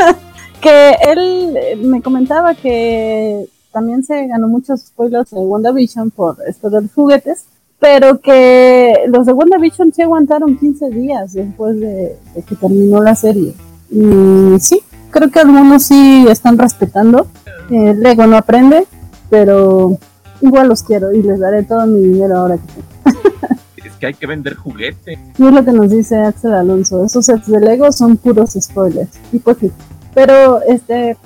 [0.60, 6.82] que él me comentaba que también se ganó muchos spoilers de WandaVision por esto de
[6.82, 7.46] los juguetes,
[7.82, 13.54] pero que los de WandaVision sí aguantaron 15 días después de, que terminó la serie.
[13.90, 14.80] Y sí,
[15.10, 17.26] creo que algunos sí están respetando.
[17.70, 18.86] Eh, Lego no aprende,
[19.28, 19.98] pero
[20.40, 23.18] igual los quiero y les daré todo mi dinero ahora que tengo.
[23.98, 25.18] que hay que vender juguetes.
[25.36, 27.04] Y es lo que nos dice Axel Alonso.
[27.04, 29.10] Esos sets de Lego son puros spoilers.
[29.32, 29.72] Y pues sí.
[30.14, 31.16] Pero este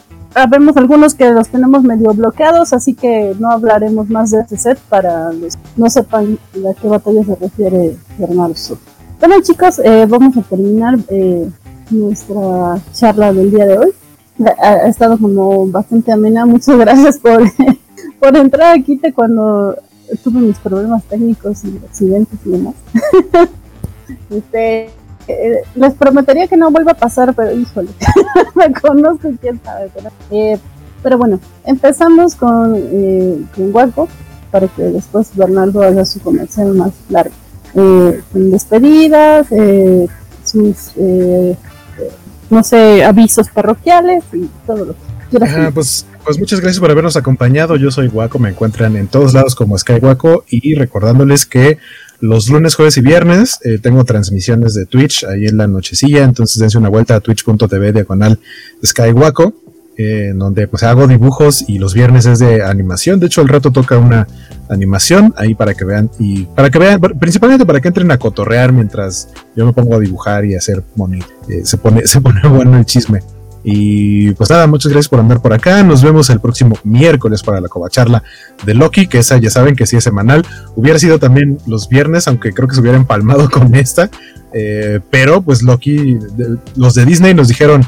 [0.45, 4.79] vemos algunos que los tenemos medio bloqueados, así que no hablaremos más de este set
[4.91, 8.55] para los no sepan a qué batalla se refiere Bernardo
[9.19, 11.49] Bueno chicos, eh, vamos a terminar eh,
[11.91, 13.93] nuestra charla del día de hoy.
[14.61, 16.45] Ha, estado como bastante amena.
[16.47, 17.43] Muchas gracias por,
[18.21, 19.75] por entrar aquí cuando
[20.23, 22.75] tuve mis problemas técnicos y accidentes y demás.
[24.31, 24.91] este,
[25.29, 27.89] eh, les prometería que no vuelva a pasar, pero híjole,
[28.55, 29.91] me conozco quién sabe.
[29.95, 30.59] Pero, eh,
[31.03, 34.09] pero bueno, empezamos con, eh, con Waco
[34.51, 37.35] para que después Bernardo haga su comercial más largo.
[37.75, 39.49] Eh, con despedidas,
[40.45, 40.93] sus,
[42.49, 44.99] no sé, avisos parroquiales y todo lo que
[45.31, 45.73] quieras.
[45.75, 47.77] pues pues muchas gracias por habernos acompañado.
[47.77, 51.79] Yo soy Guaco, me encuentran en todos lados como Sky Guaco y recordándoles que
[52.21, 56.59] los lunes, jueves y viernes eh, tengo transmisiones de Twitch ahí en la nochecilla, entonces
[56.59, 58.39] dense una vuelta a twitch.tv diagonal
[58.85, 59.55] Sky Guaco,
[59.99, 63.19] eh, en donde pues hago dibujos y los viernes es de animación.
[63.19, 64.27] De hecho, al rato toca una
[64.69, 68.73] animación ahí para que vean y para que vean, principalmente para que entren a cotorrear
[68.73, 71.23] mientras yo me pongo a dibujar y hacer money.
[71.49, 73.21] Eh, se pone, se pone bueno el chisme.
[73.69, 75.83] Y pues nada, muchas gracias por andar por acá.
[75.83, 78.23] Nos vemos el próximo miércoles para la covacharla
[78.65, 80.47] de Loki, que esa ya saben que sí es semanal.
[80.77, 84.09] Hubiera sido también los viernes, aunque creo que se hubiera empalmado con esta.
[84.53, 86.17] Eh, pero pues Loki,
[86.77, 87.85] los de Disney nos dijeron,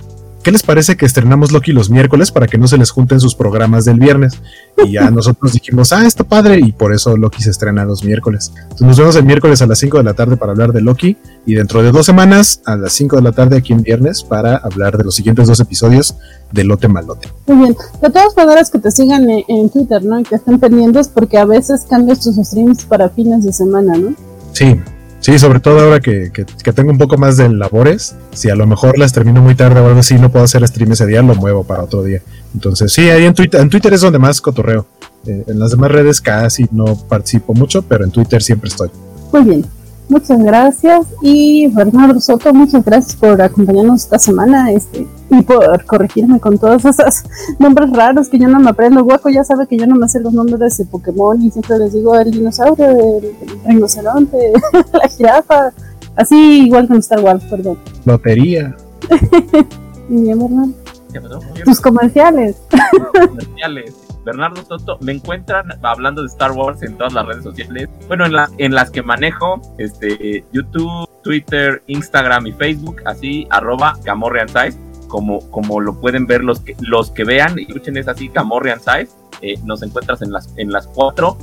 [0.48, 3.34] ¿qué les parece que estrenamos Loki los miércoles para que no se les junten sus
[3.34, 4.40] programas del viernes?
[4.82, 8.50] Y ya nosotros dijimos, ah, está padre, y por eso Loki se estrena los miércoles.
[8.62, 11.18] Entonces nos vemos el miércoles a las 5 de la tarde para hablar de Loki,
[11.44, 14.56] y dentro de dos semanas a las 5 de la tarde aquí en viernes para
[14.56, 16.14] hablar de los siguientes dos episodios
[16.50, 17.28] de Lote Malote.
[17.46, 20.18] Muy bien, de todas maneras que te sigan en, Twitter, ¿no?
[20.18, 24.14] Y que estén pendientes porque a veces cambias tus streams para fines de semana, ¿no?
[24.54, 24.80] Sí,
[25.20, 26.30] Sí, sobre todo ahora que,
[26.74, 29.86] tengo un poco más de labores, si a lo mejor las termino muy tarde o
[29.86, 32.22] algo así, no puedo hacer stream ese día, lo muevo para otro día.
[32.54, 34.86] Entonces, sí, ahí en Twitter, en Twitter es donde más cotorreo.
[35.26, 38.90] Eh, en las demás redes casi no participo mucho, pero en Twitter siempre estoy.
[39.32, 39.66] Muy bien.
[40.08, 41.06] Muchas gracias.
[41.20, 46.84] Y Bernardo Soto, muchas gracias por acompañarnos esta semana este, y por corregirme con todos
[46.84, 47.24] esos
[47.58, 49.04] nombres raros que yo no me aprendo.
[49.04, 51.92] Guaco ya sabe que yo no me sé los nombres de Pokémon y siempre les
[51.92, 53.34] digo el dinosaurio, el,
[53.66, 54.52] rinoceronte,
[54.92, 55.72] la jirafa.
[56.16, 57.78] Así igual con Star Wars, perdón.
[58.04, 58.74] Lotería.
[60.08, 60.72] y bien, Bernardo.
[61.64, 62.56] Tus comerciales.
[63.12, 64.07] Comerciales.
[64.28, 67.88] Bernardo Soto, me encuentran hablando de Star Wars en todas las redes sociales.
[68.08, 74.48] Bueno, en, en las que manejo, este, YouTube, Twitter, Instagram y Facebook, así, arroba Gamorrean
[75.08, 78.80] como, como lo pueden ver los que, los que vean y escuchen es así, Gamorrean
[78.80, 79.08] Size.
[79.40, 81.38] Eh, nos encuentras en las, en las cuatro.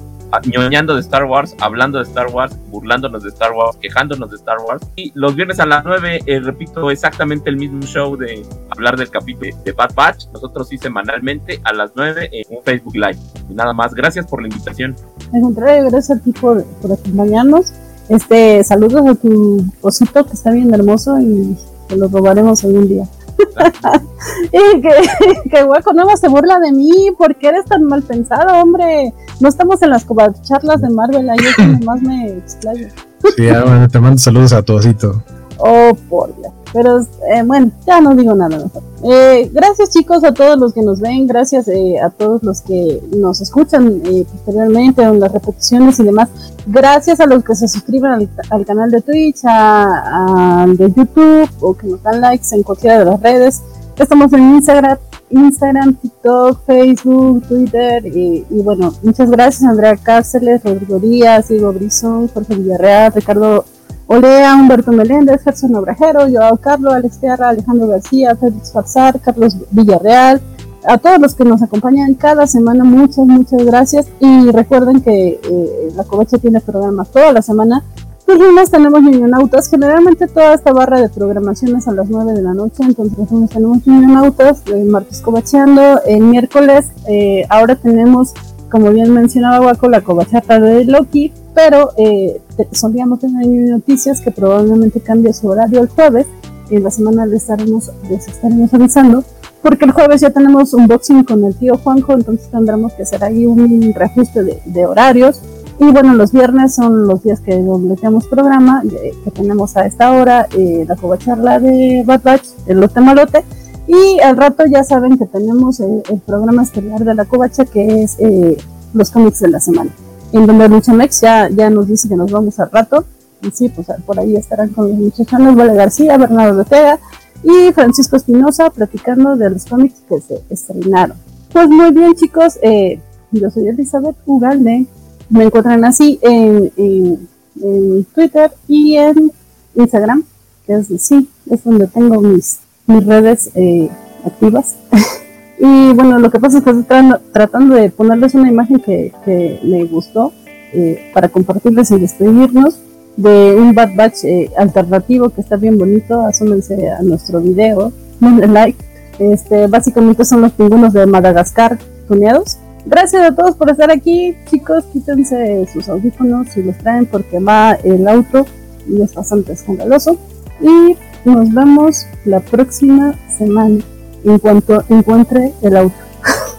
[0.45, 4.57] Ñoñando de Star Wars, hablando de Star Wars, burlándonos de Star Wars, quejándonos de Star
[4.59, 4.85] Wars.
[4.95, 9.09] Y los viernes a las 9, eh, repito, exactamente el mismo show de hablar del
[9.09, 10.27] capítulo de Bad Batch.
[10.33, 13.17] Nosotros sí semanalmente a las 9 en un Facebook Live.
[13.49, 14.95] Y nada más, gracias por la invitación.
[15.33, 17.73] Al contrario, gracias a ti por, por acompañarnos.
[18.09, 21.57] Este, saludos a tu osito que está bien hermoso y
[21.87, 23.05] que lo robaremos algún día.
[24.51, 29.13] y que, que hueco nuevo se burla de mí, porque eres tan mal pensado, hombre?
[29.39, 30.05] No estamos en las
[30.41, 32.87] charlas de Marvel, ahí es donde más me explayo.
[33.35, 35.23] Sí, bueno, te mando saludos a tu osito.
[35.57, 36.53] Oh, por Dios.
[36.75, 38.83] Pero eh, bueno, ya no digo nada mejor.
[39.01, 43.01] Eh, gracias chicos a todos los que nos ven, gracias eh, a todos los que
[43.15, 46.27] nos escuchan posteriormente en las repeticiones y demás.
[46.67, 51.87] Gracias a los que se suscriben al, canal de Twitch, al de YouTube o que
[51.87, 53.61] nos dan likes en cualquiera de las redes.
[53.97, 54.97] Estamos en Instagram,
[55.29, 62.55] Instagram, TikTok, Facebook, Twitter y, bueno, muchas gracias Andrea Cáceres, Rodrigo Díaz, Diego Brison, Jorge
[62.55, 63.63] Villarreal, Ricardo
[64.07, 70.41] Olea, Humberto Meléndez, Gerson Obrajero, Joao Carlos, Alex Tierra, Alejandro García, Félix Farsar, Carlos Villarreal,
[70.87, 74.07] a todos los que nos acompañan cada semana, muchas, muchas gracias.
[74.19, 77.83] Y recuerden que eh, la Covacha tiene programas toda la semana.
[78.27, 82.41] Los lunes tenemos Unionautas, generalmente toda esta barra de programación es a las 9 de
[82.41, 88.33] la noche, entonces los lunes tenemos Unionautas, el martes Covacheando, el miércoles eh, ahora tenemos,
[88.75, 92.41] como bien mencionaba Waco, la Covachata de Loki, pero eh,
[92.73, 96.27] solíamos tener noticias que probablemente cambie su horario el jueves.
[96.69, 99.23] En la semana les estaremos, les estaremos avisando,
[99.61, 103.23] porque el jueves ya tenemos un boxing con el tío Juanjo, entonces tendremos que hacer
[103.23, 105.39] ahí un reajuste de, horarios.
[105.79, 108.83] Y bueno, los viernes son los días que dobleteamos programa,
[109.23, 113.45] que tenemos a esta hora eh, la covacharla de Bad Batch, el Lote Malote.
[113.87, 118.17] Y al rato ya saben que tenemos el, programa estelar de la covacha, que es
[118.19, 118.57] eh,
[118.93, 119.91] los cómics de la semana
[120.35, 123.05] en donde Luchamex ya, ya nos dice que nos vamos al rato.
[123.41, 126.99] Y sí, pues por ahí estarán con los muchachones Vale García, Bernardo Ortega
[127.43, 131.17] y Francisco Espinosa platicando de los cómics que se estrenaron.
[131.53, 132.99] Pues muy bien, chicos, eh,
[133.31, 134.85] yo soy Elizabeth Ugalde.
[135.29, 139.31] Me encuentran así en, en, Twitter y en
[139.75, 140.23] Instagram,
[140.65, 143.89] que es sí, es donde tengo mis, mis redes eh,
[144.25, 144.75] activas.
[145.57, 146.85] Y bueno, lo que pasa es que estoy
[147.31, 150.33] tratando, de ponerles una imagen que, que me gustó
[150.73, 152.81] eh, para compartirles y despedirnos
[153.15, 156.19] de un Bad Batch eh, alternativo que está bien bonito.
[156.21, 158.83] Asúmense a nuestro video, denle like.
[159.17, 162.57] Este, básicamente son los pingüinos de Madagascar tuneados.
[162.85, 164.83] Gracias a todos por estar aquí, chicos.
[164.91, 168.45] Quítense sus audífonos si los traen porque va el auto
[168.87, 170.17] y es bastante escandaloso.
[170.61, 173.83] Y nos vemos la próxima semana
[174.23, 175.95] en cuanto encuentre el auto.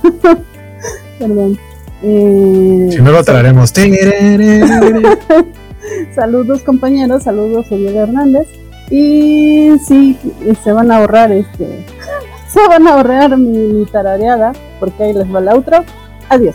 [1.19, 1.59] Perdón.
[2.03, 3.73] Eh, si no lo traeremos.
[6.15, 8.47] saludos compañeros, saludos Diego Hernández.
[8.91, 10.19] Y sí,
[10.63, 11.87] se van a ahorrar este.
[12.49, 15.85] Se van a ahorrar mi, mi tarareada, porque ahí les va el outro.
[16.31, 16.55] Adiós.